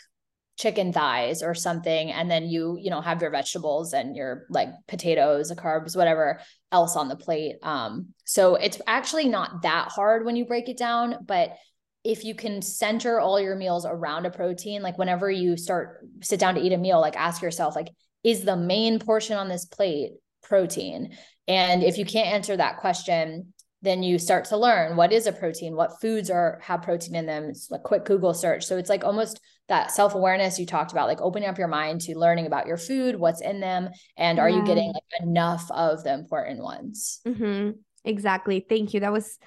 chicken 0.56 0.92
thighs 0.92 1.42
or 1.42 1.54
something 1.54 2.12
and 2.12 2.30
then 2.30 2.48
you 2.48 2.78
you 2.80 2.90
know 2.90 3.00
have 3.00 3.20
your 3.20 3.30
vegetables 3.30 3.92
and 3.92 4.14
your 4.14 4.46
like 4.50 4.68
potatoes 4.86 5.52
carbs 5.52 5.96
whatever 5.96 6.40
else 6.70 6.94
on 6.96 7.08
the 7.08 7.16
plate 7.16 7.56
um 7.62 8.06
so 8.24 8.54
it's 8.54 8.80
actually 8.86 9.28
not 9.28 9.62
that 9.62 9.88
hard 9.88 10.24
when 10.24 10.36
you 10.36 10.44
break 10.44 10.68
it 10.68 10.78
down 10.78 11.16
but 11.26 11.56
if 12.04 12.24
you 12.24 12.34
can 12.34 12.62
center 12.62 13.18
all 13.18 13.40
your 13.40 13.56
meals 13.56 13.84
around 13.84 14.26
a 14.26 14.30
protein 14.30 14.80
like 14.80 14.96
whenever 14.96 15.30
you 15.30 15.56
start 15.56 16.06
sit 16.22 16.38
down 16.38 16.54
to 16.54 16.60
eat 16.60 16.72
a 16.72 16.78
meal 16.78 17.00
like 17.00 17.16
ask 17.16 17.42
yourself 17.42 17.74
like 17.74 17.88
is 18.24 18.44
the 18.44 18.56
main 18.56 18.98
portion 18.98 19.36
on 19.36 19.48
this 19.48 19.66
plate 19.66 20.12
protein? 20.42 21.16
And 21.46 21.82
if 21.82 21.98
you 21.98 22.06
can't 22.06 22.28
answer 22.28 22.56
that 22.56 22.78
question 22.78 23.52
then 23.82 24.02
you 24.02 24.18
start 24.18 24.46
to 24.46 24.56
learn 24.56 24.96
what 24.96 25.12
is 25.12 25.26
a 25.26 25.32
protein 25.32 25.76
what 25.76 26.00
foods 26.00 26.30
are 26.30 26.58
have 26.62 26.80
protein 26.80 27.14
in 27.14 27.26
them. 27.26 27.44
It's 27.50 27.70
a 27.70 27.78
quick 27.78 28.06
google 28.06 28.32
search. 28.32 28.64
So 28.64 28.78
it's 28.78 28.88
like 28.88 29.04
almost 29.04 29.40
that 29.68 29.90
self-awareness 29.90 30.58
you 30.58 30.66
talked 30.66 30.92
about 30.92 31.08
like 31.08 31.20
opening 31.20 31.48
up 31.48 31.58
your 31.58 31.68
mind 31.68 32.00
to 32.00 32.18
learning 32.18 32.46
about 32.46 32.66
your 32.66 32.76
food 32.76 33.16
what's 33.16 33.40
in 33.40 33.60
them 33.60 33.88
and 34.16 34.38
are 34.38 34.48
yeah. 34.48 34.56
you 34.56 34.64
getting 34.64 34.92
like 34.92 35.22
enough 35.22 35.70
of 35.70 36.02
the 36.04 36.12
important 36.12 36.62
ones 36.62 37.20
mm-hmm. 37.26 37.70
exactly 38.04 38.64
thank 38.68 38.94
you 38.94 39.00
that 39.00 39.12
was 39.12 39.38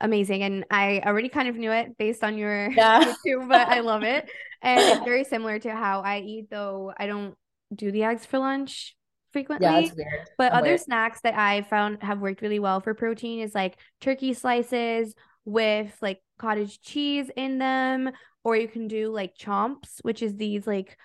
amazing 0.00 0.42
and 0.42 0.64
i 0.70 1.00
already 1.04 1.28
kind 1.28 1.48
of 1.48 1.56
knew 1.56 1.72
it 1.72 1.96
based 1.98 2.22
on 2.22 2.36
your 2.38 2.70
yeah. 2.76 3.02
YouTube, 3.26 3.48
but 3.48 3.68
i 3.68 3.80
love 3.80 4.02
it 4.02 4.28
and 4.62 4.80
it's 4.80 5.04
very 5.04 5.24
similar 5.24 5.58
to 5.58 5.74
how 5.74 6.00
i 6.00 6.18
eat 6.20 6.48
though 6.50 6.92
i 6.98 7.06
don't 7.06 7.34
do 7.74 7.90
the 7.90 8.04
eggs 8.04 8.24
for 8.24 8.38
lunch 8.38 8.94
frequently. 9.34 9.66
Yeah, 9.66 9.80
weird. 9.80 10.28
But 10.38 10.52
I'm 10.52 10.60
other 10.60 10.68
weird. 10.70 10.80
snacks 10.80 11.20
that 11.22 11.34
I 11.34 11.62
found 11.62 12.02
have 12.02 12.20
worked 12.20 12.40
really 12.40 12.60
well 12.60 12.80
for 12.80 12.94
protein 12.94 13.40
is 13.40 13.54
like 13.54 13.76
turkey 14.00 14.32
slices 14.32 15.14
with 15.44 15.94
like 16.00 16.22
cottage 16.38 16.80
cheese 16.80 17.30
in 17.36 17.58
them, 17.58 18.10
or 18.44 18.56
you 18.56 18.68
can 18.68 18.88
do 18.88 19.10
like 19.10 19.36
chomps, 19.36 19.98
which 20.02 20.22
is 20.22 20.36
these 20.36 20.66
like 20.66 20.96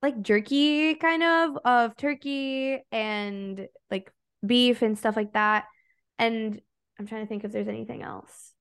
like 0.00 0.22
jerky 0.22 0.94
kind 0.94 1.22
of 1.22 1.58
of 1.64 1.96
turkey 1.96 2.78
and 2.92 3.66
like 3.90 4.10
beef 4.46 4.82
and 4.82 4.96
stuff 4.98 5.16
like 5.16 5.32
that. 5.32 5.64
And 6.18 6.60
I'm 6.98 7.06
trying 7.06 7.22
to 7.22 7.28
think 7.28 7.44
if 7.44 7.52
there's 7.52 7.68
anything 7.68 8.02
else. 8.02 8.52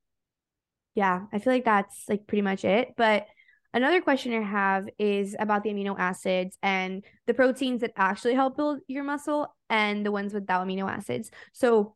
Yeah, 0.95 1.25
I 1.31 1.39
feel 1.39 1.53
like 1.53 1.65
that's 1.65 2.05
like 2.09 2.25
pretty 2.27 2.41
much 2.41 2.65
it. 2.65 2.95
But 2.97 3.27
Another 3.73 4.01
question 4.01 4.33
I 4.33 4.41
have 4.41 4.87
is 4.97 5.35
about 5.37 5.61
the 5.61 5.69
amino 5.69 5.95
acids 5.99 6.57
and 6.63 7.03
the 7.27 7.33
proteins 7.35 7.81
that 7.81 7.91
actually 7.95 8.33
help 8.33 8.57
build 8.57 8.79
your 8.87 9.03
muscle 9.03 9.53
and 9.69 10.05
the 10.05 10.11
ones 10.11 10.33
without 10.33 10.65
amino 10.65 10.89
acids. 10.89 11.29
So, 11.53 11.95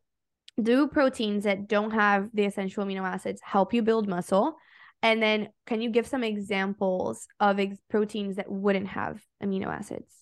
do 0.62 0.86
proteins 0.86 1.42
that 1.42 1.66
don't 1.66 1.90
have 1.90 2.28
the 2.34 2.44
essential 2.44 2.84
amino 2.84 3.02
acids 3.02 3.40
help 3.42 3.72
you 3.72 3.82
build 3.82 4.06
muscle? 4.06 4.56
And 5.02 5.22
then, 5.22 5.48
can 5.66 5.80
you 5.80 5.90
give 5.90 6.06
some 6.06 6.22
examples 6.22 7.26
of 7.40 7.58
ex- 7.58 7.78
proteins 7.90 8.36
that 8.36 8.50
wouldn't 8.50 8.88
have 8.88 9.20
amino 9.42 9.66
acids? 9.66 10.12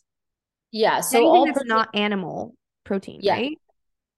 Yeah. 0.71 1.01
So, 1.01 1.19
Anything 1.19 1.31
all 1.31 1.45
that's 1.47 1.59
protein- 1.59 1.69
not 1.69 1.89
animal 1.95 2.55
protein, 2.85 3.21
yeah. 3.23 3.35
right? 3.35 3.59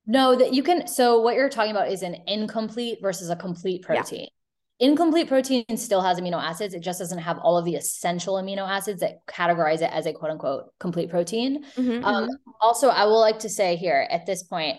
No, 0.07 0.37
that 0.37 0.53
you 0.53 0.63
can. 0.63 0.87
So, 0.87 1.21
what 1.21 1.35
you're 1.35 1.49
talking 1.49 1.73
about 1.73 1.91
is 1.91 2.03
an 2.03 2.17
incomplete 2.27 2.99
versus 3.03 3.31
a 3.31 3.37
complete 3.37 3.83
protein. 3.83 4.21
Yeah 4.23 4.27
incomplete 4.83 5.29
protein 5.29 5.65
still 5.77 6.03
has 6.03 6.19
amino 6.21 6.43
acids. 6.43 6.75
It 6.75 6.81
just 6.81 6.99
doesn't 6.99 7.19
have 7.19 7.39
all 7.39 7.57
of 7.57 7.65
the 7.65 7.77
essential 7.77 8.35
amino 8.35 8.69
acids 8.69 9.01
that 9.01 9.25
categorize 9.29 9.81
it 9.81 9.91
as 9.93 10.07
a 10.07 10.13
quote 10.13 10.33
unquote 10.33 10.65
complete 10.81 11.09
protein. 11.09 11.65
Mm-hmm, 11.77 12.05
um, 12.05 12.25
mm-hmm. 12.25 12.51
Also, 12.61 12.89
I 12.89 13.05
will 13.05 13.21
like 13.21 13.39
to 13.41 13.49
say 13.49 13.77
here 13.77 14.07
at 14.11 14.27
this 14.27 14.43
point, 14.43 14.79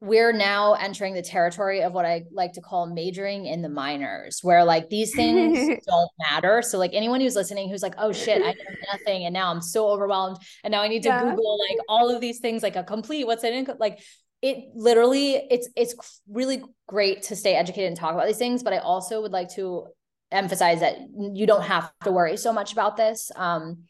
we're 0.00 0.32
now 0.32 0.74
entering 0.74 1.14
the 1.14 1.22
territory 1.22 1.82
of 1.82 1.92
what 1.92 2.04
I 2.04 2.24
like 2.30 2.52
to 2.54 2.60
call 2.60 2.86
majoring 2.86 3.46
in 3.46 3.62
the 3.62 3.68
minors, 3.68 4.40
where 4.42 4.62
like 4.64 4.90
these 4.90 5.14
things 5.14 5.82
don't 5.86 6.10
matter. 6.18 6.60
So, 6.62 6.78
like 6.78 6.92
anyone 6.92 7.20
who's 7.20 7.34
listening 7.34 7.70
who's 7.70 7.82
like, 7.82 7.94
oh 7.96 8.12
shit, 8.12 8.42
I 8.42 8.50
know 8.50 8.76
nothing. 8.92 9.24
And 9.24 9.32
now 9.32 9.50
I'm 9.50 9.62
so 9.62 9.88
overwhelmed. 9.88 10.36
And 10.64 10.72
now 10.72 10.82
I 10.82 10.88
need 10.88 11.02
to 11.04 11.08
yeah. 11.08 11.22
Google 11.22 11.58
like 11.70 11.78
all 11.88 12.14
of 12.14 12.20
these 12.20 12.40
things, 12.40 12.62
like 12.62 12.76
a 12.76 12.84
complete, 12.84 13.26
what's 13.26 13.44
an 13.44 13.54
income? 13.54 13.76
Like 13.80 14.00
it 14.42 14.66
literally 14.74 15.34
it's 15.50 15.68
it's 15.76 16.20
really 16.30 16.62
great 16.86 17.22
to 17.22 17.36
stay 17.36 17.54
educated 17.54 17.88
and 17.88 17.96
talk 17.96 18.12
about 18.12 18.26
these 18.26 18.36
things 18.36 18.62
but 18.62 18.72
i 18.74 18.78
also 18.78 19.22
would 19.22 19.32
like 19.32 19.48
to 19.48 19.86
emphasize 20.30 20.80
that 20.80 20.98
you 21.34 21.46
don't 21.46 21.62
have 21.62 21.90
to 22.04 22.12
worry 22.12 22.36
so 22.36 22.52
much 22.52 22.72
about 22.72 22.96
this 22.96 23.30
um, 23.36 23.84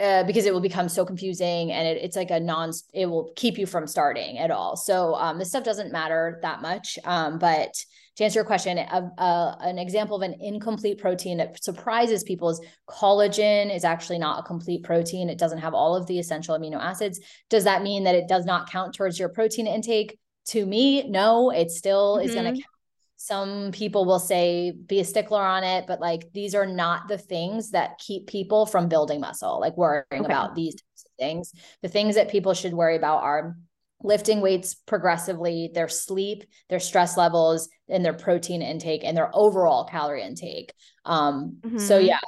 uh, 0.00 0.24
because 0.24 0.46
it 0.46 0.52
will 0.52 0.60
become 0.60 0.88
so 0.88 1.04
confusing 1.04 1.72
and 1.72 1.86
it, 1.86 2.02
it's 2.02 2.16
like 2.16 2.30
a 2.30 2.40
non 2.40 2.72
it 2.94 3.06
will 3.06 3.32
keep 3.36 3.58
you 3.58 3.66
from 3.66 3.86
starting 3.86 4.38
at 4.38 4.50
all. 4.50 4.76
So 4.76 5.14
um, 5.14 5.38
this 5.38 5.48
stuff 5.50 5.64
doesn't 5.64 5.92
matter 5.92 6.38
that 6.42 6.62
much. 6.62 6.98
Um, 7.04 7.38
but 7.38 7.74
to 8.16 8.24
answer 8.24 8.38
your 8.38 8.44
question 8.44 8.78
a, 8.78 9.10
a, 9.18 9.56
an 9.60 9.78
example 9.78 10.16
of 10.16 10.22
an 10.22 10.34
incomplete 10.40 10.98
protein 10.98 11.38
that 11.38 11.62
surprises 11.62 12.24
people 12.24 12.50
is 12.50 12.60
collagen 12.88 13.74
is 13.74 13.84
actually 13.84 14.18
not 14.18 14.40
a 14.40 14.42
complete 14.42 14.82
protein. 14.82 15.28
It 15.28 15.38
doesn't 15.38 15.58
have 15.58 15.74
all 15.74 15.94
of 15.94 16.06
the 16.06 16.18
essential 16.18 16.58
amino 16.58 16.80
acids. 16.80 17.20
Does 17.50 17.64
that 17.64 17.82
mean 17.82 18.04
that 18.04 18.14
it 18.14 18.28
does 18.28 18.44
not 18.44 18.70
count 18.70 18.94
towards 18.94 19.18
your 19.18 19.28
protein 19.28 19.66
intake? 19.66 20.18
To 20.48 20.64
me 20.64 21.08
no 21.08 21.50
it 21.50 21.70
still 21.70 22.16
mm-hmm. 22.16 22.28
is 22.28 22.34
going 22.34 22.46
to 22.46 22.52
count 22.52 22.79
some 23.22 23.70
people 23.72 24.06
will 24.06 24.18
say 24.18 24.72
be 24.86 24.98
a 24.98 25.04
stickler 25.04 25.42
on 25.42 25.62
it 25.62 25.86
but 25.86 26.00
like 26.00 26.32
these 26.32 26.54
are 26.54 26.64
not 26.64 27.06
the 27.06 27.18
things 27.18 27.72
that 27.72 27.98
keep 27.98 28.26
people 28.26 28.64
from 28.64 28.88
building 28.88 29.20
muscle 29.20 29.60
like 29.60 29.76
worrying 29.76 30.06
okay. 30.10 30.24
about 30.24 30.54
these 30.54 30.74
things 31.18 31.52
the 31.82 31.88
things 31.88 32.14
that 32.14 32.30
people 32.30 32.54
should 32.54 32.72
worry 32.72 32.96
about 32.96 33.22
are 33.22 33.58
lifting 34.02 34.40
weights 34.40 34.72
progressively 34.74 35.70
their 35.74 35.86
sleep 35.86 36.44
their 36.70 36.80
stress 36.80 37.18
levels 37.18 37.68
and 37.90 38.02
their 38.02 38.14
protein 38.14 38.62
intake 38.62 39.04
and 39.04 39.14
their 39.14 39.30
overall 39.36 39.84
calorie 39.84 40.22
intake 40.22 40.72
um 41.04 41.58
mm-hmm. 41.60 41.76
so 41.76 41.98
yeah 41.98 42.20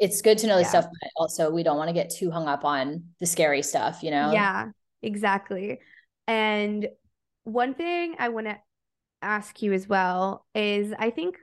it's 0.00 0.20
good 0.20 0.36
to 0.36 0.48
know 0.48 0.56
yeah. 0.56 0.62
this 0.62 0.70
stuff 0.70 0.86
but 1.00 1.10
also 1.14 1.48
we 1.48 1.62
don't 1.62 1.76
want 1.76 1.88
to 1.88 1.94
get 1.94 2.10
too 2.10 2.28
hung 2.28 2.48
up 2.48 2.64
on 2.64 3.04
the 3.20 3.26
scary 3.26 3.62
stuff 3.62 4.02
you 4.02 4.10
know 4.10 4.32
yeah 4.32 4.66
exactly 5.00 5.78
and 6.26 6.88
one 7.44 7.72
thing 7.72 8.16
i 8.18 8.30
want 8.30 8.48
to 8.48 8.56
ask 9.22 9.62
you 9.62 9.72
as 9.72 9.88
well 9.88 10.46
is 10.54 10.92
I 10.98 11.10
think 11.10 11.36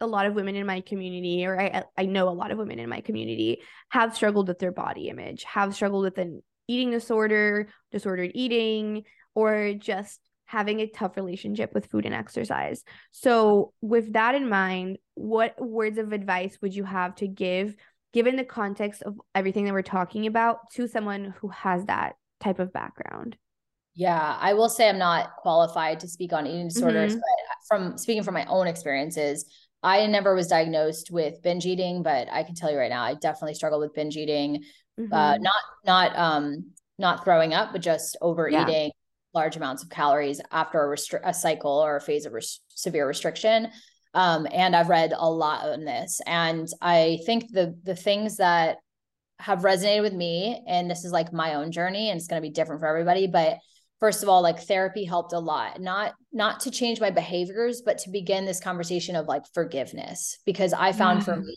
a 0.00 0.06
lot 0.06 0.26
of 0.26 0.34
women 0.34 0.56
in 0.56 0.66
my 0.66 0.80
community, 0.80 1.44
or 1.44 1.60
I, 1.60 1.84
I 1.96 2.06
know 2.06 2.28
a 2.28 2.30
lot 2.30 2.50
of 2.50 2.58
women 2.58 2.78
in 2.78 2.88
my 2.88 3.00
community, 3.02 3.60
have 3.90 4.16
struggled 4.16 4.48
with 4.48 4.58
their 4.58 4.72
body 4.72 5.08
image, 5.08 5.44
have 5.44 5.74
struggled 5.74 6.04
with 6.04 6.18
an 6.18 6.42
eating 6.68 6.90
disorder, 6.90 7.68
disordered 7.92 8.32
eating, 8.34 9.04
or 9.34 9.74
just 9.74 10.20
having 10.46 10.80
a 10.80 10.88
tough 10.88 11.16
relationship 11.16 11.72
with 11.74 11.86
food 11.86 12.06
and 12.06 12.14
exercise. 12.14 12.82
So, 13.12 13.72
with 13.80 14.14
that 14.14 14.34
in 14.34 14.48
mind, 14.48 14.98
what 15.14 15.60
words 15.60 15.98
of 15.98 16.12
advice 16.12 16.58
would 16.62 16.74
you 16.74 16.84
have 16.84 17.14
to 17.16 17.28
give, 17.28 17.76
given 18.12 18.36
the 18.36 18.44
context 18.44 19.02
of 19.02 19.20
everything 19.34 19.66
that 19.66 19.74
we're 19.74 19.82
talking 19.82 20.26
about, 20.26 20.70
to 20.72 20.88
someone 20.88 21.34
who 21.40 21.48
has 21.48 21.84
that 21.84 22.14
type 22.40 22.58
of 22.58 22.72
background? 22.72 23.36
Yeah, 24.00 24.38
I 24.40 24.54
will 24.54 24.70
say 24.70 24.88
I'm 24.88 24.96
not 24.96 25.36
qualified 25.36 26.00
to 26.00 26.08
speak 26.08 26.32
on 26.32 26.46
eating 26.46 26.68
disorders, 26.68 27.12
mm-hmm. 27.12 27.20
but 27.20 27.66
from 27.68 27.98
speaking 27.98 28.22
from 28.22 28.32
my 28.32 28.46
own 28.46 28.66
experiences, 28.66 29.44
I 29.82 30.06
never 30.06 30.34
was 30.34 30.46
diagnosed 30.46 31.10
with 31.10 31.42
binge 31.42 31.66
eating, 31.66 32.02
but 32.02 32.26
I 32.32 32.42
can 32.44 32.54
tell 32.54 32.70
you 32.70 32.78
right 32.78 32.88
now, 32.88 33.02
I 33.02 33.12
definitely 33.12 33.56
struggled 33.56 33.82
with 33.82 33.92
binge 33.92 34.16
eating. 34.16 34.64
Uh, 34.96 35.02
mm-hmm. 35.02 35.12
Uh, 35.12 35.36
not 35.36 35.62
not 35.84 36.18
um 36.18 36.70
not 36.98 37.24
throwing 37.24 37.52
up, 37.52 37.72
but 37.72 37.82
just 37.82 38.16
overeating 38.22 38.86
yeah. 38.86 38.90
large 39.34 39.56
amounts 39.56 39.82
of 39.82 39.90
calories 39.90 40.40
after 40.50 40.80
a, 40.80 40.96
restri- 40.96 41.20
a 41.22 41.34
cycle 41.34 41.70
or 41.70 41.96
a 41.96 42.00
phase 42.00 42.24
of 42.24 42.32
res- 42.32 42.62
severe 42.70 43.06
restriction. 43.06 43.68
Um, 44.14 44.46
and 44.50 44.74
I've 44.74 44.88
read 44.88 45.12
a 45.14 45.30
lot 45.30 45.66
on 45.66 45.84
this, 45.84 46.22
and 46.26 46.66
I 46.80 47.18
think 47.26 47.52
the 47.52 47.78
the 47.82 47.96
things 47.96 48.38
that 48.38 48.78
have 49.40 49.58
resonated 49.58 50.00
with 50.00 50.14
me, 50.14 50.64
and 50.66 50.90
this 50.90 51.04
is 51.04 51.12
like 51.12 51.34
my 51.34 51.56
own 51.56 51.70
journey, 51.70 52.08
and 52.08 52.16
it's 52.16 52.28
going 52.28 52.40
to 52.40 52.48
be 52.48 52.54
different 52.54 52.80
for 52.80 52.86
everybody, 52.86 53.26
but 53.26 53.58
first 54.00 54.22
of 54.22 54.28
all 54.28 54.42
like 54.42 54.60
therapy 54.60 55.04
helped 55.04 55.32
a 55.32 55.38
lot 55.38 55.80
not 55.80 56.14
not 56.32 56.60
to 56.60 56.70
change 56.70 57.00
my 57.00 57.10
behaviors 57.10 57.82
but 57.84 57.98
to 57.98 58.10
begin 58.10 58.44
this 58.44 58.60
conversation 58.60 59.14
of 59.14 59.26
like 59.26 59.44
forgiveness 59.54 60.38
because 60.44 60.72
i 60.72 60.92
found 60.92 61.20
mm-hmm. 61.20 61.32
for 61.32 61.36
me 61.40 61.56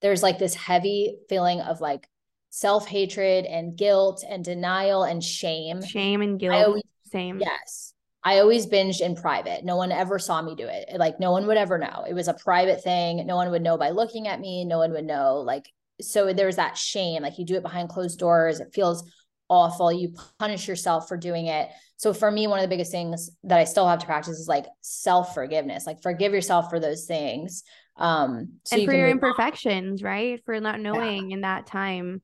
there's 0.00 0.22
like 0.22 0.38
this 0.38 0.54
heavy 0.54 1.18
feeling 1.28 1.60
of 1.60 1.80
like 1.80 2.08
self-hatred 2.50 3.44
and 3.44 3.76
guilt 3.76 4.24
and 4.28 4.44
denial 4.44 5.04
and 5.04 5.22
shame. 5.22 5.82
Shame 5.82 6.22
and 6.22 6.38
guilt 6.38 6.66
always, 6.66 6.82
same. 7.04 7.40
yes. 7.40 7.94
I 8.24 8.40
always 8.40 8.66
binged 8.66 9.00
in 9.00 9.14
private. 9.14 9.64
No 9.64 9.76
one 9.76 9.92
ever 9.92 10.18
saw 10.18 10.42
me 10.42 10.54
do 10.54 10.66
it 10.66 10.88
like 10.98 11.20
no 11.20 11.30
one 11.30 11.46
would 11.46 11.56
ever 11.56 11.78
know. 11.78 12.04
It 12.08 12.14
was 12.14 12.28
a 12.28 12.34
private 12.34 12.82
thing. 12.82 13.24
No 13.26 13.36
one 13.36 13.50
would 13.50 13.62
know 13.62 13.78
by 13.78 13.90
looking 13.90 14.28
at 14.28 14.40
me. 14.40 14.64
No 14.64 14.78
one 14.78 14.92
would 14.92 15.04
know 15.04 15.36
like 15.36 15.70
so 16.00 16.32
there's 16.32 16.56
that 16.56 16.76
shame. 16.76 17.22
Like 17.22 17.38
you 17.38 17.44
do 17.44 17.56
it 17.56 17.62
behind 17.62 17.88
closed 17.88 18.18
doors. 18.18 18.60
It 18.60 18.74
feels 18.74 19.08
awful. 19.48 19.92
You 19.92 20.14
punish 20.38 20.68
yourself 20.68 21.08
for 21.08 21.16
doing 21.16 21.46
it. 21.46 21.68
So 21.96 22.12
for 22.12 22.30
me, 22.30 22.46
one 22.46 22.58
of 22.58 22.62
the 22.62 22.68
biggest 22.68 22.92
things 22.92 23.30
that 23.44 23.58
I 23.58 23.64
still 23.64 23.88
have 23.88 23.98
to 24.00 24.06
practice 24.06 24.38
is 24.38 24.48
like 24.48 24.66
self 24.80 25.34
forgiveness. 25.34 25.86
Like 25.86 26.02
forgive 26.02 26.32
yourself 26.32 26.70
for 26.70 26.78
those 26.78 27.06
things. 27.06 27.64
Um, 27.96 28.60
so 28.64 28.74
and 28.74 28.82
you 28.82 28.88
for 28.88 28.94
your 28.94 29.08
imperfections, 29.08 30.02
on. 30.02 30.06
right? 30.06 30.40
For 30.44 30.60
not 30.60 30.80
knowing 30.80 31.30
yeah. 31.30 31.34
in 31.34 31.40
that 31.42 31.66
time. 31.66 32.22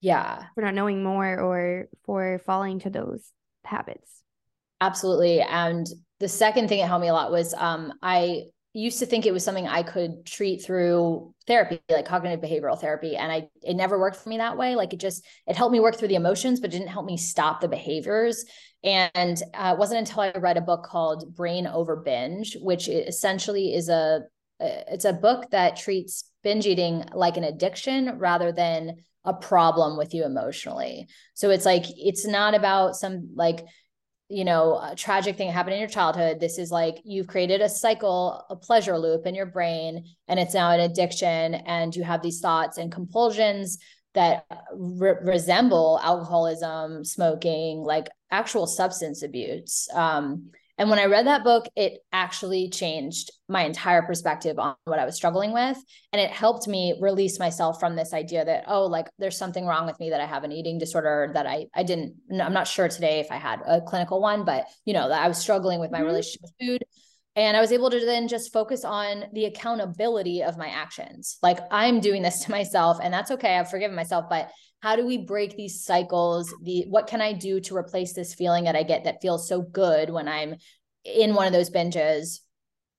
Yeah. 0.00 0.44
For 0.54 0.62
not 0.62 0.74
knowing 0.74 1.02
more 1.02 1.38
or 1.38 1.88
for 2.04 2.40
falling 2.46 2.78
to 2.80 2.90
those 2.90 3.30
habits. 3.64 4.22
Absolutely. 4.80 5.40
And 5.40 5.86
the 6.20 6.28
second 6.28 6.68
thing 6.68 6.80
that 6.80 6.86
helped 6.86 7.02
me 7.02 7.08
a 7.08 7.12
lot 7.12 7.32
was 7.32 7.52
um, 7.54 7.92
I 8.02 8.44
used 8.78 8.98
to 9.00 9.06
think 9.06 9.26
it 9.26 9.32
was 9.32 9.44
something 9.44 9.66
I 9.66 9.82
could 9.82 10.24
treat 10.24 10.62
through 10.64 11.34
therapy, 11.46 11.80
like 11.90 12.06
cognitive 12.06 12.40
behavioral 12.40 12.78
therapy. 12.78 13.16
And 13.16 13.30
I, 13.30 13.48
it 13.62 13.74
never 13.74 13.98
worked 13.98 14.16
for 14.16 14.28
me 14.28 14.38
that 14.38 14.56
way. 14.56 14.74
Like 14.74 14.92
it 14.92 15.00
just, 15.00 15.24
it 15.46 15.56
helped 15.56 15.72
me 15.72 15.80
work 15.80 15.96
through 15.96 16.08
the 16.08 16.14
emotions, 16.14 16.60
but 16.60 16.70
didn't 16.70 16.88
help 16.88 17.06
me 17.06 17.16
stop 17.16 17.60
the 17.60 17.68
behaviors. 17.68 18.44
And 18.84 19.40
uh, 19.54 19.72
it 19.74 19.78
wasn't 19.78 20.00
until 20.00 20.20
I 20.20 20.30
read 20.32 20.56
a 20.56 20.62
book 20.62 20.84
called 20.84 21.34
Brain 21.34 21.66
Over 21.66 21.96
Binge, 21.96 22.56
which 22.60 22.88
essentially 22.88 23.74
is 23.74 23.88
a, 23.88 24.20
it's 24.60 25.04
a 25.04 25.12
book 25.12 25.50
that 25.50 25.76
treats 25.76 26.30
binge 26.42 26.66
eating 26.66 27.04
like 27.14 27.36
an 27.36 27.44
addiction 27.44 28.18
rather 28.18 28.52
than 28.52 28.96
a 29.24 29.34
problem 29.34 29.98
with 29.98 30.14
you 30.14 30.24
emotionally. 30.24 31.08
So 31.34 31.50
it's 31.50 31.64
like, 31.64 31.84
it's 31.88 32.26
not 32.26 32.54
about 32.54 32.96
some 32.96 33.30
like, 33.34 33.64
you 34.28 34.44
know, 34.44 34.78
a 34.78 34.94
tragic 34.94 35.36
thing 35.36 35.50
happened 35.50 35.74
in 35.74 35.80
your 35.80 35.88
childhood. 35.88 36.38
This 36.38 36.58
is 36.58 36.70
like 36.70 37.00
you've 37.04 37.26
created 37.26 37.62
a 37.62 37.68
cycle, 37.68 38.44
a 38.50 38.56
pleasure 38.56 38.98
loop 38.98 39.26
in 39.26 39.34
your 39.34 39.46
brain, 39.46 40.04
and 40.28 40.38
it's 40.38 40.54
now 40.54 40.70
an 40.70 40.80
addiction. 40.80 41.54
And 41.54 41.94
you 41.96 42.04
have 42.04 42.22
these 42.22 42.40
thoughts 42.40 42.76
and 42.76 42.92
compulsions 42.92 43.78
that 44.14 44.44
re- 44.74 45.16
resemble 45.22 45.98
alcoholism, 46.02 47.04
smoking, 47.04 47.82
like 47.82 48.08
actual 48.30 48.66
substance 48.66 49.22
abuse. 49.22 49.88
Um, 49.94 50.50
and 50.78 50.88
when 50.88 51.00
I 51.00 51.06
read 51.06 51.26
that 51.26 51.42
book, 51.42 51.66
it 51.74 51.98
actually 52.12 52.70
changed 52.70 53.32
my 53.48 53.64
entire 53.64 54.02
perspective 54.02 54.60
on 54.60 54.76
what 54.84 55.00
I 55.00 55.04
was 55.04 55.16
struggling 55.16 55.52
with. 55.52 55.76
And 56.12 56.22
it 56.22 56.30
helped 56.30 56.68
me 56.68 56.96
release 57.00 57.40
myself 57.40 57.80
from 57.80 57.96
this 57.96 58.14
idea 58.14 58.44
that, 58.44 58.64
oh, 58.68 58.86
like 58.86 59.06
there's 59.18 59.36
something 59.36 59.66
wrong 59.66 59.86
with 59.86 59.98
me 59.98 60.10
that 60.10 60.20
I 60.20 60.26
have 60.26 60.44
an 60.44 60.52
eating 60.52 60.78
disorder 60.78 61.32
that 61.34 61.46
I, 61.46 61.66
I 61.74 61.82
didn't, 61.82 62.14
I'm 62.30 62.52
not 62.52 62.68
sure 62.68 62.88
today 62.88 63.18
if 63.18 63.32
I 63.32 63.36
had 63.36 63.60
a 63.66 63.80
clinical 63.80 64.20
one, 64.20 64.44
but 64.44 64.66
you 64.84 64.94
know, 64.94 65.08
that 65.08 65.20
I 65.20 65.26
was 65.26 65.38
struggling 65.38 65.80
with 65.80 65.90
my 65.90 65.98
mm-hmm. 65.98 66.06
relationship 66.06 66.42
with 66.42 66.52
food. 66.60 66.84
And 67.34 67.56
I 67.56 67.60
was 67.60 67.72
able 67.72 67.90
to 67.90 68.04
then 68.04 68.28
just 68.28 68.52
focus 68.52 68.84
on 68.84 69.24
the 69.32 69.44
accountability 69.46 70.42
of 70.42 70.58
my 70.58 70.68
actions. 70.68 71.38
Like 71.42 71.58
I'm 71.70 72.00
doing 72.00 72.22
this 72.22 72.44
to 72.44 72.50
myself 72.52 72.98
and 73.02 73.12
that's 73.12 73.30
okay. 73.32 73.56
I've 73.56 73.70
forgiven 73.70 73.96
myself, 73.96 74.26
but 74.30 74.50
how 74.80 74.96
do 74.96 75.06
we 75.06 75.18
break 75.18 75.56
these 75.56 75.84
cycles 75.84 76.54
the 76.62 76.84
what 76.88 77.06
can 77.06 77.20
i 77.20 77.32
do 77.32 77.60
to 77.60 77.76
replace 77.76 78.12
this 78.12 78.34
feeling 78.34 78.64
that 78.64 78.76
i 78.76 78.82
get 78.82 79.04
that 79.04 79.20
feels 79.20 79.48
so 79.48 79.60
good 79.60 80.10
when 80.10 80.28
i'm 80.28 80.54
in 81.04 81.34
one 81.34 81.46
of 81.46 81.52
those 81.52 81.70
binges 81.70 82.40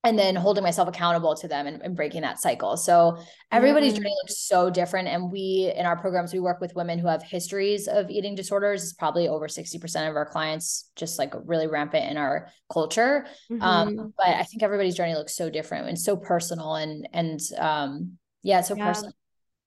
and 0.04 0.18
then 0.18 0.36
holding 0.36 0.64
myself 0.64 0.88
accountable 0.88 1.36
to 1.36 1.48
them 1.48 1.68
and, 1.68 1.82
and 1.82 1.96
breaking 1.96 2.22
that 2.22 2.40
cycle. 2.40 2.78
So 2.78 3.18
everybody's 3.52 3.94
journey 3.94 4.16
looks 4.24 4.38
so 4.38 4.70
different. 4.70 5.10
And 5.10 5.30
we, 5.30 5.74
in 5.76 5.86
our 5.86 5.98
programs, 5.98 6.32
we 6.32 6.40
work 6.40 6.62
with 6.62 6.74
women 6.74 7.00
who 7.00 7.08
have 7.08 7.22
histories 7.22 7.88
of 7.90 8.10
eating 8.10 8.34
disorders. 8.34 8.82
It's 8.82 8.94
probably 8.94 9.28
over 9.28 9.48
60% 9.48 10.10
of 10.10 10.16
our 10.16 10.26
clients, 10.26 10.90
just 10.96 11.20
like 11.20 11.34
really 11.44 11.68
rampant 11.68 12.10
in 12.10 12.16
our 12.16 12.48
culture. 12.72 13.26
Um, 13.52 13.60
mm-hmm. 13.60 14.00
Um, 14.00 14.14
but 14.18 14.28
I 14.28 14.44
think 14.44 14.64
everybody's 14.64 14.96
journey 14.96 15.16
looks 15.16 15.36
so 15.36 15.50
different 15.50 15.90
and 15.90 16.00
so 16.00 16.16
personal 16.16 16.76
and, 16.76 17.08
and, 17.12 17.40
um, 17.58 18.18
yeah, 18.42 18.62
so 18.62 18.76
yeah. 18.78 18.88
personal. 18.88 19.12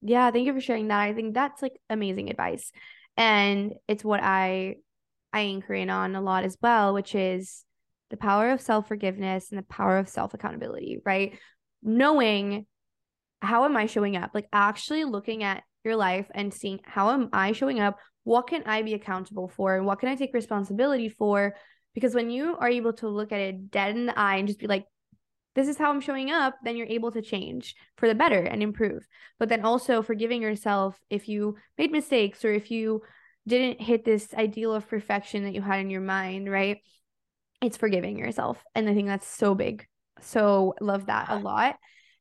Yeah. 0.03 0.31
Thank 0.31 0.47
you 0.47 0.53
for 0.53 0.61
sharing 0.61 0.89
that. 0.89 1.01
I 1.01 1.15
think 1.15 1.35
that's 1.35 1.63
like 1.63 1.79
amazing 1.89 2.29
advice. 2.29 2.73
And 3.17 3.75
it's 3.89 4.05
what 4.05 4.23
I, 4.23 4.77
I 5.33 5.41
anchor 5.41 5.75
in 5.75 5.91
on 5.91 6.15
a 6.15 6.21
lot 6.21 6.45
as 6.45 6.57
well, 6.61 6.93
which 6.95 7.15
is 7.15 7.65
the 8.11 8.17
power 8.17 8.51
of 8.51 8.61
self 8.61 8.89
forgiveness 8.89 9.51
and 9.51 9.59
the 9.59 9.65
power 9.65 9.99
of 9.99 10.09
self 10.09 10.35
accountability, 10.35 10.99
right? 11.05 11.39
Knowing 11.83 12.67
how 13.41 13.65
am 13.65 13.77
I 13.77 13.87
showing 13.87 14.17
up? 14.17 14.31
Like 14.35 14.49
actually 14.53 15.05
looking 15.05 15.43
at 15.43 15.63
your 15.85 15.97
life 15.97 16.27
and 16.35 16.53
seeing 16.53 16.81
how 16.85 17.11
am 17.11 17.29
I 17.33 17.53
showing 17.53 17.81
up? 17.81 17.99
What 18.25 18.47
can 18.47 18.63
I 18.67 18.83
be 18.83 18.95
accountable 18.95 19.49
for? 19.49 19.77
And 19.77 19.87
what 19.87 19.99
can 19.99 20.09
I 20.09 20.15
take 20.15 20.35
responsibility 20.35 21.09
for? 21.09 21.57
Because 21.95 22.15
when 22.15 22.31
you 22.31 22.57
are 22.57 22.69
able 22.69 22.93
to 22.95 23.09
look 23.09 23.33
at 23.33 23.41
it 23.41 23.71
dead 23.71 23.97
in 23.97 24.07
the 24.07 24.19
eye 24.19 24.37
and 24.37 24.47
just 24.47 24.61
be 24.61 24.67
like, 24.67 24.85
this 25.55 25.69
is 25.69 25.77
how 25.77 25.91
I'm 25.91 26.01
showing 26.01 26.31
up, 26.31 26.55
then 26.65 26.77
you're 26.77 26.87
able 26.87 27.13
to 27.13 27.23
change 27.23 27.75
for 27.97 28.09
the 28.09 28.15
better 28.15 28.43
and 28.43 28.63
improve. 28.63 29.07
But 29.39 29.49
then 29.49 29.65
also 29.65 30.03
forgiving 30.03 30.43
yourself 30.43 30.99
if 31.11 31.29
you 31.29 31.57
made 31.77 31.93
mistakes 31.93 32.45
or 32.45 32.53
if 32.53 32.71
you 32.71 33.03
didn't 33.47 33.81
hit 33.81 34.05
this 34.05 34.33
ideal 34.35 34.73
of 34.73 34.89
perfection 34.89 35.45
that 35.45 35.55
you 35.55 35.63
had 35.63 35.81
in 35.81 35.91
your 35.91 36.01
mind, 36.01 36.51
right? 36.51 36.79
it's 37.63 37.77
forgiving 37.77 38.19
yourself. 38.19 38.63
And 38.75 38.89
I 38.89 38.95
think 38.95 39.07
that's 39.07 39.27
so 39.27 39.55
big. 39.55 39.87
So 40.21 40.75
love 40.81 41.07
that 41.07 41.31
a 41.31 41.37
lot. 41.37 41.77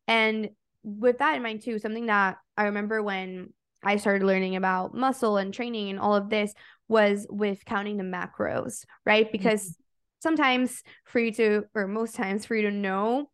And 0.07 0.49
with 0.83 1.17
that 1.17 1.35
in 1.35 1.43
mind 1.43 1.63
too, 1.63 1.79
something 1.79 2.05
that 2.05 2.37
I 2.55 2.65
remember 2.65 3.01
when 3.01 3.51
I 3.83 3.97
started 3.97 4.25
learning 4.25 4.55
about 4.55 4.93
muscle 4.93 5.37
and 5.37 5.53
training 5.53 5.89
and 5.89 5.99
all 5.99 6.15
of 6.15 6.29
this 6.29 6.53
was 6.87 7.25
with 7.29 7.65
counting 7.65 7.97
the 7.97 8.03
macros, 8.03 8.85
right? 9.05 9.25
Mm-hmm. 9.25 9.31
Because 9.31 9.63
mm-hmm. 9.63 9.81
Sometimes 10.21 10.83
for 11.05 11.19
you 11.19 11.31
to, 11.33 11.63
or 11.73 11.87
most 11.87 12.15
times 12.15 12.45
for 12.45 12.55
you 12.55 12.63
to 12.63 12.71
know 12.71 13.29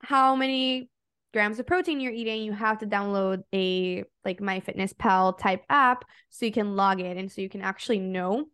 how 0.00 0.36
many 0.36 0.90
grams 1.32 1.58
of 1.58 1.66
protein 1.66 2.00
you're 2.00 2.12
eating, 2.12 2.42
you 2.42 2.52
have 2.52 2.78
to 2.78 2.86
download 2.86 3.42
a 3.54 4.04
like 4.24 4.40
MyFitnessPal 4.40 5.38
type 5.38 5.62
app 5.68 6.04
so 6.30 6.46
you 6.46 6.52
can 6.52 6.76
log 6.76 7.00
it 7.00 7.16
and 7.16 7.30
so 7.30 7.40
you 7.40 7.48
can 7.48 7.62
actually 7.62 7.98
know. 7.98 8.46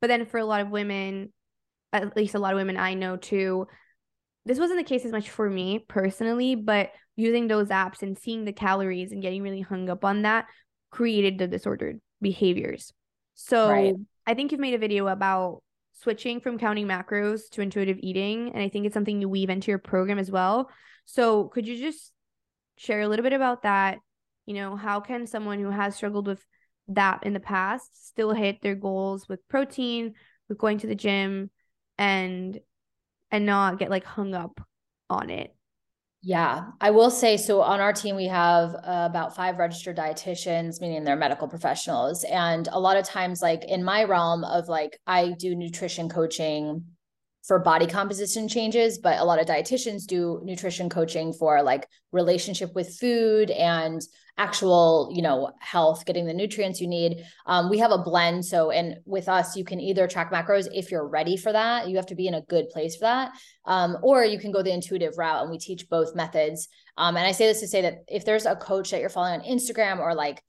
But 0.00 0.08
then 0.08 0.26
for 0.26 0.38
a 0.38 0.44
lot 0.44 0.60
of 0.60 0.70
women, 0.70 1.32
at 1.92 2.16
least 2.16 2.34
a 2.34 2.38
lot 2.38 2.52
of 2.52 2.58
women 2.58 2.76
I 2.76 2.94
know 2.94 3.16
too, 3.16 3.66
this 4.44 4.58
wasn't 4.58 4.78
the 4.78 4.84
case 4.84 5.04
as 5.04 5.12
much 5.12 5.30
for 5.30 5.48
me 5.48 5.84
personally, 5.88 6.54
but 6.54 6.90
using 7.16 7.48
those 7.48 7.68
apps 7.68 8.02
and 8.02 8.18
seeing 8.18 8.44
the 8.44 8.52
calories 8.52 9.12
and 9.12 9.22
getting 9.22 9.42
really 9.42 9.62
hung 9.62 9.88
up 9.88 10.04
on 10.04 10.22
that 10.22 10.46
created 10.90 11.38
the 11.38 11.48
disordered 11.48 12.00
behaviors. 12.20 12.92
So 13.34 13.70
right. 13.70 13.94
I 14.26 14.34
think 14.34 14.52
you've 14.52 14.60
made 14.60 14.74
a 14.74 14.78
video 14.78 15.06
about 15.08 15.62
switching 16.00 16.40
from 16.40 16.58
counting 16.58 16.86
macros 16.86 17.48
to 17.52 17.62
intuitive 17.62 17.98
eating. 18.00 18.52
And 18.52 18.62
I 18.62 18.68
think 18.68 18.86
it's 18.86 18.94
something 18.94 19.20
you 19.20 19.28
weave 19.28 19.50
into 19.50 19.70
your 19.70 19.78
program 19.78 20.18
as 20.18 20.30
well. 20.30 20.70
So 21.04 21.44
could 21.48 21.66
you 21.66 21.78
just 21.78 22.12
share 22.76 23.00
a 23.00 23.08
little 23.08 23.22
bit 23.22 23.32
about 23.32 23.62
that? 23.62 23.98
You 24.44 24.54
know, 24.54 24.76
how 24.76 25.00
can 25.00 25.26
someone 25.26 25.58
who 25.58 25.70
has 25.70 25.96
struggled 25.96 26.26
with 26.26 26.44
that 26.88 27.24
in 27.24 27.32
the 27.32 27.40
past 27.40 28.08
still 28.08 28.32
hit 28.32 28.62
their 28.62 28.74
goals 28.74 29.28
with 29.28 29.46
protein, 29.48 30.14
with 30.48 30.58
going 30.58 30.78
to 30.78 30.86
the 30.86 30.94
gym, 30.94 31.50
and 31.98 32.60
and 33.30 33.46
not 33.46 33.78
get 33.78 33.90
like 33.90 34.04
hung 34.04 34.34
up 34.34 34.60
on 35.10 35.30
it. 35.30 35.55
Yeah, 36.28 36.72
I 36.80 36.90
will 36.90 37.12
say 37.12 37.36
so. 37.36 37.60
On 37.62 37.78
our 37.78 37.92
team, 37.92 38.16
we 38.16 38.24
have 38.26 38.74
uh, 38.74 39.06
about 39.08 39.36
five 39.36 39.58
registered 39.58 39.96
dietitians, 39.96 40.80
meaning 40.80 41.04
they're 41.04 41.14
medical 41.14 41.46
professionals. 41.46 42.24
And 42.24 42.66
a 42.72 42.80
lot 42.80 42.96
of 42.96 43.04
times, 43.04 43.40
like 43.40 43.64
in 43.64 43.84
my 43.84 44.02
realm 44.02 44.42
of 44.42 44.66
like, 44.66 44.98
I 45.06 45.36
do 45.38 45.54
nutrition 45.54 46.08
coaching 46.08 46.84
for 47.46 47.60
body 47.60 47.86
composition 47.86 48.48
changes, 48.48 48.98
but 48.98 49.18
a 49.18 49.24
lot 49.24 49.40
of 49.40 49.46
dietitians 49.46 50.04
do 50.04 50.40
nutrition 50.42 50.88
coaching 50.88 51.32
for 51.32 51.62
like 51.62 51.86
relationship 52.10 52.74
with 52.74 52.96
food 52.98 53.50
and 53.50 54.02
actual, 54.38 55.10
you 55.14 55.22
know, 55.22 55.50
health, 55.60 56.04
getting 56.04 56.26
the 56.26 56.34
nutrients 56.34 56.80
you 56.80 56.88
need. 56.88 57.24
Um, 57.46 57.70
we 57.70 57.78
have 57.78 57.92
a 57.92 57.98
blend. 57.98 58.44
So, 58.44 58.70
and 58.70 58.96
with 59.06 59.28
us, 59.28 59.56
you 59.56 59.64
can 59.64 59.80
either 59.80 60.06
track 60.06 60.30
macros 60.30 60.66
if 60.74 60.90
you're 60.90 61.06
ready 61.06 61.36
for 61.36 61.52
that. 61.52 61.88
You 61.88 61.96
have 61.96 62.06
to 62.06 62.14
be 62.14 62.26
in 62.26 62.34
a 62.34 62.42
good 62.42 62.68
place 62.68 62.96
for 62.96 63.02
that. 63.02 63.32
Um, 63.64 63.96
or 64.02 64.24
you 64.24 64.38
can 64.38 64.52
go 64.52 64.62
the 64.62 64.74
intuitive 64.74 65.16
route 65.16 65.42
and 65.42 65.50
we 65.50 65.58
teach 65.58 65.88
both 65.88 66.14
methods. 66.14 66.68
Um, 66.98 67.16
and 67.16 67.26
I 67.26 67.32
say 67.32 67.46
this 67.46 67.60
to 67.60 67.68
say 67.68 67.82
that 67.82 68.04
if 68.08 68.24
there's 68.24 68.44
a 68.44 68.56
coach 68.56 68.90
that 68.90 69.00
you're 69.00 69.08
following 69.08 69.40
on 69.40 69.46
Instagram 69.46 70.00
or 70.00 70.14
like 70.14 70.42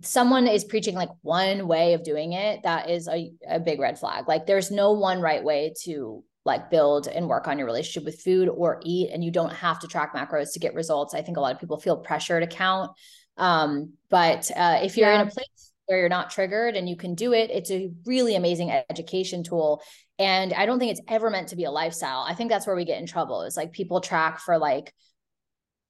someone 0.00 0.46
is 0.46 0.64
preaching 0.64 0.94
like 0.94 1.10
one 1.22 1.68
way 1.68 1.94
of 1.94 2.02
doing 2.02 2.32
it, 2.32 2.62
that 2.62 2.90
is 2.90 3.08
a, 3.08 3.32
a 3.48 3.60
big 3.60 3.78
red 3.78 3.98
flag. 3.98 4.26
Like 4.26 4.46
there's 4.46 4.70
no 4.70 4.92
one 4.92 5.20
right 5.20 5.42
way 5.42 5.74
to 5.82 6.24
like 6.46 6.70
build 6.70 7.08
and 7.08 7.28
work 7.28 7.48
on 7.48 7.58
your 7.58 7.66
relationship 7.66 8.04
with 8.04 8.20
food 8.20 8.48
or 8.48 8.80
eat 8.84 9.10
and 9.12 9.22
you 9.22 9.30
don't 9.30 9.52
have 9.52 9.80
to 9.80 9.88
track 9.88 10.14
macros 10.14 10.52
to 10.52 10.60
get 10.60 10.74
results 10.74 11.12
i 11.12 11.20
think 11.20 11.36
a 11.36 11.40
lot 11.40 11.52
of 11.52 11.60
people 11.60 11.78
feel 11.78 11.96
pressure 11.96 12.40
to 12.40 12.46
count 12.46 12.92
um, 13.38 13.92
but 14.08 14.50
uh, 14.56 14.78
if 14.82 14.96
you're 14.96 15.10
yeah. 15.10 15.20
in 15.20 15.28
a 15.28 15.30
place 15.30 15.72
where 15.84 15.98
you're 15.98 16.08
not 16.08 16.30
triggered 16.30 16.74
and 16.74 16.88
you 16.88 16.96
can 16.96 17.14
do 17.14 17.34
it 17.34 17.50
it's 17.50 17.70
a 17.70 17.90
really 18.06 18.36
amazing 18.36 18.70
education 18.88 19.42
tool 19.42 19.82
and 20.18 20.54
i 20.54 20.64
don't 20.64 20.78
think 20.78 20.92
it's 20.92 21.02
ever 21.08 21.30
meant 21.30 21.48
to 21.48 21.56
be 21.56 21.64
a 21.64 21.70
lifestyle 21.70 22.24
i 22.26 22.32
think 22.32 22.48
that's 22.48 22.66
where 22.66 22.76
we 22.76 22.84
get 22.84 23.00
in 23.00 23.06
trouble 23.06 23.42
is 23.42 23.56
like 23.56 23.72
people 23.72 24.00
track 24.00 24.38
for 24.38 24.56
like 24.56 24.94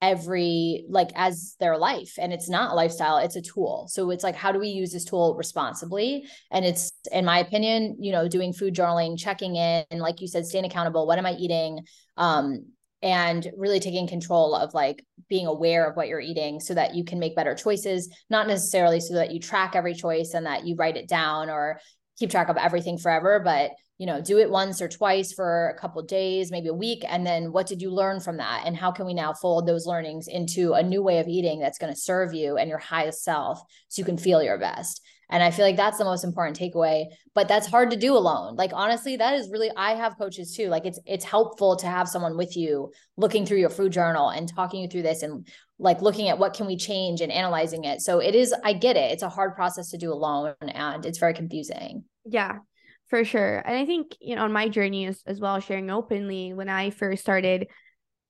every 0.02 0.84
like 0.88 1.10
as 1.14 1.56
their 1.58 1.78
life 1.78 2.14
and 2.18 2.32
it's 2.32 2.50
not 2.50 2.72
a 2.72 2.74
lifestyle 2.74 3.16
it's 3.16 3.36
a 3.36 3.42
tool. 3.42 3.86
So 3.90 4.10
it's 4.10 4.22
like 4.22 4.36
how 4.36 4.52
do 4.52 4.58
we 4.58 4.68
use 4.68 4.92
this 4.92 5.04
tool 5.04 5.34
responsibly? 5.36 6.26
And 6.50 6.64
it's 6.64 6.92
in 7.12 7.24
my 7.24 7.38
opinion 7.38 7.96
you 7.98 8.12
know 8.12 8.28
doing 8.28 8.52
food 8.52 8.74
journaling 8.74 9.18
checking 9.18 9.56
in 9.56 9.84
and 9.90 10.00
like 10.00 10.20
you 10.20 10.28
said 10.28 10.46
staying 10.46 10.64
accountable 10.64 11.06
what 11.06 11.18
am 11.18 11.26
i 11.26 11.32
eating? 11.32 11.80
Um 12.16 12.66
and 13.02 13.50
really 13.56 13.78
taking 13.78 14.06
control 14.06 14.54
of 14.54 14.72
like 14.72 15.04
being 15.28 15.46
aware 15.46 15.88
of 15.88 15.96
what 15.96 16.08
you're 16.08 16.20
eating 16.20 16.60
so 16.60 16.74
that 16.74 16.94
you 16.94 17.04
can 17.04 17.18
make 17.18 17.36
better 17.36 17.54
choices 17.54 18.08
not 18.30 18.48
necessarily 18.48 19.00
so 19.00 19.14
that 19.14 19.32
you 19.32 19.38
track 19.38 19.76
every 19.76 19.94
choice 19.94 20.32
and 20.34 20.46
that 20.46 20.66
you 20.66 20.74
write 20.76 20.96
it 20.96 21.08
down 21.08 21.50
or 21.50 21.78
keep 22.18 22.30
track 22.30 22.48
of 22.48 22.56
everything 22.56 22.98
forever 22.98 23.40
but 23.40 23.72
you 23.98 24.06
know 24.06 24.20
do 24.20 24.38
it 24.38 24.50
once 24.50 24.82
or 24.82 24.88
twice 24.88 25.32
for 25.32 25.68
a 25.68 25.80
couple 25.80 26.02
days 26.02 26.50
maybe 26.50 26.68
a 26.68 26.74
week. 26.74 27.04
And 27.08 27.26
then 27.26 27.52
what 27.52 27.66
did 27.66 27.80
you 27.80 27.90
learn 27.90 28.20
from 28.20 28.36
that? 28.38 28.62
And 28.66 28.76
how 28.76 28.92
can 28.92 29.06
we 29.06 29.14
now 29.14 29.32
fold 29.32 29.66
those 29.66 29.86
learnings 29.86 30.28
into 30.28 30.74
a 30.74 30.82
new 30.82 31.02
way 31.02 31.18
of 31.18 31.28
eating 31.28 31.60
that's 31.60 31.78
going 31.78 31.92
to 31.92 32.00
serve 32.00 32.34
you 32.34 32.56
and 32.56 32.68
your 32.68 32.78
highest 32.78 33.24
self 33.24 33.60
so 33.88 34.00
you 34.00 34.04
can 34.04 34.18
feel 34.18 34.42
your 34.42 34.58
best 34.58 35.00
and 35.28 35.42
I 35.42 35.50
feel 35.50 35.64
like 35.64 35.76
that's 35.76 35.98
the 35.98 36.04
most 36.04 36.24
important 36.24 36.58
takeaway, 36.58 37.06
but 37.34 37.48
that's 37.48 37.66
hard 37.66 37.90
to 37.90 37.96
do 37.96 38.16
alone. 38.16 38.54
Like 38.56 38.70
honestly, 38.72 39.16
that 39.16 39.34
is 39.34 39.50
really 39.50 39.70
I 39.76 39.94
have 39.94 40.16
coaches 40.18 40.54
too. 40.54 40.68
Like 40.68 40.86
it's 40.86 41.00
it's 41.04 41.24
helpful 41.24 41.76
to 41.76 41.86
have 41.86 42.08
someone 42.08 42.36
with 42.36 42.56
you 42.56 42.92
looking 43.16 43.44
through 43.44 43.58
your 43.58 43.70
food 43.70 43.92
journal 43.92 44.28
and 44.28 44.48
talking 44.48 44.80
you 44.80 44.88
through 44.88 45.02
this 45.02 45.22
and 45.22 45.46
like 45.78 46.00
looking 46.00 46.28
at 46.28 46.38
what 46.38 46.54
can 46.54 46.66
we 46.66 46.76
change 46.76 47.20
and 47.20 47.32
analyzing 47.32 47.84
it. 47.84 48.00
So 48.00 48.20
it 48.20 48.34
is 48.34 48.54
I 48.64 48.72
get 48.72 48.96
it. 48.96 49.12
It's 49.12 49.22
a 49.22 49.28
hard 49.28 49.54
process 49.56 49.90
to 49.90 49.98
do 49.98 50.12
alone 50.12 50.54
and 50.60 51.04
it's 51.04 51.18
very 51.18 51.34
confusing. 51.34 52.04
Yeah. 52.24 52.58
For 53.08 53.24
sure. 53.24 53.58
And 53.58 53.76
I 53.76 53.86
think, 53.86 54.16
you 54.20 54.34
know, 54.34 54.42
on 54.42 54.52
my 54.52 54.68
journey 54.68 55.06
as, 55.06 55.22
as 55.26 55.38
well, 55.38 55.60
sharing 55.60 55.90
openly, 55.90 56.54
when 56.54 56.68
I 56.68 56.90
first 56.90 57.22
started 57.22 57.68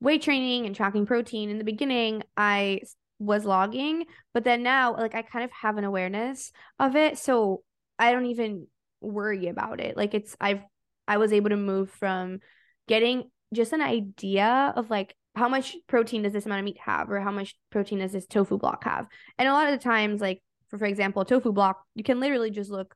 weight 0.01 0.21
training 0.21 0.67
and 0.67 0.77
tracking 0.77 1.07
protein 1.07 1.49
in 1.49 1.57
the 1.57 1.65
beginning, 1.65 2.23
I 2.37 2.81
was 3.19 3.45
logging, 3.45 4.05
but 4.35 4.45
then 4.45 4.63
now 4.63 4.95
like 4.95 5.15
I 5.15 5.23
kind 5.23 5.45
of 5.45 5.51
have 5.53 5.79
an 5.79 5.85
awareness 5.85 6.53
of 6.79 6.97
it, 6.97 7.19
so 7.19 7.63
I 7.99 8.13
don't 8.13 8.27
even 8.27 8.67
worry 9.01 9.49
about 9.49 9.81
it. 9.81 9.97
Like 9.97 10.15
it's 10.15 10.37
I've 10.41 10.63
I 11.09 11.19
was 11.19 11.33
able 11.33 11.51
to 11.51 11.57
move 11.57 11.91
from 11.91 12.41
getting 12.89 13.31
just 13.55 13.73
an 13.73 13.81
idea 13.81 14.73
of 14.77 14.91
like 14.91 15.15
how 15.35 15.49
much 15.49 15.77
protein 15.87 16.23
does 16.23 16.33
this 16.33 16.47
amount 16.47 16.61
of 16.61 16.65
meat 16.65 16.79
have 16.81 17.11
or 17.11 17.21
how 17.21 17.31
much 17.31 17.57
protein 17.71 17.99
does 17.99 18.13
this 18.13 18.27
tofu 18.27 18.59
block 18.59 18.85
have. 18.85 19.07
And 19.39 19.49
a 19.49 19.53
lot 19.53 19.69
of 19.69 19.79
the 19.79 19.85
times 19.85 20.21
like 20.21 20.43
for, 20.69 20.79
for 20.79 20.87
example, 20.87 21.25
tofu 21.25 21.53
block, 21.53 21.83
you 21.95 22.03
can 22.03 22.21
literally 22.21 22.51
just 22.51 22.71
look 22.71 22.95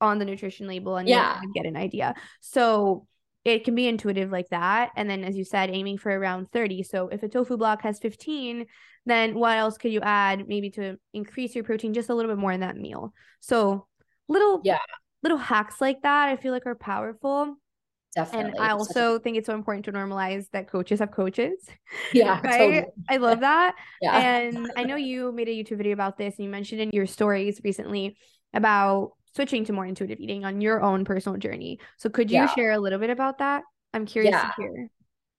on 0.00 0.18
the 0.18 0.24
nutrition 0.24 0.66
label 0.66 0.96
and 0.96 1.08
yeah. 1.08 1.40
get 1.54 1.66
an 1.66 1.76
idea. 1.76 2.14
So 2.40 3.06
it 3.44 3.64
can 3.64 3.74
be 3.74 3.88
intuitive 3.88 4.30
like 4.30 4.48
that. 4.50 4.90
And 4.96 5.10
then, 5.10 5.24
as 5.24 5.36
you 5.36 5.44
said, 5.44 5.70
aiming 5.70 5.98
for 5.98 6.10
around 6.10 6.50
30. 6.52 6.82
So 6.84 7.08
if 7.08 7.22
a 7.22 7.28
tofu 7.28 7.56
block 7.56 7.82
has 7.82 7.98
15, 7.98 8.66
then 9.04 9.34
what 9.34 9.58
else 9.58 9.78
could 9.78 9.92
you 9.92 10.00
add 10.00 10.46
maybe 10.46 10.70
to 10.70 10.96
increase 11.12 11.54
your 11.54 11.64
protein 11.64 11.92
just 11.92 12.08
a 12.08 12.14
little 12.14 12.30
bit 12.30 12.38
more 12.38 12.52
in 12.52 12.60
that 12.60 12.76
meal? 12.76 13.12
So 13.40 13.86
little, 14.28 14.60
yeah, 14.64 14.78
little 15.22 15.38
hacks 15.38 15.80
like 15.80 16.02
that, 16.02 16.28
I 16.28 16.36
feel 16.36 16.52
like 16.52 16.66
are 16.66 16.76
powerful. 16.76 17.56
Definitely. 18.14 18.52
And 18.52 18.60
I 18.60 18.70
also 18.70 19.18
think 19.18 19.38
it's 19.38 19.46
so 19.46 19.54
important 19.54 19.86
to 19.86 19.92
normalize 19.92 20.44
that 20.52 20.68
coaches 20.68 21.00
have 21.00 21.10
coaches. 21.10 21.58
Yeah. 22.12 22.40
right. 22.44 22.58
Totally. 22.58 22.84
I 23.08 23.16
love 23.16 23.40
that. 23.40 23.74
yeah. 24.00 24.18
And 24.18 24.70
I 24.76 24.84
know 24.84 24.96
you 24.96 25.32
made 25.32 25.48
a 25.48 25.50
YouTube 25.50 25.78
video 25.78 25.92
about 25.94 26.18
this 26.18 26.36
and 26.36 26.44
you 26.44 26.50
mentioned 26.50 26.80
in 26.80 26.90
your 26.92 27.06
stories 27.06 27.60
recently 27.64 28.16
about 28.52 29.12
switching 29.34 29.64
to 29.64 29.72
more 29.72 29.86
intuitive 29.86 30.20
eating 30.20 30.44
on 30.44 30.60
your 30.60 30.82
own 30.82 31.04
personal 31.04 31.38
journey. 31.38 31.78
So 31.96 32.08
could 32.08 32.30
you 32.30 32.38
yeah. 32.38 32.54
share 32.54 32.72
a 32.72 32.78
little 32.78 32.98
bit 32.98 33.10
about 33.10 33.38
that? 33.38 33.62
I'm 33.94 34.06
curious 34.06 34.32
yeah. 34.32 34.52
to 34.56 34.62
hear. 34.62 34.88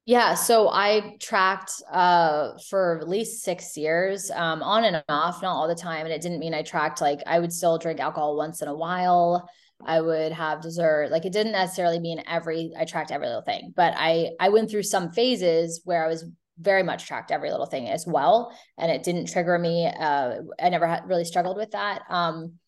Yeah, 0.06 0.34
so 0.34 0.68
I 0.68 1.16
tracked 1.22 1.72
uh 1.90 2.58
for 2.70 3.00
at 3.00 3.08
least 3.08 3.44
6 3.44 3.78
years 3.78 4.30
um 4.32 4.62
on 4.62 4.84
and 4.84 5.02
off, 5.08 5.42
not 5.42 5.56
all 5.56 5.68
the 5.68 5.76
time 5.76 6.06
and 6.06 6.14
it 6.14 6.22
didn't 6.22 6.40
mean 6.40 6.54
I 6.54 6.62
tracked 6.62 7.00
like 7.00 7.20
I 7.26 7.40
would 7.40 7.54
still 7.54 7.78
drink 7.78 8.00
alcohol 8.00 8.36
once 8.36 8.62
in 8.62 8.68
a 8.68 8.76
while. 8.76 9.50
I 9.86 10.02
would 10.02 10.32
have 10.34 10.62
dessert. 10.62 11.10
Like 11.12 11.26
it 11.26 11.34
didn't 11.34 11.54
necessarily 11.54 12.00
mean 12.00 12.22
every 12.28 12.74
I 12.78 12.86
tracked 12.86 13.12
every 13.12 13.28
little 13.28 13.44
thing, 13.44 13.74
but 13.76 13.94
I 13.96 14.32
I 14.40 14.50
went 14.50 14.70
through 14.70 14.84
some 14.84 15.12
phases 15.12 15.82
where 15.86 16.04
I 16.04 16.10
was 16.10 16.26
very 16.60 16.84
much 16.84 17.08
tracked 17.08 17.32
every 17.32 17.50
little 17.50 17.66
thing 17.66 17.90
as 17.90 18.06
well 18.06 18.56
and 18.78 18.92
it 18.92 19.02
didn't 19.04 19.32
trigger 19.32 19.58
me 19.58 19.88
uh 19.88 20.36
I 20.62 20.70
never 20.70 20.86
had 20.86 21.08
really 21.08 21.26
struggled 21.26 21.56
with 21.58 21.72
that. 21.72 22.04
Um 22.10 22.60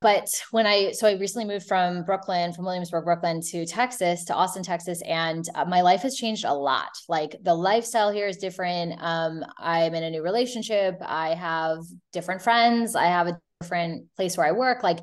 but 0.00 0.28
when 0.52 0.66
I, 0.66 0.92
so 0.92 1.08
I 1.08 1.14
recently 1.14 1.46
moved 1.46 1.66
from 1.66 2.04
Brooklyn, 2.04 2.52
from 2.52 2.64
Williamsburg, 2.64 3.04
Brooklyn 3.04 3.40
to 3.50 3.66
Texas, 3.66 4.24
to 4.26 4.34
Austin, 4.34 4.62
Texas, 4.62 5.02
and 5.02 5.44
uh, 5.56 5.64
my 5.64 5.80
life 5.80 6.02
has 6.02 6.14
changed 6.14 6.44
a 6.44 6.54
lot. 6.54 6.90
Like 7.08 7.34
the 7.42 7.54
lifestyle 7.54 8.12
here 8.12 8.28
is 8.28 8.36
different. 8.36 8.94
Um, 9.00 9.44
I'm 9.58 9.94
in 9.94 10.04
a 10.04 10.10
new 10.10 10.22
relationship. 10.22 10.98
I 11.04 11.34
have 11.34 11.78
different 12.12 12.42
friends. 12.42 12.94
I 12.94 13.06
have 13.06 13.26
a 13.26 13.40
different 13.60 14.06
place 14.14 14.36
where 14.36 14.46
I 14.46 14.52
work. 14.52 14.84
Like 14.84 15.00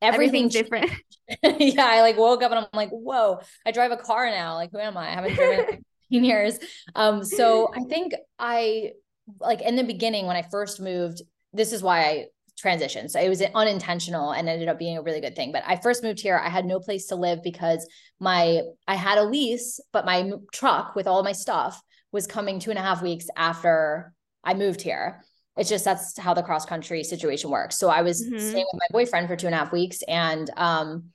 everything's 0.00 0.52
different. 0.52 0.90
yeah. 1.42 1.86
I 1.86 2.00
like 2.02 2.16
woke 2.16 2.42
up 2.42 2.52
and 2.52 2.60
I'm 2.60 2.66
like, 2.72 2.90
whoa, 2.90 3.40
I 3.66 3.72
drive 3.72 3.90
a 3.90 3.96
car 3.96 4.30
now. 4.30 4.54
Like, 4.54 4.70
who 4.70 4.78
am 4.78 4.96
I? 4.96 5.08
I 5.08 5.14
haven't 5.14 5.34
driven 5.34 5.60
in 5.60 5.84
15 6.10 6.24
years. 6.24 6.58
Um, 6.94 7.24
so 7.24 7.70
I 7.74 7.82
think 7.84 8.14
I, 8.38 8.92
like 9.40 9.62
in 9.62 9.74
the 9.74 9.84
beginning 9.84 10.26
when 10.26 10.36
I 10.36 10.42
first 10.42 10.80
moved, 10.80 11.22
this 11.52 11.72
is 11.72 11.82
why 11.82 12.04
I 12.04 12.26
transition. 12.58 13.08
So 13.08 13.20
it 13.20 13.28
was 13.28 13.40
unintentional 13.40 14.32
and 14.32 14.48
ended 14.48 14.68
up 14.68 14.78
being 14.78 14.98
a 14.98 15.02
really 15.02 15.20
good 15.20 15.36
thing. 15.36 15.52
But 15.52 15.62
I 15.66 15.76
first 15.76 16.02
moved 16.02 16.20
here, 16.20 16.36
I 16.36 16.48
had 16.48 16.64
no 16.64 16.80
place 16.80 17.06
to 17.06 17.16
live 17.16 17.42
because 17.42 17.86
my 18.20 18.62
I 18.86 18.96
had 18.96 19.18
a 19.18 19.24
lease, 19.24 19.80
but 19.92 20.04
my 20.04 20.30
truck 20.52 20.94
with 20.94 21.06
all 21.06 21.22
my 21.22 21.32
stuff 21.32 21.80
was 22.12 22.26
coming 22.26 22.58
two 22.58 22.70
and 22.70 22.78
a 22.78 22.82
half 22.82 23.02
weeks 23.02 23.26
after 23.36 24.12
I 24.42 24.54
moved 24.54 24.80
here. 24.80 25.22
It's 25.56 25.68
just 25.68 25.84
that's 25.84 26.18
how 26.18 26.34
the 26.34 26.42
cross 26.42 26.66
country 26.66 27.02
situation 27.04 27.50
works. 27.50 27.78
So 27.78 27.88
I 27.88 28.02
was 28.02 28.22
mm-hmm. 28.22 28.38
staying 28.38 28.66
with 28.72 28.80
my 28.80 28.98
boyfriend 28.98 29.28
for 29.28 29.36
two 29.36 29.46
and 29.46 29.54
a 29.54 29.58
half 29.58 29.72
weeks 29.72 30.02
and 30.06 30.50
um 30.56 31.10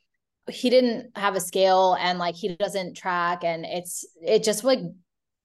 he 0.50 0.70
didn't 0.70 1.18
have 1.18 1.36
a 1.36 1.40
scale 1.40 1.96
and 2.00 2.20
like 2.20 2.36
he 2.36 2.56
doesn't 2.56 2.96
track 2.96 3.44
and 3.46 3.66
it's 3.66 4.06
it 4.22 4.44
just 4.44 4.64
like 4.64 4.80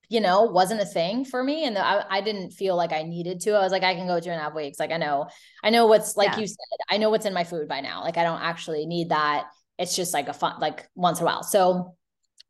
you 0.09 0.21
know, 0.21 0.45
wasn't 0.45 0.81
a 0.81 0.87
thing 0.87 1.25
for 1.25 1.43
me. 1.43 1.65
And 1.65 1.77
I, 1.77 2.05
I 2.09 2.21
didn't 2.23 2.53
feel 2.53 2.77
like 2.77 2.93
I 2.93 3.03
needed 3.03 3.41
to. 3.43 3.51
I 3.53 3.61
was 3.61 3.73
like, 3.73 3.83
I 3.83 3.95
can 3.95 4.07
go 4.07 4.19
two 4.19 4.31
and 4.31 4.41
a 4.41 4.43
half 4.43 4.55
weeks. 4.55 4.79
Like 4.79 4.91
I 4.91 4.97
know, 4.97 5.29
I 5.63 5.71
know 5.71 5.87
what's 5.87 6.17
like 6.17 6.33
yeah. 6.33 6.39
you 6.39 6.47
said, 6.47 6.57
I 6.91 6.97
know 6.97 7.11
what's 7.11 7.27
in 7.27 7.35
my 7.35 7.45
food 7.45 7.69
by 7.69 7.81
now. 7.81 8.03
Like 8.03 8.17
I 8.17 8.23
don't 8.23 8.41
actually 8.41 8.87
need 8.87 9.11
that. 9.11 9.49
It's 9.79 9.95
just 9.95 10.15
like 10.15 10.29
a 10.29 10.33
fun, 10.33 10.61
like 10.61 10.89
once 10.95 11.19
in 11.21 11.25
a 11.25 11.27
while. 11.27 11.43
So 11.43 11.95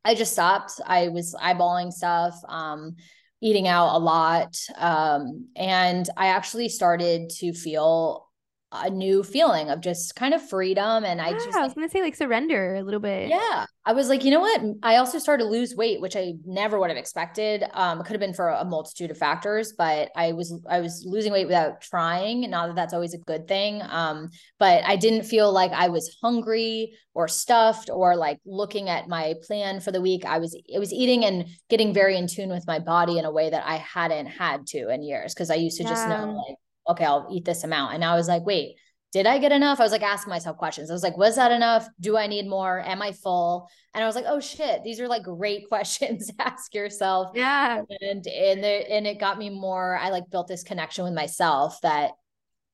I 0.05 0.15
just 0.15 0.33
stopped. 0.33 0.81
I 0.87 1.09
was 1.09 1.35
eyeballing 1.35 1.93
stuff, 1.93 2.39
um, 2.49 2.95
eating 3.41 3.67
out 3.67 3.95
a 3.95 3.99
lot. 3.99 4.57
Um, 4.77 5.49
and 5.57 6.09
I 6.17 6.29
actually 6.29 6.69
started 6.69 7.31
to 7.39 7.53
feel 7.53 8.28
a 8.71 8.91
new 8.91 9.23
feeling 9.23 9.71
of 9.71 9.81
just 9.81 10.15
kind 10.15 10.35
of 10.35 10.47
freedom. 10.47 11.05
And 11.05 11.23
I 11.23 11.33
just, 11.33 11.57
I 11.57 11.63
was 11.63 11.73
going 11.73 11.89
to 11.89 11.91
say 11.91 12.03
like 12.03 12.15
surrender 12.15 12.75
a 12.75 12.83
little 12.83 13.01
bit. 13.01 13.31
Yeah. 13.31 13.65
I 13.87 13.93
was 13.95 14.11
like, 14.11 14.25
you 14.25 14.31
know 14.31 14.41
what? 14.41 14.61
I 14.83 14.97
also 14.97 15.19
started 15.19 15.45
to 15.45 15.49
lose 15.49 15.75
weight, 15.75 16.03
which 16.03 16.17
I 16.17 16.35
never 16.45 16.79
would 16.79 16.91
have 16.91 16.99
expected. 16.99 17.65
Um, 17.73 17.99
it 17.99 18.05
could 18.05 18.13
have 18.13 18.21
been 18.21 18.35
for 18.35 18.51
a 18.51 18.67
multitude 18.67 19.11
of 19.11 19.17
factors, 19.17 19.73
but 19.79 20.11
I 20.15 20.33
was, 20.33 20.53
I 20.69 20.81
was 20.81 21.03
losing 21.07 21.33
weight 21.33 21.47
without 21.47 21.81
trying. 21.81 22.51
Not 22.51 22.67
that 22.67 22.77
that's 22.77 22.93
always 22.93 23.15
a 23.15 23.19
good 23.19 23.49
thing. 23.49 23.81
Um, 23.89 24.29
but 24.59 24.85
I 24.85 24.97
didn't 24.97 25.23
feel 25.23 25.51
like 25.51 25.73
I 25.73 25.89
was 25.89 26.19
hungry 26.23 26.93
or 27.15 27.27
stuffed 27.27 27.89
or 27.91 28.17
like 28.17 28.39
looking 28.45 28.91
at 28.91 29.09
my 29.09 29.35
plan 29.47 29.81
for 29.81 29.93
the 29.93 30.03
week. 30.03 30.27
I 30.27 30.39
was, 30.39 30.55
it 30.67 30.79
was 30.79 30.93
eating 30.93 31.25
and 31.25 31.47
getting 31.71 31.95
very 31.95 32.19
in 32.19 32.27
tune 32.27 32.51
with 32.51 32.67
my 32.67 32.81
body 32.81 33.17
in 33.17 33.25
a 33.25 33.33
way 33.33 33.49
that 33.49 33.67
I 33.67 33.77
hadn't 33.77 34.27
had 34.27 34.67
to 34.69 34.91
in 34.91 35.03
years. 35.03 35.33
Cause 35.33 35.51
I 35.51 35.55
used 35.55 35.79
to 35.79 35.85
yeah. 35.85 35.89
just 35.89 36.07
know 36.07 36.45
like, 36.47 36.57
okay, 36.89 37.05
I'll 37.05 37.29
eat 37.31 37.45
this 37.45 37.65
amount. 37.65 37.95
And 37.95 38.05
I 38.05 38.15
was 38.15 38.29
like, 38.29 38.45
wait, 38.45 38.77
did 39.13 39.27
I 39.27 39.39
get 39.39 39.53
enough? 39.53 39.81
I 39.81 39.85
was 39.85 39.93
like 39.93 40.03
asking 40.03 40.31
myself 40.31 40.59
questions. 40.59 40.91
I 40.91 40.93
was 40.93 41.03
like, 41.03 41.17
was 41.17 41.37
that 41.37 41.51
enough? 41.51 41.89
Do 41.99 42.17
I 42.17 42.27
need 42.27 42.47
more? 42.47 42.81
Am 42.81 43.01
I 43.01 43.13
full? 43.13 43.69
And 43.95 44.05
I 44.05 44.07
was 44.07 44.15
like, 44.15 44.27
oh 44.29 44.41
shit, 44.41 44.83
these 44.85 45.01
are 45.01 45.09
like 45.09 45.23
great 45.23 45.69
questions 45.69 46.27
to 46.27 46.35
ask 46.39 46.75
yourself. 46.75 47.31
Yeah. 47.35 47.83
And 48.01 48.27
and 48.27 48.65
the, 48.65 48.93
and 48.93 49.07
it 49.07 49.19
got 49.19 49.39
me 49.39 49.51
more. 49.51 49.97
I 49.97 50.11
like 50.11 50.31
built 50.31 50.49
this 50.49 50.63
connection 50.63 51.05
with 51.05 51.15
myself 51.15 51.81
that 51.83 52.13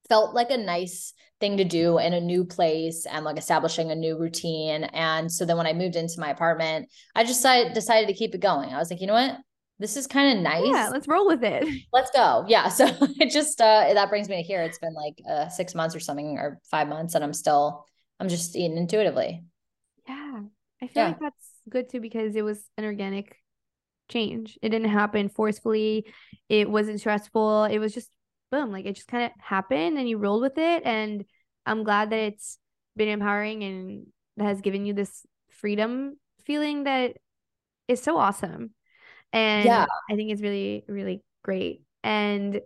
felt 0.09 0.35
like 0.35 0.51
a 0.51 0.57
nice 0.57 1.15
thing 1.41 1.57
to 1.57 1.65
do 1.65 1.99
in 1.99 2.12
a 2.12 2.21
new 2.21 2.45
place 2.45 3.07
and 3.07 3.25
like 3.25 3.39
establishing 3.39 3.91
a 3.91 3.95
new 3.95 4.19
routine. 4.19 4.85
And 4.85 5.31
so 5.31 5.45
then 5.45 5.57
when 5.57 5.67
I 5.67 5.73
moved 5.73 5.97
into 5.97 6.21
my 6.21 6.31
apartment, 6.31 6.89
I 7.15 7.23
just 7.25 7.41
decided, 7.41 7.73
decided 7.75 8.09
to 8.09 8.15
keep 8.15 8.35
it 8.35 8.41
going. 8.41 8.71
I 8.71 8.79
was 8.79 8.91
like, 8.91 9.01
you 9.01 9.07
know 9.07 9.15
what? 9.15 9.37
This 9.85 9.99
is 9.99 10.07
kind 10.07 10.39
of 10.39 10.43
nice. 10.43 10.64
Yeah, 10.64 10.89
let's 10.91 11.07
roll 11.07 11.26
with 11.26 11.45
it. 11.45 11.62
Let's 11.93 12.11
go. 12.11 12.47
Yeah. 12.49 12.68
So 12.68 12.87
it 13.20 13.30
just 13.30 13.61
uh 13.61 13.93
that 13.93 14.09
brings 14.09 14.30
me 14.30 14.37
to 14.37 14.43
here. 14.43 14.62
It's 14.62 14.78
been 14.78 14.95
like 14.95 15.20
uh 15.28 15.51
six 15.51 15.74
months 15.74 15.95
or 15.95 16.01
something 16.01 16.39
or 16.39 16.59
five 16.70 16.89
months, 16.89 17.14
and 17.14 17.22
I'm 17.22 17.35
still 17.35 17.85
I'm 18.18 18.30
just 18.30 18.57
eating 18.57 18.78
intuitively. 18.78 19.45
Yeah. 20.09 20.41
I 20.82 20.87
feel 20.87 21.03
yeah. 21.03 21.09
like 21.09 21.20
that's 21.20 21.51
good 21.68 21.91
too 21.91 22.01
because 22.01 22.35
it 22.35 22.43
was 22.43 22.64
an 22.78 22.87
organic 22.87 23.37
change. 24.09 24.59
It 24.62 24.70
didn't 24.70 24.89
happen 24.89 25.28
forcefully. 25.28 26.07
It 26.49 26.70
wasn't 26.70 27.01
stressful. 27.01 27.64
It 27.64 27.78
was 27.78 27.93
just 27.93 28.09
boom, 28.51 28.72
like 28.72 28.87
it 28.87 28.95
just 28.95 29.09
kind 29.09 29.24
of 29.24 29.32
happened 29.39 29.99
and 29.99 30.09
you 30.09 30.16
rolled 30.16 30.41
with 30.41 30.57
it. 30.57 30.82
And 30.87 31.26
I'm 31.66 31.85
glad 31.85 32.09
that 32.11 32.20
it's 32.20 32.59
been 32.97 33.09
empowering 33.09 33.62
and 33.64 34.07
has 34.39 34.62
given 34.62 34.87
you 34.87 34.95
this 34.95 35.26
freedom 35.51 36.16
feeling 36.47 36.85
that 36.85 37.16
is 37.89 38.03
so 38.03 38.16
awesome. 38.16 38.70
And 39.35 39.64
yeah. 39.64 39.87
I 40.09 40.14
think 40.14 40.30
it's 40.30 40.41
really, 40.41 40.85
really 40.89 41.22
great. 41.43 41.82
And 42.05 42.61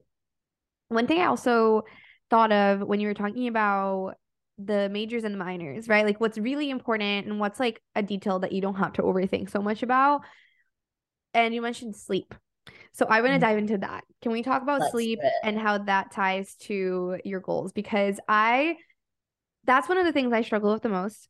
one 0.88 1.06
thing 1.06 1.20
I 1.20 1.26
also 1.26 1.84
thought 2.28 2.52
of 2.52 2.80
when 2.82 3.00
you 3.00 3.08
were 3.08 3.14
talking 3.14 3.48
about 3.48 4.14
the 4.58 4.88
majors 4.90 5.24
and 5.24 5.34
the 5.34 5.38
minors, 5.38 5.88
right? 5.88 6.04
Like 6.04 6.20
what's 6.20 6.36
really 6.36 6.68
important 6.68 7.26
and 7.26 7.40
what's 7.40 7.58
like 7.58 7.80
a 7.94 8.02
detail 8.02 8.40
that 8.40 8.52
you 8.52 8.60
don't 8.60 8.74
have 8.74 8.92
to 8.94 9.02
overthink 9.02 9.50
so 9.50 9.62
much 9.62 9.82
about. 9.82 10.20
And 11.32 11.54
you 11.54 11.62
mentioned 11.62 11.96
sleep. 11.96 12.34
So 12.92 13.06
I 13.06 13.22
want 13.22 13.28
to 13.28 13.32
mm-hmm. 13.34 13.40
dive 13.40 13.58
into 13.58 13.78
that. 13.78 14.04
Can 14.20 14.32
we 14.32 14.42
talk 14.42 14.62
about 14.62 14.80
Let's 14.80 14.92
sleep 14.92 15.20
and 15.42 15.58
how 15.58 15.78
that 15.78 16.10
ties 16.10 16.54
to 16.62 17.18
your 17.24 17.40
goals? 17.40 17.72
Because 17.72 18.20
I, 18.28 18.76
that's 19.64 19.88
one 19.88 19.96
of 19.96 20.04
the 20.04 20.12
things 20.12 20.34
I 20.34 20.42
struggle 20.42 20.72
with 20.72 20.82
the 20.82 20.88
most. 20.90 21.28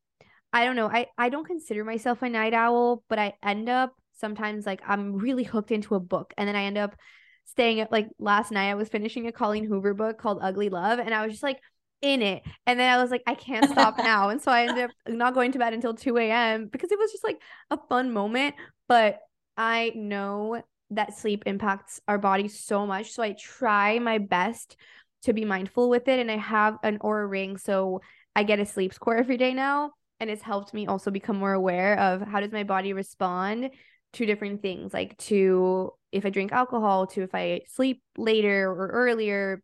I 0.53 0.64
don't 0.64 0.76
know. 0.76 0.89
I 0.89 1.09
I 1.18 1.28
don't 1.28 1.47
consider 1.47 1.84
myself 1.84 2.22
a 2.22 2.28
night 2.28 2.55
owl, 2.55 3.05
but 3.09 3.18
I 3.18 3.34
end 3.43 3.68
up 3.68 3.95
sometimes 4.19 4.66
like 4.66 4.81
I'm 4.87 5.14
really 5.14 5.45
hooked 5.45 5.71
into 5.71 5.95
a 5.95 6.01
book 6.01 6.35
and 6.37 6.49
then 6.49 6.57
I 6.57 6.64
end 6.64 6.79
up 6.79 6.97
staying 7.45 7.81
at 7.81 7.91
like 7.91 8.09
last 8.19 8.53
night 8.53 8.71
I 8.71 8.75
was 8.75 8.89
finishing 8.89 9.27
a 9.27 9.33
Colleen 9.33 9.64
Hoover 9.64 9.95
book 9.95 10.19
called 10.19 10.39
Ugly 10.43 10.69
Love 10.69 10.99
and 10.99 11.14
I 11.14 11.25
was 11.25 11.33
just 11.33 11.43
like 11.43 11.61
in 12.03 12.23
it. 12.23 12.43
And 12.66 12.79
then 12.79 12.93
I 12.93 13.01
was 13.03 13.11
like, 13.11 13.23
I 13.27 13.35
can't 13.35 13.71
stop 13.71 13.99
now. 13.99 14.29
And 14.29 14.41
so 14.41 14.51
I 14.51 14.62
ended 14.66 14.85
up 14.85 14.91
not 15.09 15.35
going 15.35 15.53
to 15.53 15.59
bed 15.59 15.73
until 15.73 15.95
2 15.95 16.16
a.m. 16.19 16.69
because 16.69 16.93
it 16.93 16.99
was 16.99 17.11
just 17.11 17.25
like 17.25 17.41
a 17.71 17.79
fun 17.89 18.12
moment. 18.12 18.55
But 18.87 19.19
I 19.57 19.93
know 19.95 20.62
that 20.91 21.16
sleep 21.16 21.43
impacts 21.47 22.01
our 22.09 22.19
body 22.19 22.49
so 22.49 22.87
much. 22.87 23.12
So 23.12 23.23
I 23.23 23.33
try 23.33 23.99
my 23.99 24.19
best 24.19 24.77
to 25.23 25.33
be 25.33 25.45
mindful 25.45 25.91
with 25.91 26.09
it. 26.09 26.21
And 26.21 26.31
I 26.31 26.37
have 26.37 26.79
an 26.83 26.99
Oura 26.99 27.29
ring. 27.29 27.59
So 27.59 28.01
I 28.37 28.45
get 28.45 28.61
a 28.61 28.66
sleep 28.66 28.95
score 28.95 29.16
every 29.16 29.37
day 29.37 29.53
now. 29.53 29.93
And 30.21 30.31
it's 30.31 30.43
helped 30.43 30.75
me 30.75 30.87
also 30.87 31.11
become 31.11 31.37
more 31.37 31.53
aware 31.53 31.99
of 31.99 32.23
how 32.23 32.41
does 32.41 32.53
my 32.53 32.64
body 32.64 32.93
respond 32.93 33.71
to 34.15 34.27
different 34.27 34.63
things, 34.63 34.93
like 34.93 35.17
to 35.19 35.93
if 36.11 36.25
I 36.25 36.31
drink 36.31 36.53
alcohol, 36.53 37.07
to 37.09 37.23
if 37.23 37.35
I 37.35 37.61
sleep 37.69 38.03
later 38.17 38.71
or 38.71 38.89
earlier, 38.89 39.63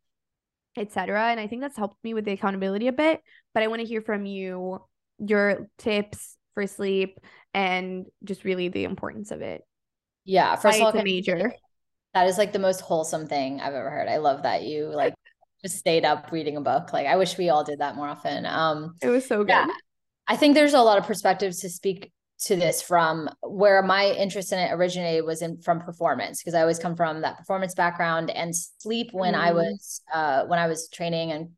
etc. 0.76 1.30
And 1.30 1.40
I 1.40 1.46
think 1.46 1.62
that's 1.62 1.76
helped 1.76 2.02
me 2.04 2.14
with 2.14 2.24
the 2.24 2.32
accountability 2.32 2.88
a 2.88 2.92
bit. 2.92 3.20
But 3.52 3.62
I 3.62 3.68
want 3.68 3.80
to 3.80 3.86
hear 3.86 4.02
from 4.02 4.26
you 4.26 4.82
your 5.18 5.68
tips 5.78 6.36
for 6.54 6.66
sleep 6.66 7.18
and 7.52 8.06
just 8.24 8.44
really 8.44 8.68
the 8.68 8.84
importance 8.84 9.30
of 9.30 9.40
it. 9.40 9.62
Yeah, 10.24 10.56
first 10.56 10.80
Why 10.80 10.88
of 10.88 10.94
all, 10.94 11.00
a 11.00 11.04
major. 11.04 11.52
That 12.14 12.26
is 12.26 12.38
like 12.38 12.52
the 12.52 12.58
most 12.58 12.80
wholesome 12.80 13.26
thing 13.26 13.60
I've 13.60 13.74
ever 13.74 13.90
heard. 13.90 14.08
I 14.08 14.18
love 14.18 14.42
that 14.42 14.62
you 14.62 14.86
like 14.86 15.14
just 15.62 15.78
stayed 15.78 16.04
up 16.04 16.30
reading 16.30 16.56
a 16.56 16.60
book. 16.60 16.92
Like 16.92 17.06
I 17.06 17.16
wish 17.16 17.36
we 17.36 17.48
all 17.48 17.64
did 17.64 17.80
that 17.80 17.96
more 17.96 18.08
often. 18.08 18.46
Um 18.46 18.96
it 19.02 19.08
was 19.08 19.26
so 19.26 19.38
good. 19.38 19.48
Yeah, 19.48 19.66
I 20.28 20.36
think 20.36 20.54
there's 20.54 20.74
a 20.74 20.80
lot 20.80 20.98
of 20.98 21.06
perspectives 21.06 21.60
to 21.60 21.68
speak 21.68 22.12
to 22.40 22.56
this 22.56 22.82
from 22.82 23.30
where 23.42 23.82
my 23.82 24.10
interest 24.10 24.52
in 24.52 24.58
it 24.58 24.72
originated 24.72 25.24
was 25.24 25.40
in 25.40 25.58
from 25.58 25.80
performance 25.80 26.40
because 26.40 26.54
I 26.54 26.60
always 26.60 26.78
come 26.78 26.96
from 26.96 27.20
that 27.20 27.38
performance 27.38 27.74
background 27.74 28.30
and 28.30 28.54
sleep 28.54 29.10
when 29.12 29.34
mm. 29.34 29.38
I 29.38 29.52
was 29.52 30.02
uh 30.12 30.44
when 30.46 30.58
I 30.58 30.66
was 30.66 30.88
training 30.88 31.30
and 31.30 31.50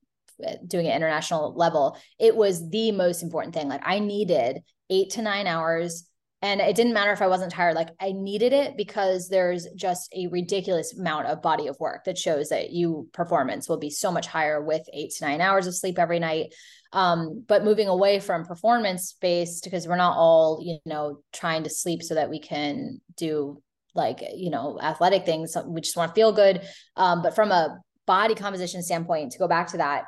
uh, 0.47 0.57
doing 0.67 0.87
an 0.87 0.95
international 0.95 1.55
level 1.55 1.97
it 2.19 2.37
was 2.37 2.69
the 2.71 2.93
most 2.93 3.23
important 3.23 3.55
thing. 3.55 3.69
Like 3.69 3.83
I 3.85 4.01
needed 4.01 4.61
8 4.91 5.11
to 5.11 5.23
9 5.23 5.47
hours 5.47 6.09
and 6.43 6.61
it 6.61 6.77
didn't 6.77 6.93
matter 6.93 7.13
if 7.13 7.23
I 7.23 7.27
wasn't 7.27 7.53
tired. 7.53 7.75
Like 7.75 7.89
I 7.99 8.13
needed 8.13 8.53
it 8.53 8.77
because 8.77 9.29
there's 9.29 9.67
just 9.75 10.13
a 10.15 10.27
ridiculous 10.27 10.97
amount 10.97 11.27
of 11.27 11.41
body 11.41 11.67
of 11.67 11.81
work 11.81 12.05
that 12.05 12.19
shows 12.19 12.51
that 12.51 12.71
you 12.71 13.09
performance 13.13 13.69
will 13.69 13.79
be 13.79 13.91
so 13.91 14.13
much 14.13 14.27
higher 14.27 14.63
with 14.63 14.83
8 14.93 15.11
to 15.17 15.25
9 15.25 15.41
hours 15.41 15.67
of 15.67 15.75
sleep 15.75 15.99
every 15.99 16.19
night 16.19 16.55
um, 16.97 17.45
but 17.47 17.63
moving 17.63 17.89
away 17.89 18.19
from 18.19 18.47
performance 18.47 19.15
based 19.21 19.65
because 19.65 19.87
we're 19.87 19.97
not 19.97 20.17
all 20.17 20.61
you 20.63 20.79
know 20.87 21.21
trying 21.31 21.63
to 21.63 21.71
sleep 21.71 22.03
so 22.03 22.15
that 22.15 22.31
we 22.31 22.41
can 22.41 23.03
do 23.17 23.63
like 23.95 24.23
you 24.35 24.49
know 24.49 24.81
athletic 24.83 25.27
things 25.27 25.55
we 25.67 25.83
just 25.83 25.97
want 25.97 26.11
to 26.11 26.19
feel 26.19 26.33
good 26.33 26.63
um, 26.97 27.21
but 27.23 27.35
from 27.35 27.53
a 27.53 27.79
body 28.07 28.35
composition 28.35 28.83
standpoint 28.83 29.33
to 29.33 29.39
go 29.39 29.47
back 29.47 29.69
to 29.69 29.77
that 29.77 30.05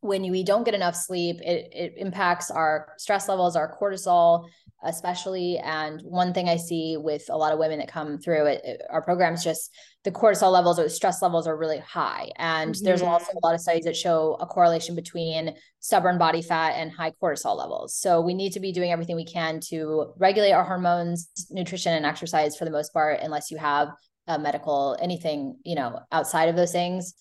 when 0.00 0.22
we 0.30 0.42
don't 0.42 0.64
get 0.64 0.74
enough 0.74 0.96
sleep 0.96 1.36
it, 1.42 1.68
it 1.72 1.94
impacts 1.98 2.50
our 2.50 2.88
stress 2.96 3.28
levels 3.28 3.54
our 3.54 3.76
cortisol 3.78 4.46
especially. 4.84 5.58
And 5.58 6.00
one 6.02 6.32
thing 6.32 6.48
I 6.48 6.56
see 6.56 6.96
with 6.96 7.24
a 7.30 7.36
lot 7.36 7.52
of 7.52 7.58
women 7.58 7.78
that 7.78 7.88
come 7.88 8.18
through 8.18 8.46
it, 8.46 8.60
it 8.64 8.82
our 8.90 9.02
programs, 9.02 9.42
just 9.42 9.74
the 10.04 10.12
cortisol 10.12 10.52
levels 10.52 10.78
or 10.78 10.84
the 10.84 10.90
stress 10.90 11.22
levels 11.22 11.46
are 11.46 11.56
really 11.56 11.78
high. 11.78 12.30
And 12.36 12.74
mm-hmm. 12.74 12.84
there's 12.84 13.00
also 13.00 13.32
a 13.32 13.46
lot 13.46 13.54
of 13.54 13.60
studies 13.60 13.84
that 13.84 13.96
show 13.96 14.36
a 14.38 14.46
correlation 14.46 14.94
between 14.94 15.54
stubborn 15.80 16.18
body 16.18 16.42
fat 16.42 16.74
and 16.76 16.92
high 16.92 17.12
cortisol 17.22 17.56
levels. 17.56 17.96
So 17.96 18.20
we 18.20 18.34
need 18.34 18.52
to 18.52 18.60
be 18.60 18.70
doing 18.70 18.92
everything 18.92 19.16
we 19.16 19.24
can 19.24 19.60
to 19.70 20.12
regulate 20.18 20.52
our 20.52 20.64
hormones, 20.64 21.30
nutrition, 21.50 21.94
and 21.94 22.04
exercise 22.04 22.54
for 22.54 22.66
the 22.66 22.70
most 22.70 22.92
part, 22.92 23.20
unless 23.22 23.50
you 23.50 23.56
have 23.56 23.88
a 24.26 24.38
medical 24.38 24.96
anything, 25.00 25.56
you 25.64 25.74
know, 25.74 26.00
outside 26.12 26.50
of 26.50 26.56
those 26.56 26.72
things. 26.72 27.14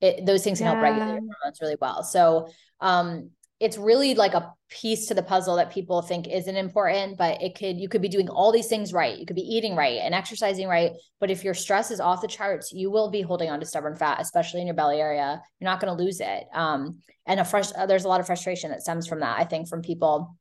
It, 0.00 0.26
those 0.26 0.42
things 0.42 0.58
can 0.58 0.66
yeah. 0.66 0.72
help 0.72 0.82
regulate 0.82 1.06
your 1.06 1.20
hormones 1.20 1.58
really 1.60 1.76
well. 1.80 2.02
So 2.02 2.48
um, 2.80 3.30
it's 3.60 3.78
really 3.78 4.14
like 4.14 4.34
a 4.34 4.52
piece 4.68 5.06
to 5.06 5.14
the 5.14 5.22
puzzle 5.22 5.56
that 5.56 5.72
people 5.72 6.02
think 6.02 6.26
isn't 6.26 6.56
important 6.56 7.16
but 7.16 7.40
it 7.40 7.54
could 7.56 7.78
you 7.78 7.88
could 7.88 8.02
be 8.02 8.08
doing 8.08 8.28
all 8.28 8.50
these 8.50 8.66
things 8.66 8.92
right. 8.92 9.18
You 9.18 9.26
could 9.26 9.36
be 9.36 9.42
eating 9.42 9.76
right 9.76 10.00
and 10.02 10.14
exercising 10.14 10.66
right 10.66 10.92
but 11.20 11.30
if 11.30 11.44
your 11.44 11.54
stress 11.54 11.90
is 11.90 12.00
off 12.00 12.20
the 12.20 12.28
charts 12.28 12.72
you 12.72 12.90
will 12.90 13.10
be 13.10 13.22
holding 13.22 13.50
on 13.50 13.60
to 13.60 13.66
stubborn 13.66 13.96
fat 13.96 14.20
especially 14.20 14.60
in 14.60 14.66
your 14.66 14.74
belly 14.74 15.00
area. 15.00 15.40
You're 15.60 15.70
not 15.70 15.80
going 15.80 15.96
to 15.96 16.02
lose 16.02 16.20
it. 16.20 16.44
Um 16.52 16.98
and 17.26 17.40
a 17.40 17.44
fresh 17.44 17.70
uh, 17.76 17.86
there's 17.86 18.04
a 18.04 18.08
lot 18.08 18.20
of 18.20 18.26
frustration 18.26 18.70
that 18.70 18.82
stems 18.82 19.06
from 19.06 19.20
that 19.20 19.38
i 19.38 19.44
think 19.44 19.68
from 19.68 19.82
people. 19.82 20.36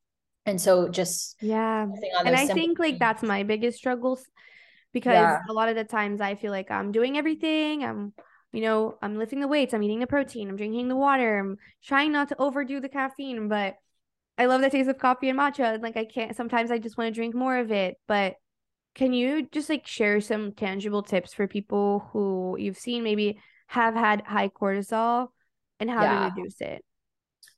And 0.45 0.59
so 0.59 0.89
just 0.89 1.37
yeah. 1.41 1.87
and 2.25 2.35
i 2.35 2.47
think 2.47 2.79
like 2.79 2.99
that's 2.99 3.23
my 3.23 3.43
biggest 3.43 3.77
struggles 3.77 4.25
because 4.91 5.13
yeah. 5.13 5.39
a 5.49 5.53
lot 5.53 5.69
of 5.69 5.75
the 5.75 5.83
times 5.83 6.19
i 6.19 6.35
feel 6.35 6.51
like 6.51 6.69
i'm 6.69 6.91
doing 6.91 7.17
everything 7.17 7.83
i'm 7.83 8.13
you 8.53 8.61
know, 8.61 8.97
I'm 9.01 9.17
lifting 9.17 9.39
the 9.39 9.47
weights, 9.47 9.73
I'm 9.73 9.83
eating 9.83 9.99
the 9.99 10.07
protein, 10.07 10.47
I'm 10.47 10.55
drinking 10.55 10.87
the 10.87 10.95
water, 10.95 11.39
I'm 11.39 11.57
trying 11.83 12.11
not 12.11 12.29
to 12.29 12.39
overdo 12.39 12.79
the 12.79 12.87
caffeine, 12.87 13.49
but 13.49 13.75
I 14.37 14.45
love 14.45 14.61
the 14.61 14.69
taste 14.69 14.89
of 14.89 14.97
coffee 14.97 15.29
and 15.29 15.37
matcha. 15.37 15.81
Like 15.81 15.97
I 15.97 16.05
can't 16.05 16.35
sometimes 16.35 16.71
I 16.71 16.77
just 16.77 16.97
want 16.97 17.07
to 17.07 17.19
drink 17.19 17.35
more 17.35 17.57
of 17.57 17.71
it. 17.71 17.97
But 18.07 18.35
can 18.95 19.13
you 19.13 19.47
just 19.51 19.69
like 19.69 19.87
share 19.87 20.21
some 20.21 20.53
tangible 20.53 21.03
tips 21.03 21.33
for 21.33 21.47
people 21.47 22.09
who 22.13 22.55
you've 22.59 22.77
seen 22.77 23.03
maybe 23.03 23.39
have 23.67 23.95
had 23.95 24.21
high 24.21 24.49
cortisol 24.49 25.29
and 25.79 25.89
how 25.89 26.03
yeah. 26.03 26.29
to 26.29 26.35
reduce 26.35 26.61
it? 26.61 26.83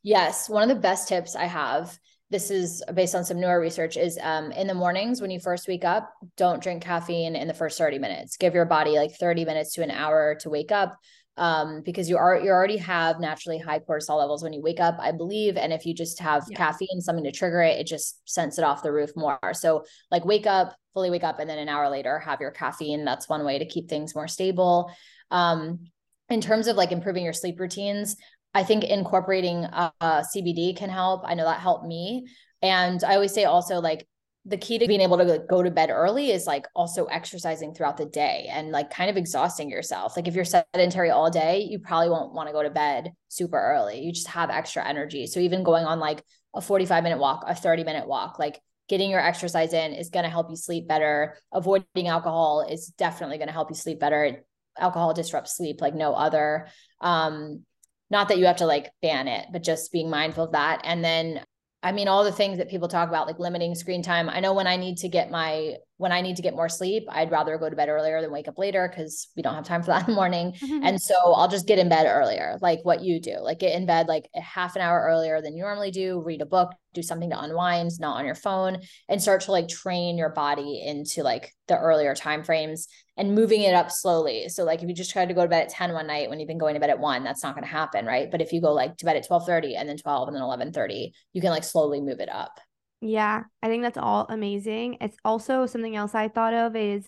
Yes. 0.02 0.50
One 0.50 0.64
of 0.64 0.70
the 0.70 0.82
best 0.82 1.08
tips 1.08 1.36
I 1.36 1.46
have 1.46 1.98
this 2.32 2.50
is 2.50 2.84
based 2.94 3.14
on 3.14 3.24
some 3.24 3.40
newer 3.40 3.60
research 3.60 3.98
is 3.98 4.18
um, 4.22 4.52
in 4.52 4.68
the 4.68 4.74
mornings 4.74 5.22
when 5.22 5.30
you 5.30 5.40
first 5.40 5.68
wake 5.68 5.86
up 5.86 6.12
don't 6.38 6.62
drink 6.62 6.84
caffeine 6.84 7.36
in 7.36 7.48
the 7.48 7.54
first 7.54 7.78
30 7.78 8.00
minutes. 8.00 8.38
Give 8.38 8.54
your 8.54 8.66
body 8.66 8.92
like 8.92 9.12
30 9.16 9.46
minutes 9.46 9.74
to 9.74 9.84
an 9.84 9.92
hour 9.92 10.36
to 10.42 10.50
wake 10.50 10.72
up 10.72 10.98
um, 11.38 11.82
because 11.86 12.10
you 12.10 12.18
are 12.18 12.40
you 12.40 12.50
already 12.50 12.78
have 12.78 13.20
naturally 13.20 13.60
high 13.60 13.80
cortisol 13.80 14.18
levels 14.18 14.42
when 14.42 14.54
you 14.54 14.62
wake 14.62 14.80
up 14.80 14.98
i 15.00 15.12
believe. 15.12 15.56
And 15.56 15.72
if 15.72 15.86
you 15.86 15.94
just 15.94 16.20
have 16.20 16.46
yeah. 16.50 16.58
caffeine 16.58 17.02
something 17.02 17.26
to 17.26 17.32
trigger 17.32 17.62
it 17.62 17.80
it 17.80 17.88
just 17.88 18.20
sends 18.26 18.58
it 18.58 18.64
off 18.64 18.84
the 18.84 18.92
roof 18.92 19.12
more. 19.16 19.40
So 19.54 19.84
like 20.10 20.26
wake 20.26 20.48
up 20.48 20.76
fully 20.94 21.12
wake 21.12 21.24
up 21.24 21.40
and 21.40 21.50
then 21.50 21.60
an 21.60 21.70
hour 21.70 21.90
later 21.90 22.20
have 22.20 22.42
your 22.42 22.52
caffeine. 22.52 23.06
That's 23.06 23.30
one 23.30 23.46
way 23.46 23.60
to 23.60 23.66
keep 23.66 23.88
things 23.88 24.16
more 24.16 24.28
stable. 24.28 24.92
Um, 25.30 25.92
in 26.30 26.42
terms 26.42 26.68
of 26.68 26.76
like 26.76 26.92
improving 26.92 27.24
your 27.24 27.34
sleep 27.34 27.60
routines 27.60 28.16
I 28.56 28.64
think 28.64 28.86
incorporating 28.86 29.66
uh, 29.66 29.92
CBD 30.02 30.76
can 30.76 30.90
help. 30.90 31.24
I 31.26 31.36
know 31.36 31.44
that 31.44 31.60
helped 31.60 31.86
me. 31.86 32.28
And 32.62 33.04
I 33.04 33.16
always 33.16 33.34
say 33.34 33.44
also 33.44 33.82
like 33.82 34.08
the 34.46 34.58
key 34.58 34.80
to 34.80 34.88
being 34.88 35.02
able 35.02 35.18
to 35.18 35.44
go 35.50 35.62
to 35.62 35.70
bed 35.70 35.90
early 35.90 36.32
is 36.32 36.48
like 36.48 36.66
also 36.74 37.06
exercising 37.06 37.74
throughout 37.74 37.98
the 37.98 38.06
day 38.06 38.48
and 38.50 38.72
like 38.72 38.90
kind 38.90 39.10
of 39.10 39.18
exhausting 39.18 39.70
yourself. 39.70 40.16
Like 40.16 40.30
if 40.30 40.36
you're 40.36 40.46
sedentary 40.46 41.10
all 41.10 41.30
day, 41.30 41.68
you 41.70 41.80
probably 41.80 42.10
won't 42.10 42.34
want 42.34 42.48
to 42.48 42.54
go 42.54 42.64
to 42.64 42.70
bed 42.70 43.12
super 43.28 43.60
early. 43.60 44.00
You 44.00 44.14
just 44.14 44.28
have 44.28 44.50
extra 44.50 44.88
energy. 44.88 45.28
So 45.28 45.42
even 45.42 45.64
going 45.64 45.86
on 45.86 46.00
like 46.00 46.24
a 46.56 46.62
45 46.62 47.04
minute 47.04 47.20
walk, 47.20 47.44
a 47.46 47.56
30 47.56 47.84
minute 47.84 48.08
walk, 48.08 48.40
like 48.40 48.62
getting 48.88 49.10
your 49.10 49.20
exercise 49.20 49.74
in 49.74 49.92
is 49.94 50.12
going 50.12 50.24
to 50.24 50.30
help 50.30 50.50
you 50.50 50.56
sleep 50.56 50.88
better. 50.88 51.38
Avoiding 51.52 52.08
alcohol 52.08 52.66
is 52.70 52.88
definitely 52.88 53.38
going 53.38 53.48
to 53.48 53.54
help 53.54 53.70
you 53.70 53.76
sleep 53.76 54.00
better. 54.00 54.46
Alcohol 54.80 55.14
disrupts 55.14 55.58
sleep 55.58 55.82
like 55.82 55.96
no 55.96 56.14
other. 56.14 56.68
Um, 57.02 57.66
not 58.10 58.28
that 58.30 58.38
you 58.38 58.46
have 58.46 58.58
to 58.58 58.66
like 58.66 58.92
ban 59.02 59.28
it, 59.28 59.48
but 59.52 59.64
just 59.64 59.92
being 59.92 60.10
mindful 60.10 60.46
of 60.46 60.52
that. 60.52 60.82
And 60.84 61.04
then, 61.04 61.44
I 61.82 61.92
mean, 61.92 62.08
all 62.08 62.24
the 62.24 62.32
things 62.32 62.58
that 62.58 62.70
people 62.70 62.88
talk 62.88 63.10
about, 63.10 63.28
like 63.28 63.40
limiting 63.40 63.76
screen 63.76 64.02
time. 64.02 64.30
I 64.30 64.40
know 64.40 64.54
when 64.54 64.68
I 64.68 64.76
need 64.76 64.98
to 64.98 65.10
get 65.10 65.30
my 65.30 65.76
when 65.98 66.12
I 66.12 66.22
need 66.22 66.36
to 66.36 66.42
get 66.42 66.56
more 66.56 66.68
sleep, 66.68 67.04
I'd 67.10 67.32
rather 67.32 67.58
go 67.58 67.70
to 67.70 67.76
bed 67.76 67.90
earlier 67.90 68.22
than 68.22 68.32
wake 68.32 68.48
up 68.48 68.58
later 68.58 68.88
because 68.90 69.30
we 69.36 69.42
don't 69.42 69.56
have 69.56 69.66
time 69.66 69.82
for 69.82 69.88
that 69.88 70.02
in 70.02 70.14
the 70.14 70.16
morning. 70.16 70.54
Mm-hmm. 70.54 70.84
And 70.84 71.02
so 71.02 71.16
I'll 71.34 71.48
just 71.48 71.68
get 71.68 71.80
in 71.80 71.88
bed 71.88 72.06
earlier, 72.06 72.58
like 72.62 72.80
what 72.84 73.02
you 73.02 73.22
do, 73.22 73.38
like 73.40 73.60
get 73.60 73.76
in 73.76 73.86
bed 73.86 74.08
like 74.08 74.30
a 74.36 74.42
half 74.42 74.76
an 74.76 74.82
hour 74.82 75.02
earlier 75.08 75.42
than 75.42 75.56
you 75.56 75.64
normally 75.64 75.92
do, 75.92 76.22
read 76.22 76.42
a 76.42 76.46
book, 76.46 76.74
do 76.96 77.04
something 77.04 77.30
to 77.30 77.40
unwind, 77.40 77.92
not 78.00 78.18
on 78.18 78.26
your 78.26 78.36
phone, 78.36 78.80
and 79.08 79.22
start 79.22 79.42
to 79.42 79.52
like 79.52 79.68
train 79.68 80.18
your 80.18 80.30
body 80.30 80.82
into 80.86 81.22
like 81.24 81.52
the 81.68 81.78
earlier 81.78 82.16
time 82.16 82.44
frames 82.44 82.88
and 83.18 83.36
moving 83.36 83.62
it 83.62 83.74
up 83.76 83.92
slowly. 83.92 84.50
So 84.50 84.64
like 84.64 84.82
if 84.82 84.90
you 84.90 84.96
just 84.96 85.12
try 85.12 85.26
to 85.26 85.34
go 85.34 85.44
to 85.44 85.48
bed 85.48 85.64
at 85.64 85.70
10 85.70 85.94
one 85.94 86.08
night 86.08 86.30
when 86.30 86.40
you've 86.40 86.48
been 86.48 86.58
going 86.58 86.74
to 86.74 86.80
bed 86.80 86.90
at 86.90 87.00
one, 87.00 87.24
that's 87.24 87.44
not 87.44 87.56
going 87.56 87.66
to 87.66 87.72
happen, 87.72 88.06
right? 88.06 88.30
But 88.32 88.42
if 88.42 88.52
you 88.52 88.62
go 88.62 88.74
like 88.74 88.98
to 88.98 89.06
bed 89.06 89.18
at 89.18 89.28
12 89.28 89.46
30 89.46 89.76
and 89.76 89.88
then 89.88 89.98
12 89.98 90.28
and 90.28 90.36
then 90.36 90.44
11 90.44 90.74
30, 90.74 91.14
you 91.34 91.42
can 91.42 91.52
like 91.52 91.64
slowly 91.64 92.02
move 92.02 92.20
it 92.20 92.30
up. 92.30 92.60
Yeah, 93.02 93.44
I 93.62 93.68
think 93.68 93.84
that's 93.84 93.98
all 93.98 94.26
amazing. 94.30 94.98
It's 95.02 95.18
also 95.24 95.66
something 95.66 95.96
else 95.96 96.16
I 96.16 96.28
thought 96.28 96.54
of 96.54 96.76
is 96.76 97.08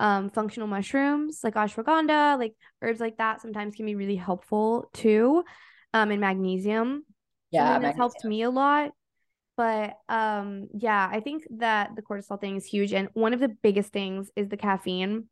um 0.00 0.30
functional 0.30 0.66
mushrooms 0.68 1.40
like 1.44 1.54
ashwagandha, 1.54 2.38
like 2.38 2.54
herbs 2.82 3.00
like 3.00 3.18
that 3.18 3.40
sometimes 3.40 3.76
can 3.76 3.86
be 3.86 3.94
really 3.94 4.16
helpful 4.16 4.90
too. 4.92 5.44
Um 5.92 6.10
in 6.10 6.20
magnesium. 6.20 7.04
Yeah, 7.50 7.78
that's 7.78 7.96
helped 7.96 8.24
me 8.24 8.42
a 8.42 8.50
lot. 8.50 8.90
But 9.56 9.94
um 10.08 10.68
yeah, 10.74 11.08
I 11.10 11.20
think 11.20 11.44
that 11.58 11.90
the 11.96 12.02
cortisol 12.02 12.40
thing 12.40 12.56
is 12.56 12.64
huge 12.64 12.92
and 12.92 13.08
one 13.14 13.34
of 13.34 13.40
the 13.40 13.48
biggest 13.48 13.92
things 13.92 14.30
is 14.36 14.48
the 14.48 14.56
caffeine 14.56 15.28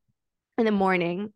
in 0.59 0.65
the 0.65 0.73
morning. 0.73 1.33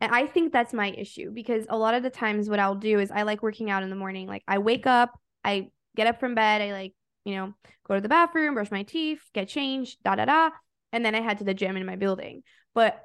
And 0.00 0.14
I 0.14 0.26
think 0.26 0.52
that's 0.52 0.72
my 0.72 0.90
issue 0.90 1.30
because 1.30 1.66
a 1.68 1.76
lot 1.76 1.94
of 1.94 2.02
the 2.02 2.10
times 2.10 2.48
what 2.48 2.58
I'll 2.58 2.74
do 2.74 2.98
is 2.98 3.10
I 3.10 3.22
like 3.22 3.42
working 3.42 3.70
out 3.70 3.82
in 3.82 3.90
the 3.90 3.96
morning. 3.96 4.26
Like 4.26 4.42
I 4.48 4.58
wake 4.58 4.86
up, 4.86 5.10
I 5.44 5.68
get 5.94 6.06
up 6.06 6.20
from 6.20 6.34
bed, 6.34 6.62
I 6.62 6.72
like 6.72 6.94
you 7.24 7.34
know, 7.34 7.54
go 7.86 7.94
to 7.94 8.00
the 8.00 8.08
bathroom, 8.08 8.54
brush 8.54 8.70
my 8.70 8.82
teeth, 8.82 9.20
get 9.34 9.48
changed, 9.48 9.98
da 10.02 10.16
da 10.16 10.24
da. 10.24 10.50
And 10.92 11.04
then 11.04 11.14
I 11.14 11.20
head 11.20 11.38
to 11.38 11.44
the 11.44 11.54
gym 11.54 11.76
in 11.76 11.86
my 11.86 11.96
building. 11.96 12.42
But 12.74 13.00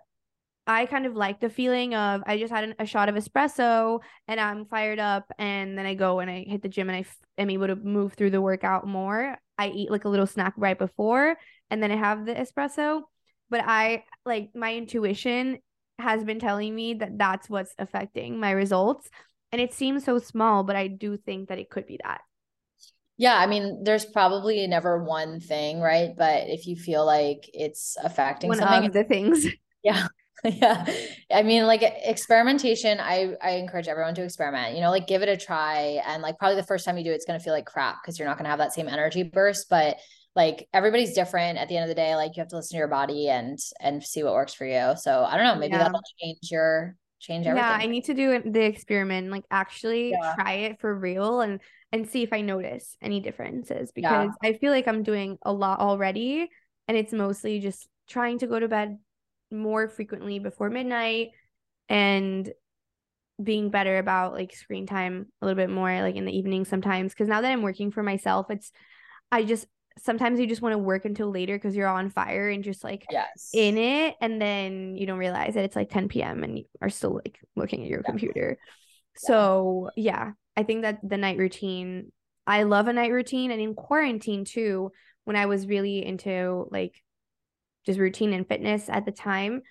I 0.67 0.85
kind 0.87 1.05
of 1.05 1.15
like 1.15 1.39
the 1.39 1.49
feeling 1.49 1.93
of 1.93 2.23
I 2.25 2.37
just 2.39 2.51
had 2.51 2.63
an, 2.63 2.75
a 2.79 2.85
shot 2.85 3.09
of 3.09 3.15
espresso 3.15 3.99
and 4.27 4.39
I'm 4.39 4.65
fired 4.65 4.99
up, 4.99 5.31
and 5.37 5.77
then 5.77 5.85
I 5.85 5.93
go 5.93 6.19
and 6.19 6.29
I 6.29 6.43
hit 6.47 6.61
the 6.61 6.69
gym 6.69 6.89
and 6.89 6.95
I 6.97 7.01
f- 7.01 7.17
am 7.37 7.49
able 7.49 7.67
to 7.67 7.75
move 7.75 8.13
through 8.13 8.31
the 8.31 8.41
workout 8.41 8.87
more. 8.87 9.37
I 9.57 9.69
eat 9.69 9.91
like 9.91 10.05
a 10.05 10.09
little 10.09 10.27
snack 10.27 10.53
right 10.57 10.77
before, 10.77 11.37
and 11.69 11.81
then 11.83 11.91
I 11.91 11.95
have 11.97 12.25
the 12.25 12.33
espresso. 12.33 13.01
But 13.49 13.61
I 13.65 14.03
like 14.25 14.49
my 14.55 14.75
intuition 14.75 15.59
has 15.99 16.23
been 16.23 16.39
telling 16.39 16.73
me 16.73 16.95
that 16.95 17.17
that's 17.17 17.49
what's 17.49 17.73
affecting 17.77 18.39
my 18.39 18.51
results, 18.51 19.09
and 19.51 19.61
it 19.61 19.73
seems 19.73 20.03
so 20.03 20.17
small, 20.19 20.63
but 20.63 20.75
I 20.75 20.87
do 20.87 21.15
think 21.15 21.49
that 21.49 21.59
it 21.59 21.69
could 21.69 21.85
be 21.85 21.99
that. 22.03 22.21
Yeah, 23.17 23.35
I 23.37 23.47
mean, 23.47 23.83
there's 23.83 24.05
probably 24.05 24.65
never 24.67 25.01
one 25.03 25.39
thing, 25.39 25.79
right? 25.79 26.09
But 26.17 26.49
if 26.49 26.67
you 26.67 26.75
feel 26.75 27.05
like 27.05 27.49
it's 27.53 27.97
affecting 28.03 28.49
One 28.49 28.57
something, 28.57 28.85
of 28.85 28.93
the 28.93 29.03
things. 29.05 29.45
yeah. 29.83 30.07
Yeah. 30.43 30.85
I 31.33 31.41
mean, 31.43 31.65
like 31.65 31.81
experimentation, 31.81 32.99
I 32.99 33.35
I 33.41 33.51
encourage 33.51 33.87
everyone 33.87 34.13
to 34.15 34.23
experiment. 34.23 34.75
You 34.75 34.81
know, 34.81 34.91
like 34.91 35.07
give 35.07 35.21
it 35.23 35.29
a 35.29 35.37
try 35.37 36.01
and 36.05 36.21
like 36.21 36.37
probably 36.37 36.55
the 36.57 36.63
first 36.67 36.85
time 36.85 36.97
you 36.97 37.03
do 37.03 37.11
it, 37.11 37.15
it's 37.15 37.25
going 37.25 37.39
to 37.39 37.43
feel 37.43 37.53
like 37.53 37.65
crap 37.65 37.97
because 38.03 38.19
you're 38.19 38.27
not 38.27 38.37
going 38.37 38.43
to 38.45 38.49
have 38.49 38.59
that 38.59 38.73
same 38.73 38.87
energy 38.87 39.23
burst, 39.23 39.67
but 39.69 39.97
like 40.35 40.67
everybody's 40.73 41.13
different 41.13 41.57
at 41.57 41.69
the 41.69 41.77
end 41.77 41.83
of 41.83 41.89
the 41.89 41.95
day, 41.95 42.15
like 42.15 42.35
you 42.35 42.41
have 42.41 42.49
to 42.49 42.57
listen 42.57 42.75
to 42.75 42.79
your 42.79 42.87
body 42.89 43.29
and 43.29 43.57
and 43.79 44.03
see 44.03 44.23
what 44.23 44.33
works 44.33 44.53
for 44.53 44.65
you. 44.65 44.93
So, 44.97 45.23
I 45.23 45.37
don't 45.37 45.45
know, 45.45 45.55
maybe 45.55 45.73
Yeah. 45.73 45.83
that'll 45.83 46.01
change 46.21 46.39
your 46.51 46.95
change 47.19 47.47
everything. 47.47 47.79
Yeah, 47.79 47.83
I 47.83 47.87
need 47.87 48.03
to 48.05 48.13
do 48.13 48.41
the 48.51 48.65
experiment, 48.65 49.31
like 49.31 49.45
actually 49.49 50.11
Yeah. 50.11 50.33
try 50.35 50.53
it 50.53 50.79
for 50.79 50.93
real 50.93 51.41
and 51.41 51.61
and 51.91 52.07
see 52.09 52.23
if 52.23 52.33
I 52.33 52.41
notice 52.41 52.97
any 53.01 53.19
differences 53.21 53.91
Yeah. 53.95 54.25
because 54.25 54.31
I 54.43 54.53
feel 54.53 54.71
like 54.71 54.87
I'm 54.87 55.01
doing 55.03 55.37
a 55.43 55.53
lot 55.53 55.79
already 55.79 56.49
and 56.87 56.97
it's 56.97 57.13
mostly 57.13 57.59
just 57.61 57.87
trying 58.07 58.39
to 58.39 58.47
go 58.47 58.59
to 58.59 58.67
bed 58.67 58.99
more 59.55 59.87
frequently 59.87 60.39
before 60.39 60.69
midnight 60.69 61.29
and 61.89 62.51
being 63.41 63.69
better 63.69 63.97
about 63.97 64.33
like 64.33 64.55
screen 64.55 64.85
time 64.87 65.25
a 65.41 65.45
little 65.45 65.57
bit 65.57 65.69
more 65.69 66.01
like 66.01 66.15
in 66.15 66.25
the 66.25 66.37
evening 66.37 66.63
sometimes 66.63 67.13
because 67.13 67.27
now 67.27 67.41
that 67.41 67.51
I'm 67.51 67.61
working 67.63 67.91
for 67.91 68.01
myself 68.01 68.47
it's 68.49 68.71
I 69.31 69.43
just 69.43 69.67
sometimes 69.97 70.39
you 70.39 70.47
just 70.47 70.61
want 70.61 70.73
to 70.73 70.77
work 70.77 71.05
until 71.05 71.31
later 71.31 71.55
because 71.55 71.75
you're 71.75 71.87
on 71.87 72.09
fire 72.09 72.49
and 72.49 72.63
just 72.63 72.83
like 72.83 73.05
yes. 73.09 73.49
in 73.53 73.77
it 73.77 74.15
and 74.21 74.41
then 74.41 74.95
you 74.95 75.05
don't 75.05 75.19
realize 75.19 75.53
that 75.55 75.65
it's 75.65 75.75
like 75.75 75.89
10 75.89 76.07
p.m 76.09 76.43
and 76.43 76.57
you 76.59 76.65
are 76.81 76.89
still 76.89 77.15
like 77.15 77.39
looking 77.55 77.81
at 77.83 77.89
your 77.89 78.01
Yeah. 78.03 78.09
computer 78.09 78.57
so 79.17 79.89
yeah 79.95 80.31
i 80.57 80.63
think 80.63 80.81
that 80.81 80.99
the 81.03 81.17
night 81.17 81.37
routine 81.37 82.11
i 82.45 82.63
love 82.63 82.87
a 82.87 82.93
night 82.93 83.11
routine 83.11 83.51
and 83.51 83.61
in 83.61 83.73
quarantine 83.73 84.43
too 84.43 84.91
when 85.23 85.35
i 85.37 85.45
was 85.45 85.67
really 85.67 86.05
into 86.05 86.67
like 86.71 87.01
just 87.85 87.99
routine 87.99 88.33
and 88.33 88.47
fitness 88.47 88.89
at 88.89 89.05
the 89.05 89.11
time 89.11 89.61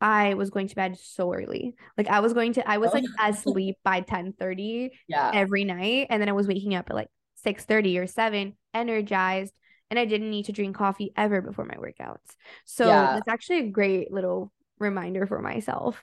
i 0.00 0.34
was 0.34 0.50
going 0.50 0.68
to 0.68 0.74
bed 0.74 0.96
so 1.00 1.32
early 1.32 1.74
like 1.96 2.08
i 2.08 2.20
was 2.20 2.32
going 2.32 2.52
to 2.52 2.68
i 2.68 2.78
was 2.78 2.92
like 2.92 3.04
Oh. 3.20 3.28
asleep 3.30 3.76
by 3.84 4.00
10 4.00 4.32
30 4.32 4.90
yeah. 5.08 5.30
every 5.34 5.64
night 5.64 6.08
and 6.10 6.20
then 6.20 6.28
I 6.28 6.32
was 6.32 6.46
waking 6.48 6.74
up 6.74 6.86
at 6.90 6.96
like 6.96 7.08
6 7.36 7.64
30 7.64 7.98
or 7.98 8.06
7 8.06 8.54
energized 8.72 9.54
and 9.90 9.98
I 9.98 10.04
didn't 10.06 10.30
need 10.30 10.46
to 10.46 10.52
drink 10.52 10.76
coffee 10.76 11.12
ever 11.16 11.40
before 11.42 11.64
my 11.66 11.74
workouts. 11.74 12.34
So 12.64 12.86
Yeah. 12.88 13.14
that's 13.14 13.28
actually 13.28 13.58
a 13.60 13.68
great 13.70 14.10
little 14.12 14.50
reminder 14.78 15.26
for 15.26 15.40
myself. 15.40 16.02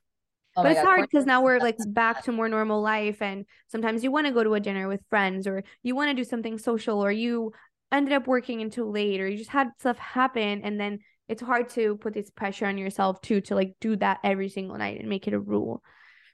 Oh 0.56 0.64
but 0.64 0.72
it's 0.74 0.82
God, 0.82 0.86
hard 0.88 1.02
because 1.10 1.26
now 1.26 1.42
we're 1.44 1.60
like 1.60 1.78
back 1.88 2.24
to 2.24 2.32
more 2.32 2.48
normal 2.48 2.82
life 2.82 3.22
and 3.22 3.46
sometimes 3.68 4.04
you 4.04 4.12
want 4.12 4.28
to 4.28 4.34
go 4.34 4.44
to 4.44 4.54
a 4.54 4.60
dinner 4.60 4.88
with 4.88 5.02
friends 5.10 5.48
or 5.48 5.64
you 5.84 5.96
want 5.96 6.10
to 6.10 6.14
do 6.16 6.24
something 6.24 6.58
social 6.58 7.04
or 7.04 7.12
you 7.12 7.54
ended 7.92 8.14
up 8.14 8.28
working 8.28 8.62
until 8.62 8.90
late 8.92 9.20
or 9.20 9.28
you 9.28 9.38
just 9.38 9.50
had 9.50 9.70
stuff 9.80 9.98
happen 9.98 10.62
and 10.64 10.80
then 10.80 11.00
it's 11.32 11.42
hard 11.42 11.70
to 11.70 11.96
put 11.98 12.14
this 12.14 12.30
pressure 12.30 12.66
on 12.66 12.78
yourself 12.78 13.22
too 13.22 13.42
to 13.42 13.56
like 13.56 13.74
do 13.80 13.96
that 13.98 14.20
every 14.24 14.50
single 14.50 14.78
night 14.78 15.00
and 15.00 15.10
make 15.10 15.28
it 15.28 15.34
a 15.34 15.40
rule. 15.40 15.82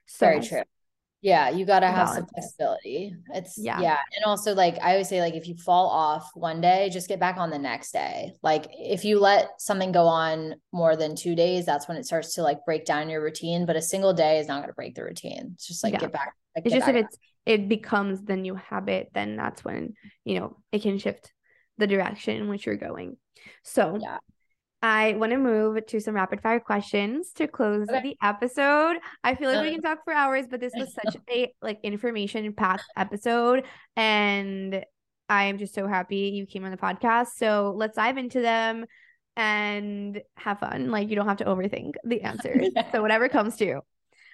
So 0.08 0.26
Very 0.26 0.42
true. 0.42 0.64
Yeah, 1.22 1.50
you 1.50 1.66
got 1.66 1.80
to 1.80 1.88
have 1.88 2.10
some 2.10 2.28
flexibility. 2.28 3.14
It's 3.34 3.58
Yeah. 3.58 3.82
yeah. 3.82 3.98
And 4.16 4.26
also 4.26 4.54
like 4.54 4.76
I 4.82 4.92
always 4.92 5.10
say 5.10 5.20
like 5.22 5.34
if 5.34 5.48
you 5.48 5.56
fall 5.56 5.90
off 5.90 6.30
one 6.36 6.62
day, 6.62 6.90
just 6.92 7.08
get 7.08 7.20
back 7.20 7.38
on 7.38 7.50
the 7.50 7.58
next 7.58 7.92
day. 7.92 8.32
Like 8.44 8.68
if 8.72 9.04
you 9.04 9.20
let 9.20 9.50
something 9.60 9.92
go 9.92 10.06
on 10.06 10.56
more 10.72 10.96
than 10.96 11.16
2 11.16 11.36
days, 11.36 11.66
that's 11.66 11.88
when 11.88 11.98
it 11.98 12.06
starts 12.06 12.36
to 12.36 12.44
like 12.44 12.66
break 12.66 12.86
down 12.86 13.10
your 13.10 13.22
routine, 13.24 13.66
but 13.66 13.76
a 13.76 13.82
single 13.82 14.14
day 14.14 14.40
is 14.40 14.48
not 14.48 14.58
going 14.58 14.70
to 14.70 14.74
break 14.76 14.96
the 14.96 15.04
routine. 15.04 15.52
It's 15.56 15.68
just 15.68 15.84
like 15.84 15.94
Yeah. 15.94 16.00
get 16.00 16.12
back 16.12 16.34
like, 16.56 16.66
it's 16.66 16.74
get 16.74 16.80
just 16.80 16.88
if 16.90 16.96
back 16.96 17.04
it's 17.06 17.18
it 17.46 17.70
becomes 17.70 18.24
the 18.24 18.36
new 18.36 18.56
habit 18.56 19.10
then 19.14 19.36
that's 19.38 19.64
when 19.66 19.94
you 20.24 20.40
know 20.40 20.58
it 20.72 20.82
can 20.82 20.98
shift 21.00 21.34
the 21.78 21.88
direction 21.88 22.36
in 22.38 22.48
which 22.48 22.66
you're 22.66 22.76
going 22.76 23.18
so 23.64 23.98
Yeah. 24.02 24.18
I 24.82 25.14
want 25.14 25.32
to 25.32 25.38
move 25.38 25.84
to 25.88 26.00
some 26.00 26.16
rapid 26.16 26.42
fire 26.42 26.60
questions 26.60 27.32
to 27.34 27.48
close 27.48 27.88
Okay. 27.90 28.02
the 28.02 28.18
episode 28.22 28.98
i 29.24 29.34
feel 29.36 29.52
like 29.52 29.62
we 29.64 29.72
can 29.72 29.82
talk 29.82 30.00
for 30.04 30.14
hours 30.14 30.46
but 30.50 30.60
this 30.60 30.74
was 30.76 30.94
such 30.94 31.16
a 31.30 31.52
like 31.62 31.80
information 31.84 32.54
packed 32.54 32.84
episode 32.96 33.66
and 33.96 34.84
i 35.30 35.46
am 35.46 35.58
just 35.58 35.74
so 35.74 35.88
happy 35.88 36.32
you 36.36 36.46
came 36.46 36.64
on 36.64 36.72
the 36.72 36.78
podcast 36.78 37.30
so 37.38 37.74
let's 37.76 37.96
dive 37.96 38.18
into 38.18 38.42
them 38.42 38.86
and 39.36 40.22
have 40.36 40.60
fun 40.60 40.90
like 40.92 41.10
you 41.10 41.16
don't 41.16 41.28
have 41.28 41.38
to 41.38 41.46
overthink 41.46 41.94
the 42.04 42.22
answers 42.22 42.70
Yeah. 42.76 42.90
so 42.92 43.02
whatever 43.02 43.30
comes 43.30 43.56
to 43.58 43.66
you 43.66 43.82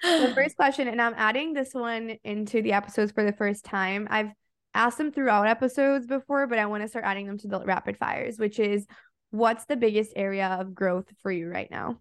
the 0.02 0.32
first 0.36 0.58
question, 0.58 0.89
and 0.89 1.02
I'm 1.02 1.14
adding 1.16 1.54
this 1.54 1.74
one 1.74 2.18
into 2.26 2.62
the 2.62 2.74
episodes 2.74 3.14
for 3.14 3.24
the 3.24 3.32
first 3.32 3.64
time. 3.64 4.06
I've 4.12 4.32
asked 4.74 4.98
them 4.98 5.14
throughout 5.14 5.48
episodes 5.48 6.08
before, 6.08 6.46
but 6.46 6.60
I 6.60 6.66
want 6.66 6.84
to 6.84 6.89
start 6.89 7.06
adding 7.06 7.26
them 7.26 7.38
to 7.38 7.48
the 7.48 7.62
rapid 7.64 7.96
fires, 7.98 8.38
which 8.38 8.60
is 8.60 8.86
what's 9.34 9.66
the 9.66 9.76
biggest 9.76 10.14
area 10.16 10.58
of 10.60 10.76
growth 10.76 11.12
for 11.24 11.32
you 11.32 11.50
right 11.50 11.70
now? 11.70 11.98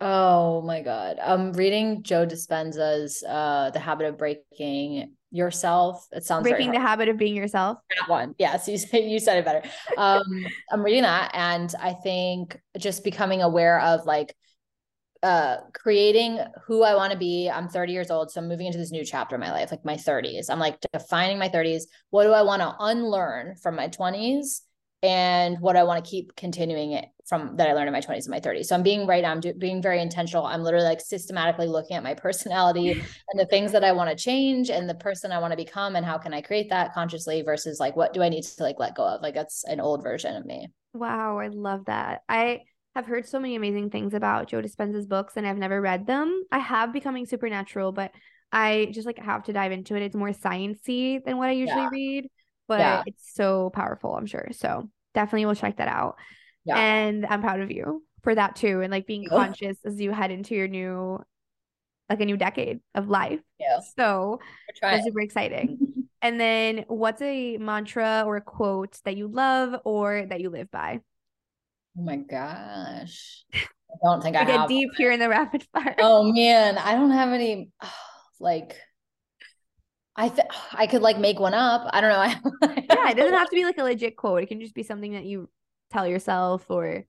Oh 0.00 0.62
my 0.62 0.80
God. 0.80 1.18
I'm 1.22 1.52
reading 1.52 2.02
Joe 2.02 2.24
Dispenza's 2.24 3.22
uh 3.22 3.70
The 3.72 3.80
Habit 3.80 4.06
of 4.06 4.16
Breaking 4.18 5.12
Yourself. 5.30 6.06
It 6.12 6.24
sounds 6.24 6.48
Breaking 6.48 6.72
the 6.72 6.80
habit 6.80 7.08
of 7.08 7.18
being 7.18 7.36
yourself. 7.36 7.78
that 7.98 8.08
one. 8.08 8.34
Yes, 8.38 8.66
you 8.66 8.78
said 8.78 9.04
you 9.04 9.18
said 9.18 9.38
it 9.38 9.44
better. 9.44 9.62
Um, 9.96 10.24
I'm 10.72 10.82
reading 10.82 11.02
that, 11.02 11.32
and 11.34 11.74
I 11.80 11.92
think 11.92 12.58
just 12.78 13.04
becoming 13.04 13.42
aware 13.42 13.80
of 13.80 14.06
like 14.06 14.34
uh 15.22 15.56
creating 15.74 16.38
who 16.66 16.82
I 16.84 16.94
want 16.94 17.12
to 17.12 17.18
be. 17.18 17.50
I'm 17.50 17.68
30 17.68 17.92
years 17.92 18.10
old, 18.10 18.30
so 18.30 18.40
I'm 18.40 18.48
moving 18.48 18.66
into 18.66 18.78
this 18.78 18.92
new 18.92 19.04
chapter 19.04 19.34
of 19.34 19.40
my 19.40 19.50
life, 19.50 19.70
like 19.70 19.84
my 19.84 19.96
30s. 19.96 20.48
I'm 20.48 20.60
like 20.60 20.78
defining 20.92 21.38
my 21.38 21.48
30s. 21.48 21.88
What 22.10 22.22
do 22.24 22.32
I 22.32 22.42
want 22.42 22.62
to 22.62 22.74
unlearn 22.78 23.56
from 23.56 23.74
my 23.76 23.88
20s? 23.88 24.62
And 25.02 25.60
what 25.60 25.76
I 25.76 25.84
want 25.84 26.04
to 26.04 26.10
keep 26.10 26.34
continuing 26.34 26.92
it 26.92 27.06
from 27.28 27.56
that 27.56 27.68
I 27.68 27.72
learned 27.72 27.86
in 27.88 27.92
my 27.92 28.00
20s 28.00 28.26
and 28.26 28.32
my 28.32 28.40
30s. 28.40 28.68
So 28.68 28.74
I'm 28.74 28.82
being 28.82 29.06
right 29.06 29.22
now, 29.22 29.30
I'm 29.30 29.40
do, 29.40 29.54
being 29.54 29.80
very 29.80 30.00
intentional. 30.00 30.44
I'm 30.44 30.62
literally 30.62 30.86
like 30.86 31.00
systematically 31.00 31.68
looking 31.68 31.96
at 31.96 32.02
my 32.02 32.14
personality 32.14 33.00
and 33.30 33.38
the 33.38 33.46
things 33.46 33.70
that 33.72 33.84
I 33.84 33.92
want 33.92 34.10
to 34.10 34.16
change 34.16 34.70
and 34.70 34.88
the 34.88 34.94
person 34.94 35.30
I 35.30 35.38
want 35.38 35.52
to 35.52 35.56
become 35.56 35.94
and 35.94 36.04
how 36.04 36.18
can 36.18 36.34
I 36.34 36.40
create 36.40 36.70
that 36.70 36.94
consciously 36.94 37.42
versus 37.42 37.78
like 37.78 37.96
what 37.96 38.12
do 38.12 38.22
I 38.22 38.28
need 38.28 38.42
to 38.42 38.62
like 38.62 38.80
let 38.80 38.96
go 38.96 39.06
of? 39.06 39.22
Like 39.22 39.34
that's 39.34 39.62
an 39.64 39.78
old 39.78 40.02
version 40.02 40.34
of 40.34 40.44
me. 40.44 40.68
Wow, 40.94 41.38
I 41.38 41.48
love 41.48 41.84
that. 41.86 42.22
I 42.28 42.62
have 42.94 43.06
heard 43.06 43.26
so 43.26 43.38
many 43.38 43.54
amazing 43.54 43.90
things 43.90 44.14
about 44.14 44.48
Joe 44.48 44.62
Dispenza's 44.62 45.06
books 45.06 45.34
and 45.36 45.46
I've 45.46 45.58
never 45.58 45.80
read 45.80 46.06
them. 46.06 46.44
I 46.50 46.58
have 46.58 46.92
Becoming 46.92 47.26
Supernatural, 47.26 47.92
but 47.92 48.10
I 48.50 48.88
just 48.92 49.06
like 49.06 49.18
have 49.18 49.44
to 49.44 49.52
dive 49.52 49.72
into 49.72 49.94
it. 49.94 50.02
It's 50.02 50.16
more 50.16 50.30
sciencey 50.30 51.22
than 51.24 51.36
what 51.36 51.50
I 51.50 51.52
usually 51.52 51.82
Yeah. 51.82 51.90
read, 51.90 52.28
but 52.68 52.78
Yeah. 52.80 53.02
it's 53.06 53.34
so 53.34 53.70
powerful, 53.70 54.14
I'm 54.14 54.26
sure. 54.26 54.48
So 54.52 54.88
definitely 55.14 55.46
we'll 55.46 55.54
check 55.56 55.78
that 55.78 55.88
out. 55.88 56.16
Yeah. 56.64 56.78
And 56.78 57.26
I'm 57.26 57.40
proud 57.40 57.60
of 57.60 57.70
you 57.70 58.04
for 58.22 58.34
that 58.34 58.56
too. 58.56 58.82
And 58.82 58.90
like 58.90 59.06
being 59.06 59.26
conscious 59.28 59.78
as 59.84 60.00
you 60.00 60.12
head 60.12 60.30
into 60.30 60.54
your 60.54 60.68
new 60.68 61.20
like 62.08 62.20
a 62.20 62.24
new 62.24 62.36
decade 62.36 62.80
of 62.94 63.08
life. 63.08 63.40
Yeah. 63.58 63.80
So 63.96 64.40
that's 64.80 65.04
super 65.04 65.20
exciting. 65.20 65.78
And 66.20 66.40
then 66.40 66.84
what's 66.88 67.22
a 67.22 67.58
mantra 67.58 68.24
or 68.26 68.38
a 68.38 68.40
quote 68.40 68.98
that 69.04 69.16
you 69.16 69.28
love 69.28 69.80
or 69.84 70.26
that 70.28 70.40
you 70.40 70.50
live 70.50 70.68
by? 70.68 70.98
Oh 71.96 72.02
my 72.02 72.16
gosh. 72.16 73.44
I 73.54 73.96
don't 74.02 74.20
think 74.20 74.34
I 74.34 74.44
get 74.44 74.66
deep 74.68 74.90
here 74.96 75.12
in 75.12 75.20
the 75.20 75.28
rapid 75.28 75.64
fire. 75.72 75.94
Oh 76.00 76.32
man, 76.32 76.76
I 76.76 76.94
don't 76.94 77.12
have 77.12 77.28
any 77.28 77.70
like 78.40 78.76
I 80.18 80.28
th- 80.28 80.48
I 80.72 80.86
could 80.88 81.00
like 81.00 81.18
make 81.18 81.38
one 81.38 81.54
up. 81.54 81.88
I 81.92 82.00
don't 82.00 82.10
know. 82.10 82.72
yeah, 82.90 83.10
it 83.10 83.16
doesn't 83.16 83.32
have 83.32 83.48
to 83.48 83.56
be 83.56 83.64
like 83.64 83.78
a 83.78 83.84
legit 83.84 84.16
quote. 84.16 84.42
It 84.42 84.46
can 84.46 84.60
just 84.60 84.74
be 84.74 84.82
something 84.82 85.12
that 85.12 85.24
you 85.24 85.48
tell 85.90 86.06
yourself 86.06 86.70
or 86.70 87.04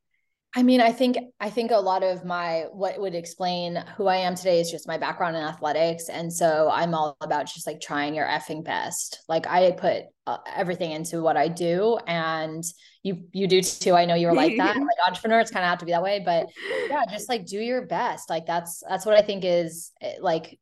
I 0.55 0.63
mean, 0.63 0.81
I 0.81 0.91
think 0.91 1.15
I 1.39 1.51
think 1.51 1.69
a 1.69 1.77
lot 1.77 2.01
of 2.01 2.25
my 2.25 2.65
what 2.71 2.99
would 2.99 3.13
explain 3.13 3.83
who 3.95 4.07
I 4.07 4.17
am 4.17 4.33
today 4.33 4.59
is 4.59 4.71
just 4.71 4.87
my 4.87 4.97
background 4.97 5.35
in 5.35 5.43
athletics, 5.43 6.09
and 6.09 6.33
so 6.33 6.71
I'm 6.73 6.95
all 6.95 7.15
about 7.21 7.45
just 7.45 7.67
like 7.67 7.79
trying 7.79 8.15
your 8.15 8.25
effing 8.25 8.63
best. 8.63 9.19
Like 9.29 9.45
I 9.45 9.71
put 9.71 10.05
uh, 10.25 10.37
everything 10.55 10.91
into 10.91 11.21
what 11.21 11.37
I 11.37 11.49
do, 11.49 11.99
and 12.07 12.63
you 13.03 13.27
you 13.31 13.45
do 13.47 13.61
too. 13.61 13.93
I 13.93 14.05
know 14.05 14.15
you're 14.15 14.33
like 14.33 14.57
that. 14.57 14.75
like 14.75 15.07
entrepreneurs 15.07 15.51
kind 15.51 15.63
of 15.63 15.69
have 15.69 15.79
to 15.79 15.85
be 15.85 15.91
that 15.91 16.01
way, 16.01 16.23
but 16.25 16.47
yeah, 16.89 17.03
just 17.11 17.29
like 17.29 17.45
do 17.45 17.59
your 17.59 17.85
best. 17.85 18.27
Like 18.27 18.47
that's 18.47 18.81
that's 18.89 19.05
what 19.05 19.13
I 19.15 19.21
think 19.21 19.43
is 19.45 19.91
eh, 20.01 20.15
like 20.19 20.57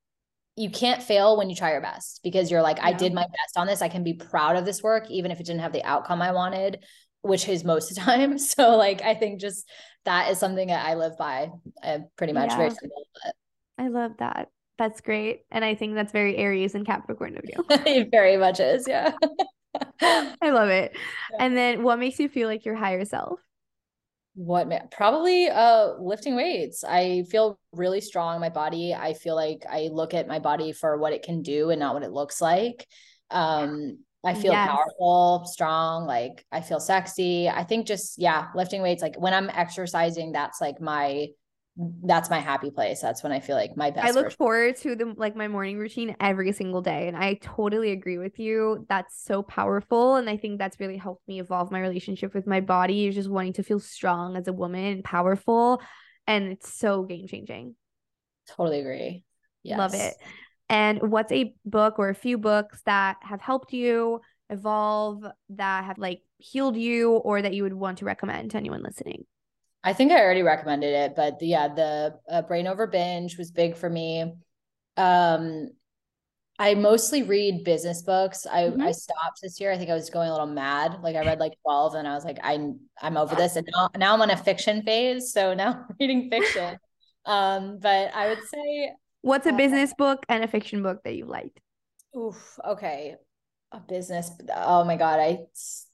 you 0.58 0.70
can't 0.72 1.02
fail 1.04 1.38
when 1.38 1.50
you 1.50 1.56
try 1.56 1.72
your 1.72 1.82
best 1.82 2.20
because 2.24 2.50
you're 2.52 2.62
like, 2.64 2.78
Yeah. 2.78 2.88
I 2.88 2.94
did 2.94 3.14
my 3.14 3.22
best 3.24 3.58
on 3.58 3.68
this. 3.68 3.82
I 3.82 3.90
can 3.90 4.04
be 4.04 4.16
proud 4.16 4.56
of 4.58 4.66
this 4.66 4.82
work, 4.84 5.10
even 5.10 5.32
if 5.32 5.40
it 5.40 5.46
didn't 5.46 5.62
have 5.62 5.72
the 5.72 5.84
outcome 5.84 6.22
I 6.22 6.32
wanted, 6.32 6.84
which 7.22 7.48
is 7.48 7.64
most 7.64 7.92
of 7.92 7.96
the 7.96 8.02
time. 8.12 8.38
So, 8.40 8.76
like, 8.76 9.02
I 9.04 9.14
think 9.14 9.40
just 9.40 9.70
that 10.06 10.32
is 10.32 10.40
something 10.40 10.68
that 10.70 10.86
I 10.86 10.96
live 10.96 11.18
by 11.18 11.52
uh, 11.84 12.00
pretty 12.18 12.34
much. 12.34 12.50
Very 12.52 12.70
Yeah. 12.70 12.74
simple, 12.74 13.08
but 13.24 13.36
I 13.78 13.88
love 13.90 14.12
that. 14.18 14.50
That's 14.80 15.02
great. 15.02 15.42
And 15.52 15.64
I 15.64 15.76
think 15.76 15.96
that's 15.96 16.12
very 16.12 16.38
Aries 16.38 16.76
and 16.76 16.86
Capricorn 16.86 17.38
of 17.38 17.44
you. 17.46 17.64
it 17.70 18.10
very 18.12 18.38
much 18.38 18.60
is. 18.60 18.88
Yeah. 18.88 19.12
I 20.02 20.50
love 20.50 20.70
it. 20.70 20.92
Yeah. 21.32 21.38
And 21.40 21.56
then 21.56 21.84
what 21.84 22.00
makes 22.00 22.20
you 22.20 22.30
feel 22.30 22.48
like 22.48 22.66
your 22.66 22.76
higher 22.76 23.06
self? 23.06 23.40
What 24.40 24.92
probably 24.92 25.50
uh 25.50 25.94
lifting 26.00 26.36
weights. 26.36 26.84
I 26.84 27.24
feel 27.24 27.60
really 27.72 28.02
strong 28.02 28.40
my 28.40 28.50
body. 28.50 28.94
I 28.94 29.14
feel 29.16 29.34
like 29.36 29.66
I 29.68 29.90
look 29.92 30.14
at 30.14 30.28
my 30.28 30.38
body 30.38 30.74
for 30.74 30.98
what 30.98 31.12
it 31.12 31.24
can 31.24 31.42
do 31.42 31.72
and 31.72 31.80
not 31.80 31.96
what 31.96 32.04
it 32.04 32.12
looks 32.12 32.40
like. 32.40 32.86
Um 33.32 33.98
I 34.24 34.36
feel 34.36 34.54
Yes. 34.54 34.68
powerful, 34.68 35.46
strong, 35.46 36.06
like 36.06 36.46
I 36.52 36.62
feel 36.62 36.80
sexy. 36.80 37.50
I 37.50 37.64
think 37.64 37.88
just 37.88 38.20
yeah, 38.20 38.50
lifting 38.54 38.84
weights 38.84 39.02
like 39.02 39.20
when 39.20 39.34
I'm 39.34 39.50
exercising 39.50 40.34
that's 40.34 40.62
like 40.62 40.80
my 40.80 41.30
that's 41.78 42.30
my 42.30 42.40
happy 42.40 42.72
place. 42.72 43.02
That's 43.02 43.22
when 43.22 43.32
I 43.32 43.40
feel 43.40 43.56
like 43.56 43.78
my 43.78 43.92
best 43.92 44.08
I 44.08 44.12
look 44.12 44.26
version. 44.26 44.38
forward 44.38 44.78
to 44.78 44.96
the 44.96 45.14
like 45.16 45.36
my 45.36 45.48
morning 45.48 45.78
routine 45.78 46.16
every 46.20 46.52
single 46.52 46.82
day 46.82 47.08
and 47.08 47.16
I 47.16 47.36
totally 47.36 47.92
agree 47.92 48.18
with 48.18 48.40
you. 48.40 48.86
That's 48.90 49.24
so 49.24 49.44
powerful 49.44 50.16
and 50.16 50.30
I 50.30 50.38
think 50.38 50.58
that's 50.58 50.80
really 50.80 50.98
helped 50.98 51.28
me 51.28 51.40
evolve 51.40 51.72
my 51.72 51.80
relationship 51.80 52.34
with 52.34 52.48
my 52.48 52.62
body, 52.62 53.08
is 53.08 53.16
just 53.16 53.30
wanting 53.30 53.54
to 53.54 53.64
feel 53.64 53.80
strong 53.80 54.36
as 54.36 54.48
a 54.48 54.54
woman 54.54 54.86
and 54.86 55.04
powerful 55.04 55.82
and 56.26 56.46
it's 56.46 56.74
so 56.74 57.04
game 57.04 57.28
changing. 57.28 57.76
Totally 58.48 58.80
agree. 58.80 59.24
Love 59.64 59.94
it. 59.94 60.16
And 60.70 61.00
what's 61.12 61.32
a 61.32 61.54
book 61.64 62.00
or 62.00 62.10
a 62.10 62.16
few 62.16 62.38
books 62.38 62.82
that 62.86 63.18
have 63.22 63.42
helped 63.42 63.72
you 63.72 64.22
evolve, 64.50 65.26
that 65.50 65.84
have 65.86 65.98
like 65.98 66.22
healed 66.38 66.78
you, 66.78 67.12
or 67.12 67.42
that 67.42 67.54
you 67.54 67.64
would 67.64 67.74
want 67.74 68.00
to 68.00 68.06
recommend 68.06 68.52
to 68.52 68.58
anyone 68.58 68.82
listening? 68.84 69.26
I 69.88 69.94
think 69.94 70.12
I 70.12 70.20
already 70.22 70.44
recommended 70.44 70.94
it, 70.94 71.16
but 71.16 71.40
the, 71.40 71.48
yeah, 71.48 71.70
the 71.70 72.20
uh, 72.30 72.42
brain 72.42 72.68
over 72.68 72.88
binge 72.88 73.38
was 73.38 73.52
big 73.52 73.78
for 73.78 73.90
me. 73.90 74.34
Um, 74.98 75.70
I 76.60 76.74
mostly 76.76 77.24
read 77.24 77.64
business 77.64 78.02
books. 78.02 78.46
I 78.48 78.68
Mhm. 78.68 78.82
I 78.82 78.92
stopped 78.92 79.40
this 79.44 79.60
year. 79.62 79.72
I 79.72 79.78
think 79.78 79.90
I 79.92 79.94
was 79.96 80.10
going 80.10 80.30
a 80.30 80.32
little 80.32 80.48
mad. 80.48 81.02
Like 81.04 81.16
I 81.16 81.22
read 81.22 81.40
like 81.40 81.54
12 81.64 81.96
and 81.96 82.08
I 82.08 82.16
was 82.16 82.26
like, 82.26 82.40
I 82.44 82.74
I'm 83.02 83.18
over 83.18 83.36
this. 83.36 83.56
And 83.56 83.68
now, 83.74 83.90
now 83.98 84.14
I'm 84.14 84.22
on 84.22 84.32
a 84.32 84.38
fiction 84.38 84.84
phase. 84.84 85.32
So 85.34 85.54
now 85.54 85.86
I'm 85.90 85.96
reading 86.00 86.30
fiction. 86.30 86.78
Um, 87.26 87.80
but 87.80 88.14
I 88.16 88.28
would 88.28 88.44
say, 88.44 88.94
What's 89.22 89.46
a 89.46 89.52
Uh, 89.52 89.54
business 89.54 89.94
book 89.94 90.26
and 90.28 90.44
a 90.44 90.48
fiction 90.48 90.82
book 90.82 91.04
that 91.04 91.16
you 91.16 91.26
liked? 91.26 91.60
oof, 92.16 92.60
okay. 92.66 93.16
A 93.74 93.80
business. 93.82 94.32
Oh 94.56 94.86
my 94.86 94.96
God. 94.96 95.20
I 95.20 95.40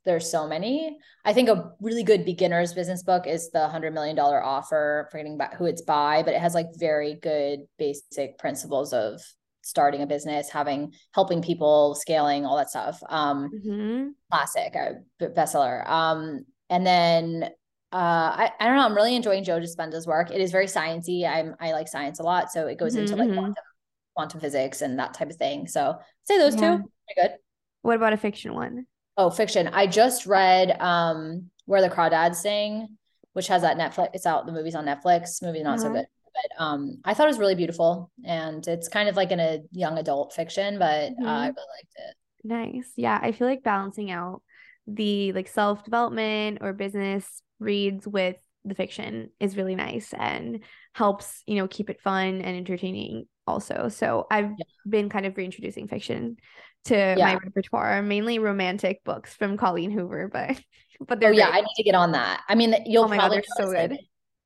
there's 0.06 0.30
so 0.30 0.48
many. 0.48 0.96
I 1.26 1.34
think 1.34 1.50
a 1.50 1.72
really 1.82 2.04
good 2.04 2.24
beginner's 2.24 2.72
business 2.74 3.02
book 3.02 3.26
is 3.26 3.50
the 3.50 3.68
hundred 3.68 3.94
million 3.96 4.16
dollar 4.16 4.44
offer, 4.44 5.08
forgetting 5.12 5.34
about 5.34 5.56
who 5.56 5.66
it's 5.66 5.82
by, 5.82 6.22
but 6.22 6.36
it 6.36 6.40
has 6.42 6.54
like 6.54 6.68
very 6.78 7.16
good 7.16 7.62
basic 7.80 8.38
principles 8.38 8.94
of 8.94 9.22
starting 9.64 10.04
a 10.04 10.06
business, 10.06 10.50
having 10.52 10.94
helping 11.16 11.42
people, 11.42 11.96
scaling, 11.96 12.46
all 12.46 12.58
that 12.58 12.70
stuff. 12.70 13.02
Um, 13.10 13.50
Mm-hmm. 13.54 14.10
classic, 14.32 14.76
uh, 14.76 14.94
bestseller. 15.22 15.88
Um, 15.90 16.46
and 16.70 16.86
then 16.86 17.44
uh, 17.92 17.96
I, 17.96 18.52
I 18.60 18.66
don't 18.68 18.76
know, 18.78 18.86
I'm 18.86 18.96
really 18.96 19.16
enjoying 19.16 19.44
Joe 19.44 19.60
Dispenza's 19.60 20.08
work. 20.08 20.32
It 20.32 20.42
is 20.42 20.52
very 20.52 20.68
sciencey. 20.68 21.28
I'm 21.28 21.56
I 21.60 21.72
like 21.74 21.88
science 21.88 22.20
a 22.20 22.24
lot, 22.24 22.52
so 22.52 22.68
it 22.68 22.78
goes 22.80 22.96
into 22.96 23.16
like 23.16 23.30
Mhm, 23.30 23.34
mhm. 23.34 23.36
quantum, 23.36 23.64
quantum 24.16 24.40
physics 24.42 24.82
and 24.82 25.00
that 25.00 25.14
type 25.14 25.30
of 25.30 25.38
thing. 25.38 25.68
So 25.68 25.98
say 26.26 26.38
those 26.38 26.56
Yeah. 26.56 26.78
two, 26.78 26.90
pretty 27.08 27.22
good. 27.30 27.40
What 27.84 27.98
about 27.98 28.14
a 28.14 28.18
fiction 28.18 28.56
one? 28.56 28.88
Oh, 29.18 29.30
fiction. 29.30 29.68
I 29.68 29.88
just 29.88 30.26
read 30.26 30.76
um 30.82 31.50
Where 31.66 31.82
the 31.82 31.90
Crawdads 31.90 32.36
Sing, 32.38 32.98
which 33.34 33.48
has 33.48 33.62
that 33.62 33.78
Netflix. 33.78 34.10
It's 34.14 34.26
out. 34.26 34.46
The 34.46 34.52
movie's 34.52 34.76
on 34.76 34.86
Netflix. 34.86 35.42
Movie's 35.42 35.64
not 35.64 35.80
so 35.82 35.90
Uh-huh. 35.90 35.92
good, 35.92 36.06
but 36.34 36.64
um, 36.64 36.98
I 37.06 37.14
thought 37.14 37.26
it 37.28 37.30
was 37.30 37.40
really 37.40 37.56
beautiful, 37.56 38.12
and 38.26 38.66
it's 38.68 38.88
kind 38.90 39.10
of 39.10 39.16
like 39.16 39.32
in 39.32 39.40
a 39.40 39.60
young 39.72 39.98
adult 39.98 40.34
fiction, 40.34 40.80
but 40.80 41.14
uh, 41.24 41.30
I 41.30 41.46
Mhm. 41.46 41.56
really 41.56 41.68
liked 41.78 41.94
it. 42.10 42.16
Nice. 42.44 42.94
Yeah, 42.98 43.20
I 43.22 43.32
feel 43.32 43.48
like 43.48 43.64
balancing 43.64 44.12
out 44.12 44.42
the 44.88 45.32
like 45.34 45.48
self-development 45.48 46.60
or 46.62 46.74
business 46.74 47.42
reads 47.60 48.08
with 48.08 48.38
the 48.66 48.76
fiction 48.76 49.30
is 49.40 49.58
really 49.58 49.76
nice 49.76 50.14
and 50.14 50.62
helps, 50.94 51.44
you 51.48 51.56
know, 51.56 51.68
keep 51.68 51.90
it 51.90 52.02
fun 52.02 52.42
and 52.42 52.58
entertaining 52.58 53.28
also. 53.48 53.90
So 53.90 54.28
I've 54.32 54.52
Yeah. 54.58 54.66
been 54.88 55.10
kind 55.10 55.26
of 55.26 55.38
reintroducing 55.38 55.88
fiction 55.88 56.38
to 56.86 56.96
my 56.96 57.18
Yeah. 57.18 57.40
repertoire, 57.44 58.02
mainly 58.02 58.40
romantic 58.40 59.04
books 59.04 59.34
from 59.34 59.58
Colleen 59.58 59.92
Hoover, 59.92 60.28
but 60.32 60.60
but 61.08 61.20
they're 61.20 61.30
oh, 61.30 61.38
yeah, 61.38 61.46
great. 61.46 61.56
I 61.56 61.62
need 61.62 61.76
to 61.78 61.84
get 61.84 61.96
on 61.96 62.12
that. 62.14 62.42
I 62.48 62.56
mean, 62.56 62.76
you'll 62.86 63.06
Oh 63.06 63.08
my 63.08 63.18
God, 63.18 63.20
probably 63.20 63.38
they're 63.38 63.44
so 63.66 63.72
good. 63.72 63.98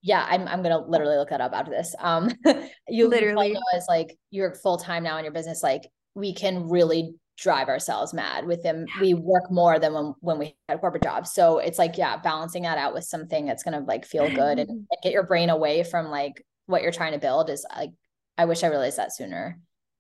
yeah, 0.02 0.26
I'm 0.30 0.48
I'm 0.48 0.62
gonna 0.64 0.80
literally 0.80 1.18
look 1.18 1.30
that 1.30 1.42
up 1.42 1.54
after 1.54 1.72
this. 1.72 1.96
Um, 2.00 2.30
you 2.88 3.08
Literally. 3.08 3.54
know 3.54 3.60
as 3.76 3.86
like 3.90 4.18
you're 4.30 4.54
full 4.56 4.78
time 4.78 5.04
now 5.04 5.18
in 5.18 5.24
your 5.26 5.34
business, 5.34 5.64
like 5.64 5.84
we 6.16 6.34
can 6.34 6.70
really 6.70 7.16
drive 7.38 7.68
ourselves 7.68 8.14
mad 8.14 8.48
with 8.48 8.64
them. 8.64 8.86
We 9.00 9.14
work 9.14 9.52
more 9.52 9.80
than 9.80 9.94
when 9.94 10.14
when 10.22 10.40
we 10.40 10.56
had 10.70 10.80
corporate 10.80 11.04
jobs. 11.04 11.34
So 11.34 11.60
it's 11.60 11.78
like, 11.78 11.98
yeah, 11.98 12.18
balancing 12.18 12.64
that 12.64 12.78
out 12.78 12.94
with 12.94 13.04
something 13.04 13.46
that's 13.46 13.64
gonna 13.64 13.82
like 13.82 14.06
feel 14.06 14.30
good 14.30 14.60
and, 14.60 14.70
and 14.70 14.88
get 15.04 15.14
your 15.14 15.24
brain 15.24 15.50
away 15.50 15.84
from 15.84 16.08
like 16.08 16.44
what 16.66 16.82
you're 16.82 16.92
trying 16.92 17.14
to 17.14 17.20
build 17.20 17.50
is 17.50 17.66
like 17.76 17.92
I 18.38 18.46
wish 18.46 18.64
I 18.64 18.68
realized 18.68 18.98
that 18.98 19.16
sooner. 19.16 19.60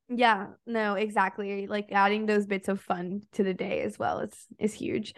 Yeah, 0.10 0.47
no, 0.66 0.93
exactly. 0.95 1.68
Like 1.68 1.91
adding 1.91 2.26
those 2.26 2.45
bits 2.45 2.70
of 2.70 2.80
fun 2.80 3.24
to 3.34 3.43
the 3.43 3.53
day 3.53 3.82
as 3.82 3.99
well 3.99 4.20
is 4.20 4.34
is 4.60 4.74
huge. 4.74 5.14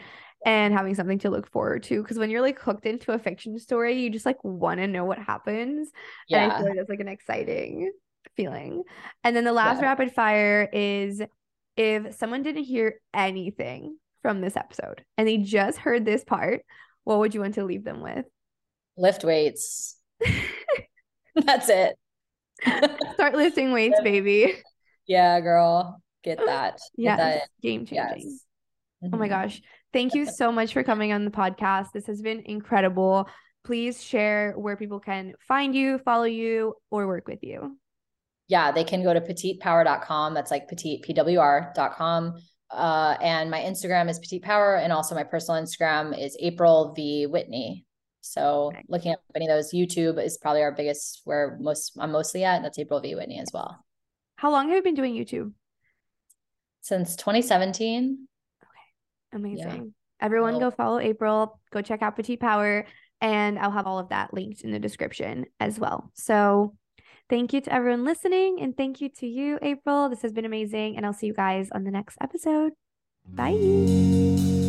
And 0.45 0.73
having 0.73 0.95
something 0.95 1.19
to 1.19 1.29
look 1.29 1.47
forward 1.51 1.83
to. 1.83 2.01
Because 2.01 2.17
when 2.17 2.29
you're 2.29 2.41
like 2.41 2.59
hooked 2.59 2.85
into 2.85 3.11
a 3.11 3.19
fiction 3.19 3.59
story, 3.59 4.01
you 4.01 4.09
just 4.09 4.25
like 4.25 4.41
want 4.43 4.79
to 4.79 4.87
know 4.87 5.03
what 5.03 5.19
happens. 5.19 5.89
And 6.31 6.41
I 6.41 6.57
feel 6.57 6.65
like 6.65 6.77
that's 6.77 6.89
like 6.89 7.01
an 7.01 7.09
exciting 7.09 7.91
feeling. 8.37 8.83
And 9.23 9.35
then 9.35 9.43
the 9.43 9.51
last 9.51 9.81
Yeah. 9.81 9.87
rapid 9.89 10.13
fire 10.13 10.69
is 10.71 11.21
if 11.75 12.15
someone 12.15 12.41
didn't 12.41 12.63
hear 12.63 13.01
anything 13.13 13.97
from 14.21 14.39
this 14.41 14.55
episode 14.55 15.03
and 15.17 15.27
they 15.27 15.37
just 15.37 15.77
heard 15.77 16.05
this 16.05 16.23
part, 16.23 16.61
what 17.03 17.19
would 17.19 17.33
you 17.33 17.41
want 17.41 17.55
to 17.55 17.65
leave 17.65 17.83
them 17.83 18.01
with? 18.01 18.25
Lift 18.97 19.23
weights. 19.25 19.97
That's 21.35 21.69
it. 21.69 21.95
Start 23.15 23.35
lifting 23.35 23.71
weights, 23.71 23.99
baby. 24.03 24.53
Yeah, 25.09 25.39
girl. 25.41 26.01
Get 26.23 26.37
that. 26.45 26.79
Yes, 26.95 27.47
game 27.61 27.85
changing. 27.85 28.29
Yes. 28.29 28.45
Oh 29.13 29.17
my 29.17 29.27
gosh. 29.27 29.61
Thank 29.91 30.13
you 30.13 30.25
so 30.25 30.51
much 30.51 30.71
for 30.73 30.83
coming 30.83 31.11
on 31.13 31.25
the 31.25 31.31
podcast. 31.31 31.87
This 31.93 32.07
has 32.07 32.21
been 32.21 32.41
incredible. 32.45 33.27
Please 33.65 34.01
share 34.03 34.53
where 34.57 34.77
people 34.77 34.99
can 34.99 35.33
find 35.47 35.73
you, 35.75 35.97
follow 35.99 36.23
you, 36.25 36.75
or 36.91 37.07
work 37.07 37.27
with 37.27 37.39
you. 37.43 37.77
yeah, 38.47 38.71
they 38.71 38.83
can 38.83 39.03
go 39.03 39.13
to 39.13 39.21
petitepower.com. 39.21 40.33
That's 40.33 40.51
like 40.51 40.67
petite, 40.67 41.03
pwr.com. 41.05 42.41
Uh, 42.71 43.15
and 43.21 43.49
my 43.51 43.59
Instagram 43.61 44.09
is 44.09 44.19
petite 44.19 44.43
power. 44.43 44.75
And 44.77 44.91
also 44.93 45.15
my 45.15 45.23
personal 45.23 45.61
Instagram 45.61 46.17
is 46.19 46.35
April 46.39 46.93
V 46.95 47.25
Whitney. 47.27 47.85
So 48.21 48.67
Okay. 48.73 48.83
looking 48.89 49.13
up 49.13 49.19
any 49.35 49.45
of 49.45 49.49
those, 49.51 49.71
YouTube 49.73 50.23
is 50.23 50.37
probably 50.37 50.61
our 50.61 50.71
biggest 50.73 51.21
where 51.23 51.57
most 51.61 51.93
I'm 51.99 52.11
mostly 52.11 52.43
at. 52.43 52.57
And 52.57 52.65
that's 52.65 52.77
April 52.79 52.99
V 52.99 53.15
Whitney 53.15 53.39
as 53.39 53.49
well. 53.53 53.79
How 54.39 54.51
long 54.51 54.69
have 54.69 54.77
you 54.77 54.81
been 54.81 54.95
doing 54.95 55.15
YouTube? 55.15 55.51
Since 56.79 57.17
2017. 57.17 58.25
Okay. 58.63 59.37
Amazing. 59.37 59.93
Everyone 60.21 60.53
Well- 60.53 60.71
go 60.71 60.71
follow 60.71 60.99
April, 60.99 61.59
go 61.71 61.81
check 61.81 62.01
out 62.01 62.15
Petite 62.15 62.39
Power, 62.39 62.85
and 63.19 63.59
I'll 63.59 63.71
have 63.71 63.85
all 63.85 63.99
of 63.99 64.09
that 64.09 64.33
linked 64.33 64.61
in 64.61 64.71
the 64.71 64.79
description 64.79 65.45
as 65.59 65.77
well. 65.77 66.09
So 66.13 66.77
thank 67.27 67.51
you 67.51 67.59
to 67.59 67.73
everyone 67.73 68.05
listening, 68.05 68.61
and 68.61 68.77
thank 68.77 69.01
you 69.01 69.09
to 69.17 69.27
you, 69.27 69.59
April. 69.61 70.07
This 70.07 70.21
has 70.21 70.31
been 70.31 70.45
amazing, 70.45 70.95
and 70.95 71.05
I'll 71.05 71.11
see 71.11 71.27
you 71.27 71.33
guys 71.33 71.69
on 71.71 71.83
the 71.83 71.91
next 71.91 72.17
episode. 72.21 72.71
Bye. 73.27 74.68